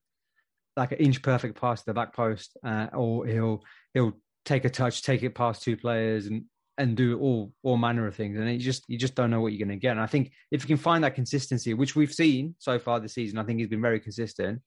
like 0.75 0.91
an 0.91 0.99
inch 0.99 1.21
perfect 1.23 1.59
pass 1.59 1.79
to 1.79 1.87
the 1.87 1.93
back 1.93 2.13
post, 2.13 2.55
uh, 2.63 2.87
or 2.93 3.25
he'll 3.25 3.63
he'll 3.93 4.13
take 4.45 4.65
a 4.65 4.69
touch, 4.69 5.01
take 5.01 5.23
it 5.23 5.33
past 5.33 5.63
two 5.63 5.75
players, 5.75 6.27
and 6.27 6.45
and 6.77 6.95
do 6.95 7.19
all 7.19 7.53
all 7.63 7.77
manner 7.77 8.07
of 8.07 8.15
things, 8.15 8.37
and 8.37 8.51
you 8.51 8.59
just 8.59 8.83
you 8.87 8.97
just 8.97 9.15
don't 9.15 9.29
know 9.31 9.41
what 9.41 9.51
you're 9.53 9.65
going 9.65 9.77
to 9.77 9.81
get. 9.81 9.91
And 9.91 10.01
I 10.01 10.07
think 10.07 10.31
if 10.51 10.63
you 10.63 10.67
can 10.67 10.77
find 10.77 11.03
that 11.03 11.15
consistency, 11.15 11.73
which 11.73 11.95
we've 11.95 12.13
seen 12.13 12.55
so 12.59 12.77
far 12.79 12.99
this 12.99 13.13
season, 13.13 13.39
I 13.39 13.43
think 13.43 13.59
he's 13.59 13.69
been 13.69 13.81
very 13.81 13.99
consistent, 13.99 14.61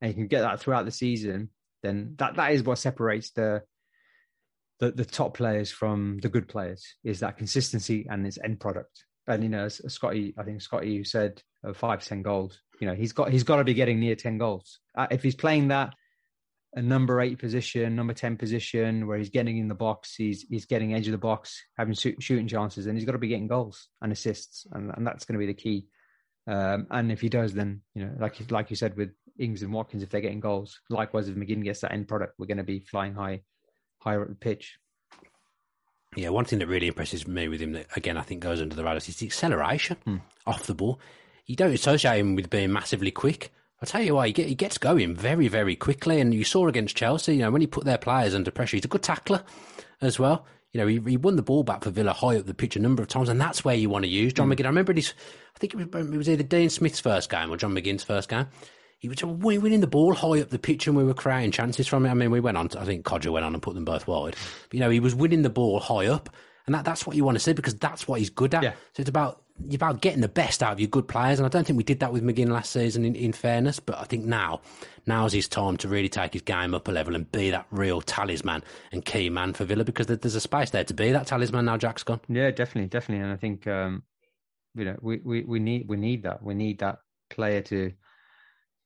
and 0.00 0.08
you 0.08 0.14
can 0.14 0.28
get 0.28 0.42
that 0.42 0.60
throughout 0.60 0.84
the 0.84 0.90
season, 0.90 1.50
then 1.82 2.14
that 2.18 2.36
that 2.36 2.52
is 2.52 2.62
what 2.62 2.78
separates 2.78 3.30
the 3.32 3.62
the, 4.78 4.92
the 4.92 5.04
top 5.04 5.36
players 5.36 5.70
from 5.70 6.18
the 6.20 6.28
good 6.28 6.48
players 6.48 6.84
is 7.02 7.20
that 7.20 7.38
consistency 7.38 8.06
and 8.10 8.26
its 8.26 8.38
end 8.42 8.60
product. 8.60 9.04
And 9.26 9.42
you 9.42 9.48
know, 9.48 9.68
Scotty, 9.68 10.34
I 10.38 10.44
think 10.44 10.60
Scotty, 10.60 10.90
you 10.90 11.04
said 11.04 11.42
uh, 11.66 11.72
five 11.72 12.00
to 12.00 12.08
ten 12.08 12.22
goals. 12.22 12.60
You 12.80 12.86
know, 12.86 12.94
he's 12.94 13.12
got 13.12 13.30
he's 13.30 13.44
got 13.44 13.56
to 13.56 13.64
be 13.64 13.74
getting 13.74 13.98
near 13.98 14.14
ten 14.14 14.38
goals. 14.38 14.78
Uh, 14.96 15.08
if 15.10 15.22
he's 15.22 15.34
playing 15.34 15.68
that 15.68 15.94
a 16.76 16.82
number 16.82 17.20
eight 17.22 17.38
position, 17.38 17.96
number 17.96 18.12
ten 18.12 18.36
position, 18.36 19.06
where 19.06 19.16
he's 19.16 19.30
getting 19.30 19.56
in 19.56 19.66
the 19.66 19.74
box, 19.74 20.14
he's 20.14 20.42
he's 20.42 20.66
getting 20.66 20.94
edge 20.94 21.08
of 21.08 21.12
the 21.12 21.18
box, 21.18 21.64
having 21.76 21.94
shooting 21.94 22.46
chances, 22.46 22.86
and 22.86 22.96
he's 22.96 23.06
got 23.06 23.12
to 23.12 23.18
be 23.18 23.28
getting 23.28 23.48
goals 23.48 23.88
and 24.02 24.12
assists, 24.12 24.66
and, 24.72 24.92
and 24.94 25.06
that's 25.06 25.24
going 25.24 25.34
to 25.34 25.44
be 25.44 25.52
the 25.52 25.54
key. 25.54 25.86
Um, 26.46 26.86
and 26.90 27.10
if 27.10 27.20
he 27.20 27.28
does, 27.28 27.54
then 27.54 27.80
you 27.94 28.04
know, 28.04 28.12
like 28.20 28.38
like 28.50 28.68
you 28.68 28.76
said 28.76 28.96
with 28.96 29.10
Ings 29.38 29.62
and 29.62 29.72
Watkins, 29.72 30.02
if 30.02 30.10
they're 30.10 30.20
getting 30.20 30.40
goals, 30.40 30.78
likewise 30.90 31.28
if 31.28 31.34
McGinn 31.34 31.64
gets 31.64 31.80
that 31.80 31.92
end 31.92 32.08
product, 32.08 32.34
we're 32.38 32.46
going 32.46 32.58
to 32.58 32.62
be 32.62 32.80
flying 32.80 33.14
high, 33.14 33.40
higher 33.98 34.22
at 34.22 34.28
the 34.28 34.34
pitch. 34.34 34.78
Yeah, 36.14 36.28
one 36.28 36.44
thing 36.44 36.58
that 36.60 36.68
really 36.68 36.86
impresses 36.86 37.26
me 37.26 37.48
with 37.48 37.60
him, 37.60 37.72
that 37.72 37.86
again 37.96 38.18
I 38.18 38.22
think 38.22 38.42
goes 38.42 38.60
under 38.60 38.76
the 38.76 38.84
radar, 38.84 38.98
is 38.98 39.16
the 39.16 39.26
acceleration 39.26 39.96
hmm. 40.04 40.16
off 40.46 40.66
the 40.66 40.74
ball. 40.74 41.00
You 41.46 41.56
don't 41.56 41.72
associate 41.72 42.18
him 42.18 42.34
with 42.34 42.50
being 42.50 42.72
massively 42.72 43.10
quick, 43.10 43.50
I'll 43.80 43.86
tell 43.86 44.02
you 44.02 44.14
why, 44.14 44.28
he, 44.28 44.32
get, 44.32 44.48
he 44.48 44.54
gets 44.54 44.78
going 44.78 45.14
very, 45.14 45.48
very 45.48 45.76
quickly. 45.76 46.20
And 46.20 46.32
you 46.32 46.44
saw 46.44 46.66
against 46.66 46.96
Chelsea, 46.96 47.36
you 47.36 47.42
know, 47.42 47.50
when 47.50 47.60
he 47.60 47.66
put 47.66 47.84
their 47.84 47.98
players 47.98 48.34
under 48.34 48.50
pressure, 48.50 48.76
he's 48.76 48.84
a 48.84 48.88
good 48.88 49.02
tackler 49.02 49.42
as 50.00 50.18
well. 50.18 50.46
You 50.72 50.80
know, 50.80 50.86
he, 50.86 50.98
he 51.10 51.16
won 51.16 51.36
the 51.36 51.42
ball 51.42 51.62
back 51.62 51.84
for 51.84 51.90
Villa 51.90 52.12
high 52.12 52.36
up 52.38 52.46
the 52.46 52.54
pitch 52.54 52.76
a 52.76 52.80
number 52.80 53.02
of 53.02 53.08
times, 53.08 53.28
and 53.28 53.40
that's 53.40 53.64
where 53.64 53.74
you 53.74 53.88
want 53.88 54.04
to 54.04 54.10
use 54.10 54.32
John 54.32 54.48
mm. 54.48 54.54
McGinn. 54.54 54.64
I 54.64 54.68
remember 54.68 54.92
this, 54.92 55.14
I 55.54 55.58
think 55.58 55.74
it 55.74 55.94
was, 55.94 56.06
it 56.06 56.16
was 56.16 56.28
either 56.28 56.42
Dean 56.42 56.68
Smith's 56.68 57.00
first 57.00 57.30
game 57.30 57.50
or 57.50 57.56
John 57.56 57.74
McGinn's 57.74 58.04
first 58.04 58.28
game. 58.28 58.46
He 58.98 59.08
was 59.08 59.22
winning 59.22 59.80
the 59.80 59.86
ball 59.86 60.14
high 60.14 60.40
up 60.40 60.48
the 60.48 60.58
pitch 60.58 60.86
and 60.86 60.96
we 60.96 61.04
were 61.04 61.14
creating 61.14 61.52
chances 61.52 61.86
from 61.86 62.06
it. 62.06 62.10
I 62.10 62.14
mean, 62.14 62.30
we 62.30 62.40
went 62.40 62.56
on, 62.56 62.68
to, 62.70 62.80
I 62.80 62.84
think 62.84 63.04
Kodjia 63.04 63.30
went 63.30 63.44
on 63.44 63.52
and 63.52 63.62
put 63.62 63.74
them 63.74 63.84
both 63.84 64.06
wide. 64.06 64.36
But, 64.68 64.74
you 64.74 64.80
know, 64.80 64.90
he 64.90 65.00
was 65.00 65.14
winning 65.14 65.42
the 65.42 65.50
ball 65.50 65.80
high 65.80 66.06
up, 66.06 66.30
and 66.64 66.74
that, 66.74 66.84
that's 66.84 67.06
what 67.06 67.14
you 67.14 67.24
want 67.24 67.36
to 67.36 67.40
see 67.40 67.52
because 67.52 67.74
that's 67.74 68.08
what 68.08 68.20
he's 68.20 68.30
good 68.30 68.54
at. 68.54 68.62
Yeah. 68.62 68.72
So 68.94 69.00
it's 69.00 69.08
about 69.08 69.42
about 69.72 70.00
getting 70.00 70.20
the 70.20 70.28
best 70.28 70.62
out 70.62 70.72
of 70.72 70.80
your 70.80 70.88
good 70.88 71.08
players, 71.08 71.38
and 71.38 71.46
I 71.46 71.48
don't 71.48 71.66
think 71.66 71.76
we 71.76 71.84
did 71.84 72.00
that 72.00 72.12
with 72.12 72.22
McGinn 72.22 72.48
last 72.48 72.72
season. 72.72 73.04
In, 73.04 73.14
in 73.14 73.32
fairness, 73.32 73.80
but 73.80 73.98
I 73.98 74.04
think 74.04 74.24
now, 74.24 74.60
now's 75.06 75.32
his 75.32 75.48
time 75.48 75.76
to 75.78 75.88
really 75.88 76.08
take 76.08 76.32
his 76.32 76.42
game 76.42 76.74
up 76.74 76.88
a 76.88 76.90
level 76.92 77.14
and 77.14 77.30
be 77.30 77.50
that 77.50 77.66
real 77.70 78.00
talisman 78.00 78.62
and 78.92 79.04
key 79.04 79.30
man 79.30 79.52
for 79.52 79.64
Villa 79.64 79.84
because 79.84 80.06
there's 80.06 80.34
a 80.34 80.40
space 80.40 80.70
there 80.70 80.84
to 80.84 80.94
be 80.94 81.12
that 81.12 81.26
talisman 81.26 81.64
now. 81.64 81.76
Jack's 81.76 82.02
gone. 82.02 82.20
Yeah, 82.28 82.50
definitely, 82.50 82.88
definitely, 82.88 83.24
and 83.24 83.32
I 83.32 83.36
think 83.36 83.66
um, 83.66 84.02
you 84.74 84.84
know 84.84 84.96
we, 85.00 85.20
we, 85.24 85.42
we 85.44 85.58
need 85.58 85.88
we 85.88 85.96
need 85.96 86.22
that 86.24 86.42
we 86.42 86.54
need 86.54 86.80
that 86.80 86.98
player 87.30 87.62
to 87.62 87.92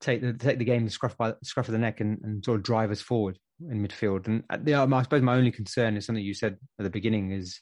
take 0.01 0.23
the 0.23 0.33
take 0.33 0.59
the 0.59 0.65
game 0.65 0.85
the 0.85 0.91
scruff 0.91 1.17
by 1.17 1.35
scruff 1.43 1.69
of 1.69 1.73
the 1.73 1.79
neck 1.79 2.01
and, 2.01 2.19
and 2.23 2.45
sort 2.45 2.57
of 2.57 2.63
drive 2.63 2.91
us 2.91 3.01
forward 3.01 3.39
in 3.69 3.87
midfield. 3.87 4.27
And 4.27 4.43
uh, 4.51 4.59
the, 4.61 4.75
I 4.75 5.03
suppose 5.03 5.23
my 5.23 5.37
only 5.37 5.53
concern 5.53 5.97
is 5.97 6.07
something 6.07 6.25
you 6.25 6.35
said 6.35 6.57
at 6.79 6.83
the 6.83 6.91
beginning 6.91 7.33
is, 7.33 7.61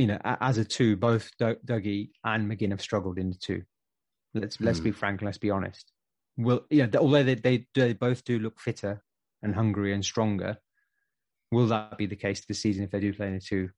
you 0.00 0.06
know, 0.06 0.18
as 0.24 0.56
a 0.56 0.64
two, 0.64 0.96
both 0.96 1.30
Dougie 1.38 2.10
and 2.24 2.50
McGinn 2.50 2.70
have 2.70 2.80
struggled 2.80 3.18
in 3.18 3.30
the 3.30 3.36
two. 3.36 3.62
Let's 4.34 4.56
mm. 4.56 4.64
let's 4.64 4.78
hmm. 4.78 4.84
be 4.84 4.90
frank, 4.92 5.22
let's 5.22 5.38
be 5.38 5.50
honest. 5.50 5.92
Will 6.38 6.64
yeah, 6.70 6.86
although 6.98 7.22
they, 7.22 7.34
they 7.34 7.66
they 7.74 7.92
both 7.92 8.24
do 8.24 8.38
look 8.38 8.58
fitter 8.60 9.02
and 9.42 9.54
hungrier 9.54 9.94
and 9.94 10.04
stronger, 10.04 10.56
will 11.52 11.66
that 11.66 11.98
be 11.98 12.06
the 12.06 12.16
case 12.16 12.44
this 12.46 12.60
season 12.60 12.84
if 12.84 12.90
they 12.90 13.00
do 13.00 13.12
play 13.12 13.26
in 13.26 13.34
the 13.34 13.40
two? 13.40 13.68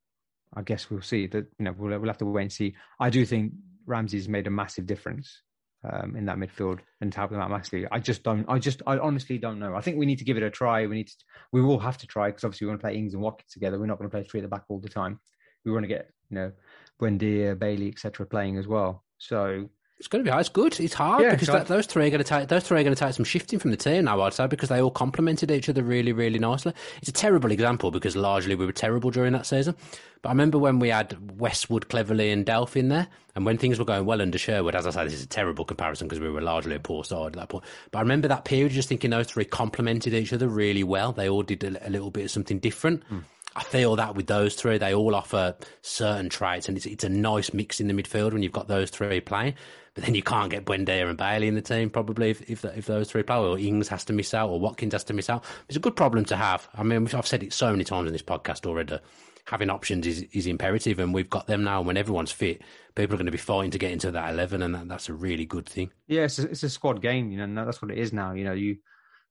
I 0.54 0.62
guess 0.62 0.90
we'll 0.90 1.02
see. 1.02 1.26
That 1.26 1.46
you 1.58 1.64
know 1.64 1.74
we'll 1.76 1.98
we'll 1.98 2.08
have 2.08 2.18
to 2.18 2.26
wait 2.26 2.42
and 2.42 2.52
see. 2.52 2.76
I 3.00 3.10
do 3.10 3.26
think 3.26 3.52
Ramsey's 3.86 4.28
made 4.28 4.46
a 4.46 4.50
massive 4.50 4.86
difference 4.86 5.42
um, 5.90 6.14
in 6.14 6.26
that 6.26 6.36
midfield 6.36 6.78
and 7.00 7.10
to 7.12 7.18
help 7.18 7.32
them 7.32 7.40
out 7.40 7.50
massively. 7.50 7.88
I 7.90 7.98
just 7.98 8.22
don't. 8.22 8.44
I 8.48 8.58
just. 8.58 8.82
I 8.86 8.98
honestly 8.98 9.38
don't 9.38 9.58
know. 9.58 9.74
I 9.74 9.80
think 9.80 9.96
we 9.96 10.06
need 10.06 10.18
to 10.18 10.24
give 10.24 10.36
it 10.36 10.44
a 10.44 10.50
try. 10.50 10.86
We 10.86 10.96
need 10.96 11.08
to. 11.08 11.14
We 11.52 11.62
will 11.62 11.80
have 11.80 11.98
to 11.98 12.06
try 12.06 12.28
because 12.28 12.44
obviously 12.44 12.66
we 12.66 12.70
want 12.70 12.80
to 12.80 12.86
play 12.86 12.96
Ings 12.96 13.14
and 13.14 13.22
Watkins 13.22 13.52
together. 13.52 13.80
We're 13.80 13.86
not 13.86 13.98
going 13.98 14.08
to 14.08 14.14
play 14.14 14.24
three 14.24 14.40
at 14.40 14.44
the 14.44 14.48
back 14.48 14.64
all 14.68 14.78
the 14.78 14.88
time. 14.88 15.18
We 15.64 15.72
want 15.72 15.84
to 15.84 15.88
get 15.88 16.10
you 16.30 16.36
know 16.36 16.52
Buendia, 17.00 17.58
Bailey, 17.58 17.88
etc. 17.88 18.26
playing 18.26 18.56
as 18.56 18.66
well. 18.66 19.04
So 19.18 19.68
it's 20.02 20.08
going 20.08 20.24
to 20.24 20.28
be 20.28 20.32
hard. 20.32 20.40
It's 20.40 20.48
good. 20.48 20.80
It's 20.80 20.94
hard 20.94 21.22
yeah, 21.22 21.30
because 21.30 21.46
that, 21.46 21.68
those 21.68 21.86
three 21.86 22.08
are 22.08 22.10
going 22.10 22.24
to 22.24 22.28
take 22.28 22.48
those 22.48 22.64
three 22.64 22.80
are 22.80 22.82
going 22.82 22.92
to 22.92 22.98
take 22.98 23.14
some 23.14 23.24
shifting 23.24 23.60
from 23.60 23.70
the 23.70 23.76
team 23.76 24.06
now. 24.06 24.20
I'd 24.22 24.34
say 24.34 24.48
because 24.48 24.68
they 24.68 24.82
all 24.82 24.90
complemented 24.90 25.52
each 25.52 25.68
other 25.68 25.84
really, 25.84 26.12
really 26.12 26.40
nicely. 26.40 26.72
It's 26.98 27.08
a 27.08 27.12
terrible 27.12 27.52
example 27.52 27.92
because 27.92 28.16
largely 28.16 28.56
we 28.56 28.66
were 28.66 28.72
terrible 28.72 29.12
during 29.12 29.32
that 29.34 29.46
season. 29.46 29.76
But 30.20 30.30
I 30.30 30.32
remember 30.32 30.58
when 30.58 30.80
we 30.80 30.88
had 30.88 31.40
Westwood, 31.40 31.88
Cleverley, 31.88 32.32
and 32.32 32.44
Delph 32.44 32.74
in 32.74 32.88
there, 32.88 33.06
and 33.36 33.46
when 33.46 33.58
things 33.58 33.78
were 33.78 33.84
going 33.84 34.04
well 34.04 34.20
under 34.20 34.38
Sherwood. 34.38 34.74
As 34.74 34.88
I 34.88 34.90
say, 34.90 35.04
this 35.04 35.14
is 35.14 35.22
a 35.22 35.28
terrible 35.28 35.64
comparison 35.64 36.08
because 36.08 36.18
we 36.18 36.30
were 36.30 36.40
largely 36.40 36.74
a 36.74 36.80
poor 36.80 37.04
side 37.04 37.26
at 37.26 37.32
that 37.34 37.48
point. 37.48 37.62
But 37.92 38.00
I 38.00 38.02
remember 38.02 38.26
that 38.26 38.44
period 38.44 38.72
just 38.72 38.88
thinking 38.88 39.10
those 39.10 39.28
three 39.28 39.44
complemented 39.44 40.14
each 40.14 40.32
other 40.32 40.48
really 40.48 40.82
well. 40.82 41.12
They 41.12 41.28
all 41.28 41.44
did 41.44 41.62
a, 41.62 41.88
a 41.88 41.90
little 41.90 42.10
bit 42.10 42.24
of 42.24 42.30
something 42.32 42.58
different. 42.58 43.08
Mm. 43.08 43.22
I 43.54 43.62
feel 43.62 43.96
that 43.96 44.14
with 44.14 44.26
those 44.26 44.54
three, 44.54 44.78
they 44.78 44.94
all 44.94 45.14
offer 45.14 45.54
certain 45.82 46.28
traits, 46.28 46.68
and 46.68 46.76
it's, 46.76 46.86
it's 46.86 47.04
a 47.04 47.08
nice 47.08 47.52
mix 47.52 47.80
in 47.80 47.88
the 47.88 47.94
midfield 47.94 48.32
when 48.32 48.42
you've 48.42 48.52
got 48.52 48.68
those 48.68 48.90
three 48.90 49.20
playing. 49.20 49.54
But 49.94 50.04
then 50.04 50.14
you 50.14 50.22
can't 50.22 50.50
get 50.50 50.64
Buendia 50.64 51.06
and 51.06 51.18
Bailey 51.18 51.48
in 51.48 51.54
the 51.54 51.60
team 51.60 51.90
probably 51.90 52.30
if 52.30 52.50
if, 52.50 52.64
if 52.64 52.86
those 52.86 53.10
three 53.10 53.22
play, 53.22 53.36
or 53.36 53.58
Ings 53.58 53.88
has 53.88 54.04
to 54.06 54.14
miss 54.14 54.32
out, 54.32 54.48
or 54.48 54.58
Watkins 54.58 54.94
has 54.94 55.04
to 55.04 55.12
miss 55.12 55.28
out. 55.28 55.44
It's 55.68 55.76
a 55.76 55.80
good 55.80 55.96
problem 55.96 56.24
to 56.26 56.36
have. 56.36 56.66
I 56.74 56.82
mean, 56.82 57.08
I've 57.12 57.26
said 57.26 57.42
it 57.42 57.52
so 57.52 57.70
many 57.70 57.84
times 57.84 58.06
in 58.06 58.12
this 58.12 58.22
podcast 58.22 58.66
already 58.66 58.98
having 59.46 59.70
options 59.70 60.06
is, 60.06 60.22
is 60.32 60.46
imperative, 60.46 60.98
and 60.98 61.12
we've 61.12 61.28
got 61.28 61.46
them 61.46 61.64
now. 61.64 61.78
And 61.78 61.86
when 61.86 61.96
everyone's 61.96 62.32
fit, 62.32 62.62
people 62.94 63.14
are 63.14 63.18
going 63.18 63.26
to 63.26 63.32
be 63.32 63.38
fighting 63.38 63.72
to 63.72 63.78
get 63.78 63.92
into 63.92 64.10
that 64.12 64.32
eleven, 64.32 64.62
and 64.62 64.74
that, 64.74 64.88
that's 64.88 65.08
a 65.10 65.14
really 65.14 65.44
good 65.44 65.68
thing. 65.68 65.90
Yeah, 66.06 66.22
it's 66.22 66.38
a, 66.38 66.48
it's 66.48 66.62
a 66.62 66.70
squad 66.70 67.02
game, 67.02 67.30
you 67.30 67.38
know, 67.38 67.44
and 67.44 67.58
that's 67.58 67.82
what 67.82 67.90
it 67.90 67.98
is 67.98 68.14
now. 68.14 68.32
You 68.32 68.44
know, 68.44 68.52
you 68.52 68.78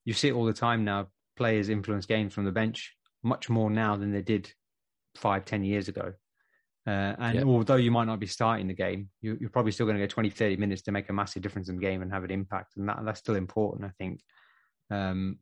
you 0.06 0.14
see 0.14 0.28
it 0.28 0.34
all 0.34 0.46
the 0.46 0.54
time 0.54 0.86
now. 0.86 1.08
Players 1.38 1.70
influence 1.70 2.06
games 2.06 2.34
from 2.34 2.46
the 2.46 2.52
bench 2.52 2.94
much 3.24 3.50
more 3.50 3.70
now 3.70 3.96
than 3.96 4.12
they 4.12 4.22
did 4.22 4.52
five, 5.16 5.46
ten 5.46 5.64
years 5.64 5.88
ago. 5.88 6.14
Uh, 6.88 7.14
and 7.20 7.36
yep. 7.36 7.46
although 7.46 7.76
you 7.76 7.92
might 7.92 8.06
not 8.06 8.20
be 8.20 8.28
starting 8.28 8.68
the 8.68 8.74
game, 8.74 9.10
you, 9.22 9.38
are 9.44 9.50
probably 9.50 9.72
still 9.72 9.86
going 9.86 9.98
to 9.98 10.04
get 10.04 10.10
20, 10.10 10.32
30 10.32 10.58
minutes 10.58 10.82
to 10.84 10.92
make 10.92 11.10
a 11.10 11.14
massive 11.14 11.44
difference 11.44 11.70
in 11.70 11.76
the 11.76 11.82
game 11.82 12.02
and 12.02 12.12
have 12.12 12.24
an 12.24 12.32
impact. 12.32 12.74
And 12.76 12.90
that, 12.90 13.00
that's 13.06 13.20
still 13.20 13.36
important, 13.36 13.86
I 13.86 13.92
think. 14.00 14.22
Um, 14.90 15.38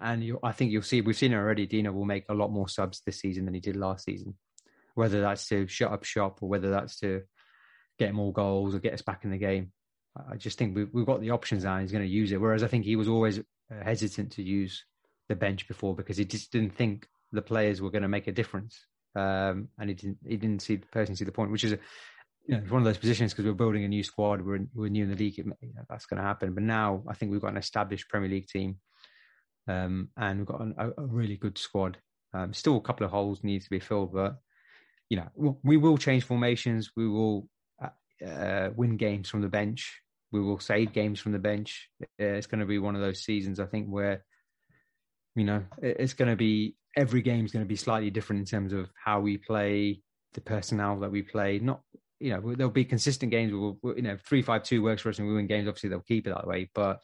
and 0.00 0.24
you, 0.24 0.40
I 0.42 0.50
think 0.50 0.72
you'll 0.72 0.82
see, 0.82 1.00
we've 1.00 1.16
seen 1.16 1.32
it 1.32 1.36
already. 1.36 1.66
Dino 1.66 1.92
will 1.92 2.04
make 2.04 2.24
a 2.28 2.34
lot 2.34 2.50
more 2.50 2.68
subs 2.68 3.02
this 3.06 3.20
season 3.20 3.44
than 3.44 3.54
he 3.54 3.60
did 3.60 3.76
last 3.76 4.04
season, 4.04 4.36
whether 4.94 5.20
that's 5.20 5.46
to 5.48 5.68
shut 5.68 5.92
up 5.92 6.02
shop 6.02 6.38
or 6.42 6.48
whether 6.48 6.70
that's 6.70 6.98
to 7.00 7.22
get 7.98 8.12
more 8.12 8.32
goals 8.32 8.74
or 8.74 8.80
get 8.80 8.94
us 8.94 9.02
back 9.02 9.24
in 9.24 9.30
the 9.30 9.38
game. 9.38 9.70
I 10.16 10.36
just 10.36 10.58
think 10.58 10.74
we've, 10.74 10.88
we've 10.92 11.06
got 11.06 11.20
the 11.20 11.30
options 11.30 11.64
now. 11.64 11.78
he's 11.78 11.92
going 11.92 12.04
to 12.04 12.10
use 12.10 12.32
it. 12.32 12.40
Whereas 12.40 12.64
I 12.64 12.68
think 12.68 12.84
he 12.84 12.96
was 12.96 13.08
always 13.08 13.40
hesitant 13.70 14.32
to 14.32 14.42
use 14.42 14.84
the 15.28 15.36
bench 15.36 15.66
before 15.68 15.94
because 15.94 16.16
he 16.16 16.24
just 16.24 16.52
didn't 16.52 16.74
think 16.74 17.08
the 17.32 17.42
players 17.42 17.80
were 17.80 17.90
going 17.90 18.02
to 18.02 18.08
make 18.08 18.26
a 18.26 18.32
difference, 18.32 18.86
um, 19.16 19.68
and 19.78 19.88
he 19.88 19.94
didn't 19.94 20.18
he 20.26 20.36
didn't 20.36 20.62
see 20.62 20.76
personally 20.76 21.16
see 21.16 21.24
the 21.24 21.32
point, 21.32 21.50
which 21.50 21.64
is 21.64 21.72
a, 21.72 21.78
you 22.46 22.56
know, 22.56 22.62
one 22.68 22.82
of 22.82 22.84
those 22.84 22.98
positions 22.98 23.32
because 23.32 23.46
we're 23.46 23.54
building 23.54 23.84
a 23.84 23.88
new 23.88 24.02
squad, 24.02 24.42
we're 24.42 24.66
we're 24.74 24.88
new 24.88 25.04
in 25.04 25.10
the 25.10 25.16
league, 25.16 25.38
it, 25.38 25.46
you 25.60 25.74
know, 25.74 25.82
that's 25.88 26.06
going 26.06 26.18
to 26.18 26.26
happen. 26.26 26.54
But 26.54 26.62
now 26.62 27.02
I 27.08 27.14
think 27.14 27.32
we've 27.32 27.40
got 27.40 27.52
an 27.52 27.56
established 27.56 28.08
Premier 28.08 28.28
League 28.28 28.48
team 28.48 28.76
um, 29.68 30.08
and 30.16 30.38
we've 30.38 30.46
got 30.46 30.60
an, 30.60 30.74
a, 30.78 30.88
a, 30.90 31.06
really 31.06 31.36
good 31.36 31.58
squad. 31.58 31.98
Um, 32.32 32.52
still, 32.52 32.76
a 32.76 32.80
couple 32.80 33.04
of 33.04 33.12
holes 33.12 33.44
need 33.44 33.62
to 33.62 33.70
be 33.70 33.80
filled, 33.80 34.12
but 34.12 34.36
you 35.08 35.18
know 35.18 35.58
we 35.62 35.76
will 35.76 35.98
change 35.98 36.24
formations. 36.24 36.90
We 36.96 37.08
will 37.08 37.48
uh, 37.82 38.24
uh, 38.26 38.70
win 38.74 38.96
games 38.96 39.28
from 39.28 39.42
the 39.42 39.48
bench. 39.48 40.00
We 40.32 40.40
will 40.40 40.58
save 40.58 40.92
games 40.92 41.20
from 41.20 41.32
the 41.32 41.38
bench. 41.38 41.88
Uh, 42.02 42.06
it's 42.18 42.46
going 42.46 42.60
to 42.60 42.66
be 42.66 42.78
one 42.78 42.96
of 42.96 43.00
those 43.00 43.22
seasons, 43.22 43.60
I 43.60 43.66
think, 43.66 43.88
where 43.88 44.24
you 45.34 45.44
know 45.44 45.62
it's 45.82 46.12
going 46.12 46.30
to 46.30 46.36
be 46.36 46.76
every 46.96 47.22
game 47.22 47.44
is 47.44 47.52
going 47.52 47.64
to 47.64 47.68
be 47.68 47.76
slightly 47.76 48.10
different 48.10 48.40
in 48.40 48.46
terms 48.46 48.72
of 48.72 48.88
how 49.02 49.20
we 49.20 49.36
play, 49.36 50.00
the 50.34 50.40
personnel 50.40 50.98
that 51.00 51.10
we 51.10 51.22
play. 51.22 51.58
Not 51.58 51.80
you 52.20 52.30
know 52.30 52.54
there'll 52.54 52.70
be 52.70 52.84
consistent 52.84 53.30
games. 53.30 53.52
We'll, 53.52 53.78
you 53.96 54.02
know 54.02 54.16
three 54.26 54.42
five 54.42 54.62
two 54.62 54.82
works 54.82 55.02
for 55.02 55.08
us 55.10 55.18
and 55.18 55.28
we 55.28 55.34
win 55.34 55.46
games. 55.46 55.68
Obviously, 55.68 55.90
they'll 55.90 56.00
keep 56.00 56.26
it 56.26 56.34
that 56.34 56.46
way, 56.46 56.70
but 56.74 57.00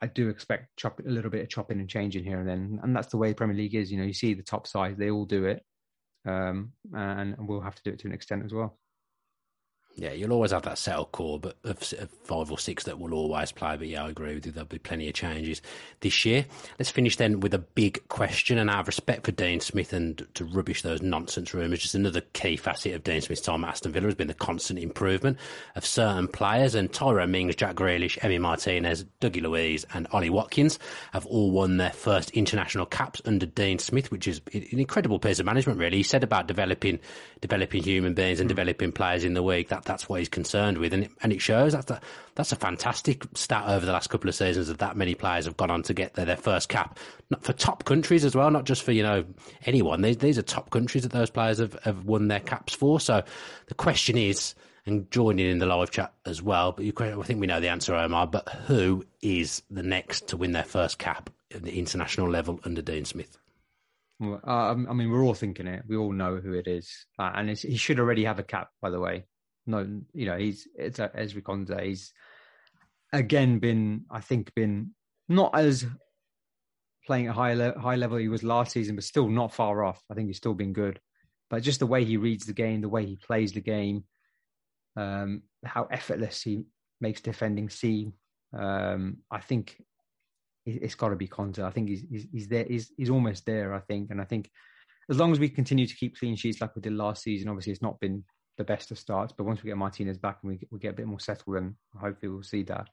I 0.00 0.06
do 0.08 0.28
expect 0.28 0.76
chop, 0.76 1.00
a 1.00 1.08
little 1.08 1.30
bit 1.30 1.42
of 1.42 1.48
chopping 1.48 1.80
and 1.80 1.88
changing 1.88 2.24
here 2.24 2.38
and 2.38 2.48
then, 2.48 2.80
and 2.82 2.94
that's 2.94 3.08
the 3.08 3.16
way 3.16 3.32
Premier 3.32 3.56
League 3.56 3.74
is. 3.74 3.90
You 3.90 3.98
know, 3.98 4.04
you 4.04 4.12
see 4.12 4.34
the 4.34 4.42
top 4.42 4.66
sides; 4.66 4.98
they 4.98 5.10
all 5.10 5.24
do 5.24 5.46
it, 5.46 5.62
um, 6.26 6.72
and 6.94 7.36
we'll 7.38 7.60
have 7.60 7.74
to 7.76 7.82
do 7.82 7.90
it 7.90 7.98
to 8.00 8.08
an 8.08 8.14
extent 8.14 8.44
as 8.44 8.52
well. 8.52 8.78
Yeah, 10.00 10.12
you'll 10.12 10.32
always 10.32 10.52
have 10.52 10.62
that 10.62 10.78
settled 10.78 11.12
core, 11.12 11.38
but 11.38 11.58
of 11.62 11.78
five 12.24 12.50
or 12.50 12.58
six 12.58 12.84
that 12.84 12.98
will 12.98 13.12
always 13.12 13.52
play. 13.52 13.76
But 13.76 13.86
yeah, 13.86 14.04
I 14.04 14.08
agree 14.08 14.34
with 14.34 14.46
you. 14.46 14.52
There'll 14.52 14.66
be 14.66 14.78
plenty 14.78 15.06
of 15.08 15.14
changes 15.14 15.60
this 16.00 16.24
year. 16.24 16.46
Let's 16.78 16.88
finish 16.88 17.16
then 17.16 17.40
with 17.40 17.52
a 17.52 17.58
big 17.58 18.08
question, 18.08 18.56
and 18.56 18.70
out 18.70 18.80
of 18.80 18.86
respect 18.86 19.26
for 19.26 19.32
Dean 19.32 19.60
Smith 19.60 19.92
and 19.92 20.26
to 20.32 20.46
rubbish 20.46 20.80
those 20.80 21.02
nonsense 21.02 21.52
rumours, 21.52 21.80
just 21.80 21.94
another 21.94 22.22
key 22.32 22.56
facet 22.56 22.94
of 22.94 23.04
Dean 23.04 23.20
Smith's 23.20 23.42
time 23.42 23.62
at 23.62 23.72
Aston 23.72 23.92
Villa 23.92 24.06
has 24.06 24.14
been 24.14 24.28
the 24.28 24.32
constant 24.32 24.78
improvement 24.78 25.36
of 25.76 25.84
certain 25.84 26.28
players. 26.28 26.74
And 26.74 26.90
Tyrone 26.90 27.30
Mings, 27.30 27.54
Jack 27.54 27.76
Grealish, 27.76 28.18
Emi 28.20 28.40
Martinez, 28.40 29.04
Dougie 29.20 29.42
Luiz, 29.42 29.84
and 29.92 30.08
Ollie 30.12 30.30
Watkins 30.30 30.78
have 31.12 31.26
all 31.26 31.50
won 31.50 31.76
their 31.76 31.92
first 31.92 32.30
international 32.30 32.86
caps 32.86 33.20
under 33.26 33.44
Dean 33.44 33.78
Smith, 33.78 34.10
which 34.10 34.26
is 34.26 34.40
an 34.54 34.78
incredible 34.78 35.18
piece 35.18 35.40
of 35.40 35.44
management. 35.44 35.78
Really, 35.78 35.98
he 35.98 36.02
said 36.02 36.24
about 36.24 36.46
developing 36.46 37.00
developing 37.42 37.82
human 37.82 38.14
beings 38.14 38.40
and 38.40 38.46
mm. 38.46 38.50
developing 38.50 38.92
players 38.92 39.24
in 39.24 39.34
the 39.34 39.42
week 39.42 39.68
that 39.68 39.89
that's 39.90 40.08
what 40.08 40.20
he's 40.20 40.28
concerned 40.28 40.78
with, 40.78 40.92
and 40.92 41.04
it, 41.04 41.10
and 41.20 41.32
it 41.32 41.40
shows. 41.40 41.72
That's 41.72 41.90
a, 41.90 42.00
that's 42.36 42.52
a 42.52 42.56
fantastic 42.56 43.24
stat 43.34 43.64
over 43.66 43.84
the 43.84 43.92
last 43.92 44.08
couple 44.08 44.28
of 44.28 44.36
seasons 44.36 44.68
that 44.68 44.78
that 44.78 44.96
many 44.96 45.16
players 45.16 45.46
have 45.46 45.56
gone 45.56 45.70
on 45.70 45.82
to 45.82 45.94
get 45.94 46.14
their, 46.14 46.24
their 46.24 46.36
first 46.36 46.68
cap, 46.68 46.98
not 47.28 47.42
for 47.42 47.52
top 47.52 47.84
countries 47.84 48.24
as 48.24 48.36
well, 48.36 48.52
not 48.52 48.64
just 48.64 48.84
for 48.84 48.92
you 48.92 49.02
know 49.02 49.24
anyone. 49.66 50.00
These, 50.02 50.18
these 50.18 50.38
are 50.38 50.42
top 50.42 50.70
countries 50.70 51.02
that 51.02 51.12
those 51.12 51.28
players 51.28 51.58
have, 51.58 51.74
have 51.82 52.04
won 52.04 52.28
their 52.28 52.38
caps 52.38 52.72
for. 52.72 53.00
So 53.00 53.24
the 53.66 53.74
question 53.74 54.16
is, 54.16 54.54
and 54.86 55.10
joining 55.10 55.50
in 55.50 55.58
the 55.58 55.66
live 55.66 55.90
chat 55.90 56.14
as 56.24 56.40
well, 56.40 56.70
but 56.70 56.84
you, 56.84 56.92
I 56.96 57.22
think 57.22 57.40
we 57.40 57.48
know 57.48 57.60
the 57.60 57.68
answer, 57.68 57.94
Omar. 57.94 58.28
But 58.28 58.48
who 58.48 59.04
is 59.20 59.62
the 59.70 59.82
next 59.82 60.28
to 60.28 60.36
win 60.36 60.52
their 60.52 60.64
first 60.64 60.98
cap 61.00 61.30
at 61.52 61.64
the 61.64 61.78
international 61.80 62.30
level 62.30 62.60
under 62.64 62.80
Dean 62.80 63.04
Smith? 63.04 63.36
Well, 64.20 64.40
uh, 64.46 64.74
I 64.88 64.92
mean, 64.92 65.10
we're 65.10 65.24
all 65.24 65.34
thinking 65.34 65.66
it. 65.66 65.82
We 65.88 65.96
all 65.96 66.12
know 66.12 66.36
who 66.36 66.52
it 66.52 66.68
is, 66.68 67.06
uh, 67.18 67.32
and 67.34 67.50
he 67.50 67.76
should 67.76 67.98
already 67.98 68.24
have 68.24 68.38
a 68.38 68.44
cap, 68.44 68.68
by 68.80 68.90
the 68.90 69.00
way 69.00 69.24
no, 69.70 70.00
you 70.12 70.26
know, 70.26 70.36
he's 70.36 70.68
it's 70.76 70.98
a, 70.98 71.08
Ezri 71.08 71.42
Konsa. 71.42 71.82
He's 71.82 72.12
again 73.12 73.58
been, 73.58 74.04
I 74.10 74.20
think, 74.20 74.54
been 74.54 74.90
not 75.28 75.56
as 75.56 75.86
playing 77.06 77.28
at 77.28 77.34
high 77.34 77.54
le- 77.54 77.78
high 77.78 77.96
level 77.96 78.18
he 78.18 78.28
was 78.28 78.42
last 78.42 78.72
season, 78.72 78.94
but 78.96 79.04
still 79.04 79.28
not 79.28 79.54
far 79.54 79.84
off. 79.84 80.02
I 80.10 80.14
think 80.14 80.28
he's 80.28 80.36
still 80.36 80.54
been 80.54 80.72
good. 80.72 81.00
But 81.48 81.62
just 81.62 81.80
the 81.80 81.86
way 81.86 82.04
he 82.04 82.16
reads 82.16 82.46
the 82.46 82.52
game, 82.52 82.80
the 82.80 82.88
way 82.88 83.04
he 83.04 83.16
plays 83.16 83.52
the 83.52 83.60
game, 83.60 84.04
um, 84.96 85.42
how 85.64 85.84
effortless 85.90 86.42
he 86.42 86.62
makes 87.00 87.20
defending 87.20 87.68
seem. 87.68 88.12
Um, 88.56 89.18
I 89.30 89.40
think 89.40 89.76
it's 90.66 90.94
got 90.94 91.08
to 91.08 91.16
be 91.16 91.26
Konsa. 91.26 91.64
I 91.64 91.70
think 91.70 91.88
he's, 91.88 92.04
he's, 92.10 92.26
he's 92.32 92.48
there. 92.48 92.64
He's 92.64 92.92
he's 92.96 93.10
almost 93.10 93.46
there. 93.46 93.74
I 93.74 93.80
think, 93.80 94.10
and 94.10 94.20
I 94.20 94.24
think 94.24 94.50
as 95.10 95.18
long 95.18 95.32
as 95.32 95.40
we 95.40 95.48
continue 95.48 95.86
to 95.86 95.96
keep 95.96 96.18
clean 96.18 96.36
sheets 96.36 96.60
like 96.60 96.76
we 96.76 96.82
did 96.82 96.92
last 96.92 97.22
season, 97.22 97.48
obviously 97.48 97.72
it's 97.72 97.82
not 97.82 97.98
been 97.98 98.24
the 98.60 98.64
best 98.64 98.90
of 98.90 98.98
starts. 98.98 99.32
But 99.36 99.44
once 99.44 99.62
we 99.62 99.68
get 99.68 99.78
Martinez 99.78 100.18
back 100.18 100.38
and 100.42 100.52
we, 100.52 100.68
we 100.70 100.78
get 100.78 100.90
a 100.90 100.96
bit 100.96 101.06
more 101.06 101.18
settled, 101.18 101.56
and 101.56 101.74
hopefully 101.98 102.30
we'll 102.30 102.42
see 102.42 102.62
that. 102.64 102.88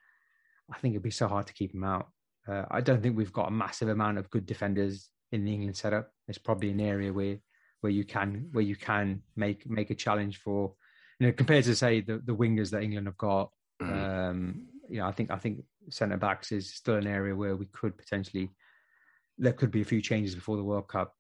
I 0.74 0.78
think 0.80 0.94
it'd 0.94 1.04
be 1.04 1.12
so 1.12 1.28
hard 1.28 1.46
to 1.48 1.54
keep 1.54 1.74
him 1.74 1.84
out. 1.84 2.08
Uh, 2.48 2.64
I 2.72 2.80
don't 2.80 3.04
think 3.04 3.18
we've 3.18 3.34
got 3.34 3.50
a 3.50 3.52
massive 3.52 3.90
amount 3.90 4.18
of 4.18 4.30
good 4.30 4.46
defenders 4.46 5.10
in 5.34 5.44
the 5.44 5.54
England 5.54 5.76
setup. 5.76 6.10
It's 6.30 6.38
probably 6.38 6.72
an 6.72 6.80
area 6.80 7.12
where 7.12 7.38
where 7.82 7.92
you 7.92 8.06
can 8.06 8.48
where 8.54 8.64
you 8.64 8.78
can 8.78 9.22
make 9.36 9.70
make 9.70 9.92
a 9.92 9.96
challenge 9.96 10.38
for 10.38 10.74
you 11.20 11.28
know 11.28 11.34
compared 11.34 11.66
to 11.66 11.76
say 11.76 12.02
the 12.02 12.22
the 12.26 12.36
wingers 12.36 12.72
that 12.72 12.82
England 12.82 13.08
have 13.08 13.18
got. 13.18 13.52
Mm. 13.82 14.30
Um, 14.30 14.68
you 14.90 15.00
know, 15.00 15.08
I 15.08 15.12
think 15.12 15.32
I 15.32 15.38
think 15.38 15.64
centre 15.90 16.18
backs 16.18 16.54
is 16.54 16.74
still 16.74 16.96
an 16.96 17.08
area 17.08 17.36
where 17.36 17.58
we 17.58 17.66
could 17.66 17.98
potentially 17.98 18.50
there 19.38 19.54
could 19.54 19.72
be 19.72 19.82
a 19.82 19.86
few 19.86 20.02
changes 20.02 20.34
before 20.34 20.56
the 20.56 20.64
World 20.64 20.88
Cup. 20.88 21.14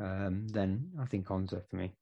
Um, 0.00 0.46
then 0.48 0.90
I 1.02 1.06
think 1.06 1.26
Konsa 1.26 1.62
for 1.68 1.76
me. 1.76 1.92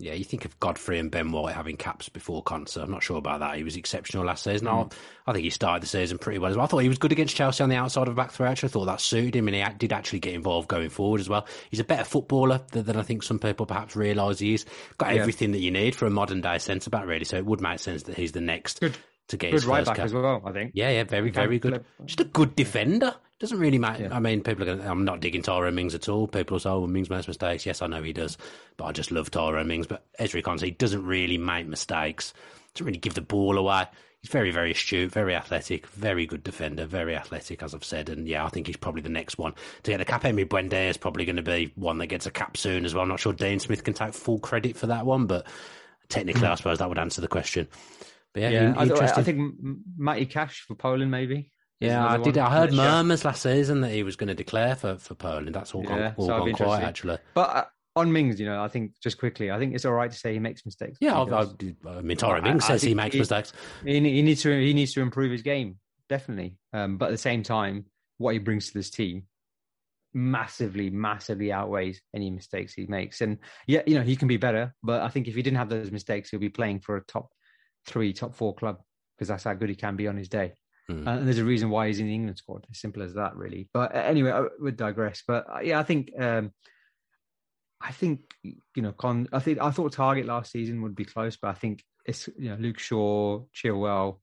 Yeah, 0.00 0.12
you 0.12 0.22
think 0.22 0.44
of 0.44 0.58
Godfrey 0.60 1.00
and 1.00 1.10
Ben 1.10 1.32
White 1.32 1.56
having 1.56 1.76
caps 1.76 2.08
before 2.08 2.44
Konsa. 2.44 2.84
I'm 2.84 2.90
not 2.92 3.02
sure 3.02 3.18
about 3.18 3.40
that. 3.40 3.56
He 3.56 3.64
was 3.64 3.74
exceptional 3.74 4.24
last 4.24 4.44
season. 4.44 4.68
Mm. 4.68 4.92
I, 4.92 5.30
I, 5.30 5.32
think 5.32 5.42
he 5.42 5.50
started 5.50 5.82
the 5.82 5.88
season 5.88 6.18
pretty 6.18 6.38
well 6.38 6.52
as 6.52 6.56
well. 6.56 6.66
I 6.66 6.68
thought 6.68 6.78
he 6.78 6.88
was 6.88 6.98
good 6.98 7.10
against 7.10 7.34
Chelsea 7.34 7.64
on 7.64 7.68
the 7.68 7.74
outside 7.74 8.06
of 8.06 8.14
the 8.14 8.22
back 8.22 8.30
three. 8.30 8.46
Actually, 8.46 8.68
I 8.68 8.72
thought 8.72 8.84
that 8.84 9.00
suited 9.00 9.34
him, 9.34 9.48
and 9.48 9.56
he 9.56 9.64
did 9.76 9.92
actually 9.92 10.20
get 10.20 10.34
involved 10.34 10.68
going 10.68 10.88
forward 10.88 11.20
as 11.20 11.28
well. 11.28 11.48
He's 11.70 11.80
a 11.80 11.84
better 11.84 12.04
footballer 12.04 12.60
than, 12.70 12.84
than 12.84 12.96
I 12.96 13.02
think 13.02 13.24
some 13.24 13.40
people 13.40 13.66
perhaps 13.66 13.96
realise 13.96 14.38
he 14.38 14.54
is. 14.54 14.66
Got 14.98 15.16
yeah. 15.16 15.20
everything 15.20 15.50
that 15.50 15.60
you 15.60 15.72
need 15.72 15.96
for 15.96 16.06
a 16.06 16.10
modern 16.10 16.42
day 16.42 16.58
centre 16.58 16.90
back, 16.90 17.06
really. 17.06 17.24
So 17.24 17.36
it 17.36 17.46
would 17.46 17.60
make 17.60 17.80
sense 17.80 18.04
that 18.04 18.16
he's 18.16 18.30
the 18.30 18.40
next. 18.40 18.78
Good 18.78 18.96
to 19.28 19.36
get 19.36 19.48
good 19.50 19.54
his 19.54 19.66
right 19.66 19.84
back 19.84 19.96
cap. 19.96 20.06
as 20.06 20.12
well. 20.12 20.42
I 20.44 20.52
think. 20.52 20.72
Yeah, 20.74 20.90
yeah, 20.90 21.04
very, 21.04 21.30
very 21.30 21.58
good. 21.58 21.84
Just 22.04 22.20
a 22.20 22.24
good 22.24 22.56
defender. 22.56 23.14
Doesn't 23.38 23.58
really 23.58 23.78
matter. 23.78 24.04
Yeah. 24.04 24.16
I 24.16 24.18
mean, 24.18 24.42
people 24.42 24.64
are 24.64 24.76
going. 24.76 24.80
I'm 24.80 25.04
not 25.04 25.20
digging 25.20 25.42
Tyrone 25.42 25.74
Mings 25.74 25.94
at 25.94 26.08
all. 26.08 26.26
People 26.26 26.58
say, 26.58 26.70
"Oh, 26.70 26.86
Mings 26.86 27.08
makes 27.08 27.28
mistakes." 27.28 27.64
Yes, 27.64 27.82
I 27.82 27.86
know 27.86 28.02
he 28.02 28.12
does, 28.12 28.36
but 28.76 28.86
I 28.86 28.92
just 28.92 29.12
love 29.12 29.30
Tyrone 29.30 29.68
Mings. 29.68 29.86
But 29.86 30.04
Ezri 30.18 30.42
Konsa 30.42 30.76
doesn't 30.76 31.04
really 31.04 31.38
make 31.38 31.66
mistakes. 31.68 32.34
Doesn't 32.74 32.86
really 32.86 32.98
give 32.98 33.14
the 33.14 33.20
ball 33.20 33.56
away. 33.56 33.86
He's 34.20 34.32
very, 34.32 34.50
very 34.50 34.72
astute, 34.72 35.12
very 35.12 35.36
athletic, 35.36 35.86
very 35.86 36.26
good 36.26 36.42
defender, 36.42 36.86
very 36.86 37.14
athletic, 37.14 37.62
as 37.62 37.72
I've 37.72 37.84
said. 37.84 38.08
And 38.08 38.26
yeah, 38.26 38.44
I 38.44 38.48
think 38.48 38.66
he's 38.66 38.76
probably 38.76 39.02
the 39.02 39.08
next 39.08 39.38
one 39.38 39.54
to 39.84 39.90
get 39.92 39.98
the 39.98 40.04
cap. 40.04 40.24
Emi 40.24 40.44
Buendia 40.44 40.88
is 40.90 40.96
probably 40.96 41.24
going 41.24 41.36
to 41.36 41.42
be 41.42 41.70
one 41.76 41.98
that 41.98 42.08
gets 42.08 42.26
a 42.26 42.32
cap 42.32 42.56
soon 42.56 42.84
as 42.84 42.94
well. 42.94 43.02
I'm 43.02 43.08
not 43.08 43.20
sure 43.20 43.32
Dean 43.32 43.60
Smith 43.60 43.84
can 43.84 43.94
take 43.94 44.14
full 44.14 44.40
credit 44.40 44.76
for 44.76 44.88
that 44.88 45.06
one, 45.06 45.26
but 45.26 45.46
technically. 46.08 46.48
I 46.48 46.56
suppose 46.56 46.78
that 46.78 46.88
would 46.88 46.98
answer 46.98 47.20
the 47.20 47.28
question. 47.28 47.68
Yeah, 48.38 48.50
yeah 48.50 48.74
I, 48.76 48.84
I, 48.84 49.22
think 49.22 49.54
Matty 49.96 50.26
Cash 50.26 50.64
for 50.66 50.74
Poland, 50.74 51.10
maybe. 51.10 51.50
Yeah, 51.80 52.06
I 52.06 52.18
did. 52.18 52.38
I 52.38 52.50
heard 52.50 52.72
murmurs 52.72 53.24
last 53.24 53.42
season 53.42 53.82
that 53.82 53.90
he 53.90 54.02
was 54.02 54.16
going 54.16 54.28
to 54.28 54.34
declare 54.34 54.74
for, 54.74 54.96
for 54.96 55.14
Poland. 55.14 55.54
That's 55.54 55.74
all 55.74 55.82
gone, 55.82 56.14
all 56.16 56.26
so 56.26 56.38
gone 56.38 56.52
quiet, 56.52 56.84
actually. 56.84 57.18
But 57.34 57.56
uh, 57.56 57.64
on 57.94 58.12
Mings, 58.12 58.40
you 58.40 58.46
know, 58.46 58.62
I 58.62 58.68
think 58.68 58.92
just 59.00 59.18
quickly, 59.18 59.50
I 59.50 59.58
think 59.58 59.74
it's 59.74 59.84
all 59.84 59.92
right 59.92 60.10
to 60.10 60.16
say 60.16 60.32
he 60.32 60.40
makes 60.40 60.66
mistakes. 60.66 60.98
Yeah, 61.00 61.20
I, 61.20 61.46
I, 61.86 62.00
mean, 62.00 62.16
Tyrone 62.16 62.42
Mings 62.42 62.64
says 62.64 62.82
he 62.82 62.94
makes 62.94 63.14
he, 63.14 63.20
mistakes. 63.20 63.52
He, 63.84 64.00
he, 64.00 64.22
needs 64.22 64.42
to 64.42 64.60
he 64.60 64.74
needs 64.74 64.92
to 64.94 65.00
improve 65.02 65.30
his 65.30 65.42
game 65.42 65.78
definitely. 66.08 66.56
Um, 66.72 66.96
but 66.96 67.06
at 67.06 67.12
the 67.12 67.18
same 67.18 67.42
time, 67.42 67.86
what 68.18 68.32
he 68.32 68.38
brings 68.38 68.68
to 68.68 68.74
this 68.74 68.90
team 68.90 69.24
massively, 70.14 70.90
massively 70.90 71.52
outweighs 71.52 72.00
any 72.14 72.30
mistakes 72.30 72.72
he 72.72 72.86
makes. 72.86 73.20
And 73.20 73.38
yeah, 73.66 73.82
you 73.86 73.94
know, 73.94 74.02
he 74.02 74.16
can 74.16 74.28
be 74.28 74.38
better. 74.38 74.74
But 74.82 75.02
I 75.02 75.08
think 75.08 75.28
if 75.28 75.34
he 75.34 75.42
didn't 75.42 75.58
have 75.58 75.68
those 75.68 75.92
mistakes, 75.92 76.30
he'll 76.30 76.40
be 76.40 76.48
playing 76.48 76.80
for 76.80 76.96
a 76.96 77.04
top 77.04 77.28
three, 77.88 78.12
top 78.12 78.34
four 78.34 78.54
club 78.54 78.78
because 79.16 79.28
that's 79.28 79.44
how 79.44 79.54
good 79.54 79.68
he 79.68 79.74
can 79.74 79.96
be 79.96 80.06
on 80.06 80.16
his 80.16 80.28
day. 80.28 80.52
Mm. 80.90 81.06
Uh, 81.06 81.10
and 81.10 81.26
there's 81.26 81.38
a 81.38 81.44
reason 81.44 81.70
why 81.70 81.88
he's 81.88 82.00
in 82.00 82.06
the 82.06 82.14
England 82.14 82.38
squad. 82.38 82.66
As 82.70 82.78
simple 82.78 83.02
as 83.02 83.14
that, 83.14 83.36
really. 83.36 83.68
But 83.74 83.94
uh, 83.94 83.98
anyway, 83.98 84.30
I 84.30 84.44
would 84.58 84.76
digress. 84.76 85.22
But 85.26 85.46
uh, 85.52 85.60
yeah, 85.60 85.78
I 85.78 85.82
think 85.82 86.10
um, 86.18 86.52
I 87.80 87.92
think 87.92 88.20
you 88.42 88.82
know, 88.82 88.92
Con. 88.92 89.28
I 89.32 89.40
think 89.40 89.60
I 89.60 89.70
thought 89.70 89.94
Targett 89.94 90.26
last 90.26 90.52
season 90.52 90.82
would 90.82 90.94
be 90.94 91.04
close, 91.04 91.36
but 91.36 91.48
I 91.48 91.54
think 91.54 91.84
it's 92.06 92.28
you 92.38 92.50
know 92.50 92.56
Luke 92.56 92.78
Shaw, 92.78 93.44
Chilwell. 93.54 94.20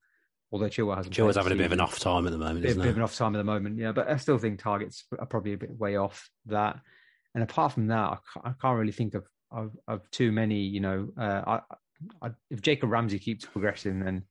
Although 0.51 0.67
Chilwell 0.67 0.95
hasn't, 0.95 1.13
Chilwell's 1.13 1.35
having 1.35 1.53
a 1.53 1.55
bit 1.55 1.65
of 1.65 1.71
an 1.71 1.81
off 1.81 1.99
time 1.99 2.25
at 2.25 2.31
the 2.31 2.37
moment, 2.37 2.61
bit, 2.61 2.71
isn't 2.71 2.81
bit 2.81 2.91
of 2.91 2.97
an 2.97 3.03
off 3.03 3.15
time 3.15 3.35
at 3.35 3.39
the 3.39 3.43
moment. 3.43 3.77
Yeah, 3.77 3.91
but 3.91 4.09
I 4.09 4.17
still 4.17 4.37
think 4.37 4.61
Targett's 4.61 5.03
are 5.17 5.25
probably 5.25 5.53
a 5.53 5.57
bit 5.57 5.77
way 5.77 5.97
off 5.97 6.29
that. 6.45 6.79
And 7.33 7.43
apart 7.43 7.73
from 7.73 7.87
that, 7.87 7.97
I 7.97 8.17
can't, 8.33 8.45
I 8.45 8.53
can't 8.61 8.79
really 8.79 8.93
think 8.93 9.13
of, 9.13 9.25
of, 9.51 9.75
of 9.87 10.09
too 10.11 10.31
many. 10.31 10.61
You 10.61 10.79
know, 10.79 11.09
uh, 11.19 11.41
I, 11.45 11.75
I, 12.21 12.31
if 12.49 12.61
Jacob 12.61 12.91
Ramsey 12.91 13.19
keeps 13.19 13.45
progressing, 13.45 13.99
then 13.99 14.23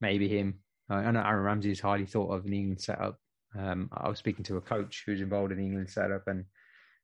maybe 0.00 0.28
him. 0.28 0.60
I 0.90 1.10
know 1.12 1.20
Aaron 1.20 1.44
Ramsey 1.44 1.70
is 1.70 1.80
highly 1.80 2.06
thought 2.06 2.32
of 2.32 2.44
in 2.44 2.50
the 2.50 2.58
England 2.58 2.80
setup. 2.80 3.16
Um, 3.56 3.88
I 3.92 4.08
was 4.08 4.18
speaking 4.18 4.44
to 4.44 4.56
a 4.56 4.60
coach 4.60 5.04
who's 5.06 5.20
involved 5.20 5.52
in 5.52 5.58
the 5.58 5.64
England 5.64 5.90
setup, 5.90 6.26
and 6.26 6.44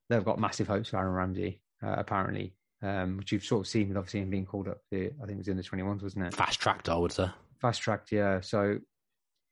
they've 0.09 0.25
got 0.25 0.41
massive 0.41 0.67
hopes 0.67 0.91
for 0.91 0.99
Aaron 0.99 1.13
Ramsey, 1.13 1.61
uh, 1.85 1.95
apparently, 1.97 2.55
um, 2.83 3.17
which 3.17 3.33
you've 3.33 3.45
sort 3.45 3.61
of 3.61 3.69
seen 3.69 3.89
with 3.89 3.97
obviously 3.97 4.21
him 4.21 4.31
being 4.31 4.47
called 4.47 4.69
up. 4.69 4.79
To, 4.93 5.07
I 5.23 5.27
think 5.27 5.37
it 5.37 5.39
was 5.39 5.49
in 5.49 5.57
the 5.57 5.63
21s, 5.63 6.03
wasn't 6.03 6.27
it? 6.27 6.35
Fast 6.35 6.61
tracked, 6.61 6.89
I 6.89 6.97
would 6.97 7.13
say. 7.13 7.29
Fast 7.61 7.81
tracked, 7.81 8.11
yeah. 8.11 8.41
So 8.41 8.79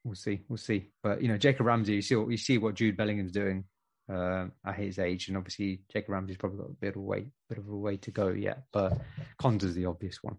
we'll 0.05 0.15
see, 0.15 0.41
we'll 0.49 0.57
see. 0.57 0.91
But 1.03 1.23
you 1.23 1.29
know, 1.29 1.39
Jacob 1.39 1.67
Ramsey, 1.67 1.95
you 1.95 2.03
see, 2.03 2.17
what, 2.17 2.31
you 2.31 2.37
see 2.37 2.59
what 2.59 2.75
Jude 2.75 2.97
Bellingham's 2.97 3.33
doing 3.33 3.65
uh, 4.13 4.47
at 4.67 4.77
his 4.77 4.99
age, 4.99 5.29
and 5.29 5.37
obviously 5.37 5.83
Jacob 5.93 6.11
Ramsey's 6.11 6.37
probably 6.39 6.59
got 6.59 6.71
a 6.71 6.75
bit 6.81 6.91
of 6.91 6.97
a 6.97 7.01
way, 7.01 7.27
bit 7.49 7.59
of 7.59 7.69
a 7.69 7.77
way 7.77 7.97
to 7.99 8.11
go 8.11 8.29
yet. 8.29 8.65
But 8.73 8.99
Konsa's 9.41 9.75
the 9.75 9.87
obvious 9.87 10.23
one 10.23 10.39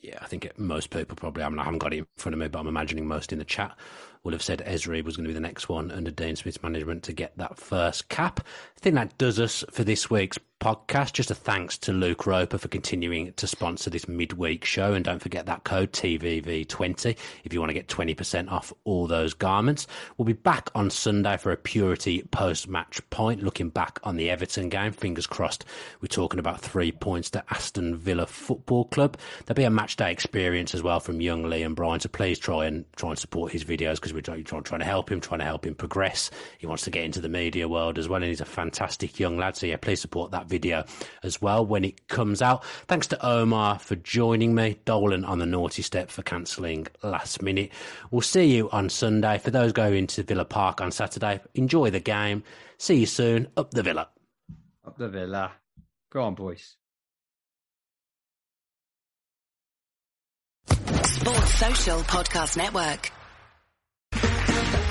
yeah, 0.00 0.18
I 0.20 0.26
think 0.26 0.44
it, 0.44 0.58
most 0.58 0.90
people 0.90 1.16
probably, 1.16 1.42
I, 1.42 1.48
mean, 1.48 1.58
I 1.58 1.64
haven't 1.64 1.78
got 1.78 1.92
it 1.92 1.98
in 1.98 2.06
front 2.16 2.34
of 2.34 2.38
me, 2.38 2.48
but 2.48 2.58
I'm 2.58 2.66
imagining 2.66 3.06
most 3.06 3.32
in 3.32 3.38
the 3.38 3.44
chat 3.44 3.76
would 4.22 4.34
have 4.34 4.42
said 4.42 4.62
Ezri 4.66 5.02
was 5.02 5.16
going 5.16 5.24
to 5.24 5.28
be 5.28 5.34
the 5.34 5.40
next 5.40 5.68
one 5.68 5.90
under 5.90 6.10
Dean 6.10 6.36
Smith's 6.36 6.62
management 6.62 7.02
to 7.04 7.12
get 7.12 7.36
that 7.38 7.58
first 7.58 8.08
cap. 8.08 8.40
I 8.76 8.80
think 8.80 8.94
that 8.96 9.16
does 9.18 9.40
us 9.40 9.64
for 9.70 9.84
this 9.84 10.10
week's 10.10 10.38
podcast. 10.60 11.14
Just 11.14 11.30
a 11.30 11.34
thanks 11.34 11.78
to 11.78 11.92
Luke 11.92 12.26
Roper 12.26 12.58
for 12.58 12.68
continuing 12.68 13.32
to 13.32 13.46
sponsor 13.46 13.90
this 13.90 14.06
midweek 14.06 14.64
show. 14.64 14.92
And 14.92 15.04
don't 15.04 15.18
forget 15.18 15.46
that 15.46 15.64
code 15.64 15.92
TVV20 15.92 17.16
if 17.44 17.52
you 17.52 17.58
want 17.58 17.70
to 17.70 17.74
get 17.74 17.88
20% 17.88 18.50
off 18.52 18.72
all 18.84 19.06
those 19.06 19.34
garments. 19.34 19.86
We'll 20.16 20.26
be 20.26 20.34
back 20.34 20.70
on 20.74 20.90
Sunday 20.90 21.38
for 21.38 21.50
a 21.50 21.56
Purity 21.56 22.22
post 22.30 22.68
match 22.68 23.00
point, 23.10 23.42
looking 23.42 23.70
back 23.70 23.98
on 24.04 24.16
the 24.16 24.30
Everton 24.30 24.68
game. 24.68 24.92
Fingers 24.92 25.26
crossed, 25.26 25.64
we're 26.00 26.08
talking 26.08 26.38
about 26.38 26.60
three 26.60 26.92
points 26.92 27.30
to 27.30 27.44
Aston 27.50 27.96
Villa 27.96 28.26
Football 28.26 28.84
Club. 28.84 29.16
There'll 29.46 29.56
be 29.56 29.64
a 29.64 29.70
match 29.70 29.96
day 29.96 30.12
experience 30.12 30.74
as 30.74 30.82
well 30.82 31.00
from 31.00 31.20
young 31.20 31.44
Lee 31.44 31.62
and 31.62 31.74
Brian. 31.74 32.00
So 32.00 32.10
please 32.10 32.38
try 32.38 32.66
and 32.66 32.84
try 32.96 33.08
and 33.08 33.18
support 33.18 33.52
his 33.52 33.64
videos 33.64 33.94
because 33.94 34.12
we're 34.12 34.20
trying, 34.20 34.44
trying 34.44 34.80
to 34.80 34.84
help 34.84 35.10
him, 35.10 35.20
trying 35.20 35.40
to 35.40 35.46
help 35.46 35.66
him 35.66 35.74
progress. 35.74 36.30
He 36.58 36.66
wants 36.66 36.84
to 36.84 36.90
get 36.90 37.04
into 37.04 37.22
the 37.22 37.30
media 37.30 37.66
world 37.66 37.98
as 37.98 38.08
well. 38.08 38.16
And 38.16 38.26
he's 38.26 38.42
a 38.42 38.44
fantastic 38.44 39.18
young 39.18 39.38
lad. 39.38 39.56
So 39.56 39.66
yeah, 39.66 39.76
please 39.76 40.00
support 40.00 40.32
that 40.32 40.49
video 40.50 40.84
as 41.22 41.40
well 41.40 41.64
when 41.64 41.84
it 41.84 42.08
comes 42.08 42.42
out. 42.42 42.64
Thanks 42.86 43.06
to 43.06 43.26
Omar 43.26 43.78
for 43.78 43.96
joining 43.96 44.54
me. 44.54 44.78
Dolan 44.84 45.24
on 45.24 45.38
the 45.38 45.46
naughty 45.46 45.80
step 45.80 46.10
for 46.10 46.22
cancelling 46.22 46.88
last 47.02 47.40
minute. 47.40 47.70
We'll 48.10 48.20
see 48.20 48.54
you 48.54 48.68
on 48.70 48.90
Sunday. 48.90 49.38
For 49.38 49.50
those 49.50 49.72
going 49.72 50.08
to 50.08 50.22
Villa 50.22 50.44
Park 50.44 50.82
on 50.82 50.92
Saturday, 50.92 51.40
enjoy 51.54 51.88
the 51.90 52.00
game. 52.00 52.42
See 52.76 52.96
you 52.96 53.06
soon. 53.06 53.48
Up 53.56 53.70
the 53.70 53.82
Villa. 53.82 54.08
Up 54.86 54.98
the 54.98 55.08
Villa. 55.08 55.52
Go 56.10 56.22
on, 56.22 56.34
boys. 56.34 56.76
Sports 60.66 61.54
Social 61.54 62.00
Podcast 62.00 62.56
Network. 62.56 63.12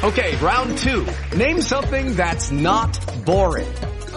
Okay, 0.02 0.38
round 0.38 0.78
two. 0.78 1.06
Name 1.36 1.60
something 1.62 2.16
that's 2.16 2.52
not 2.52 2.98
boring. 3.26 3.68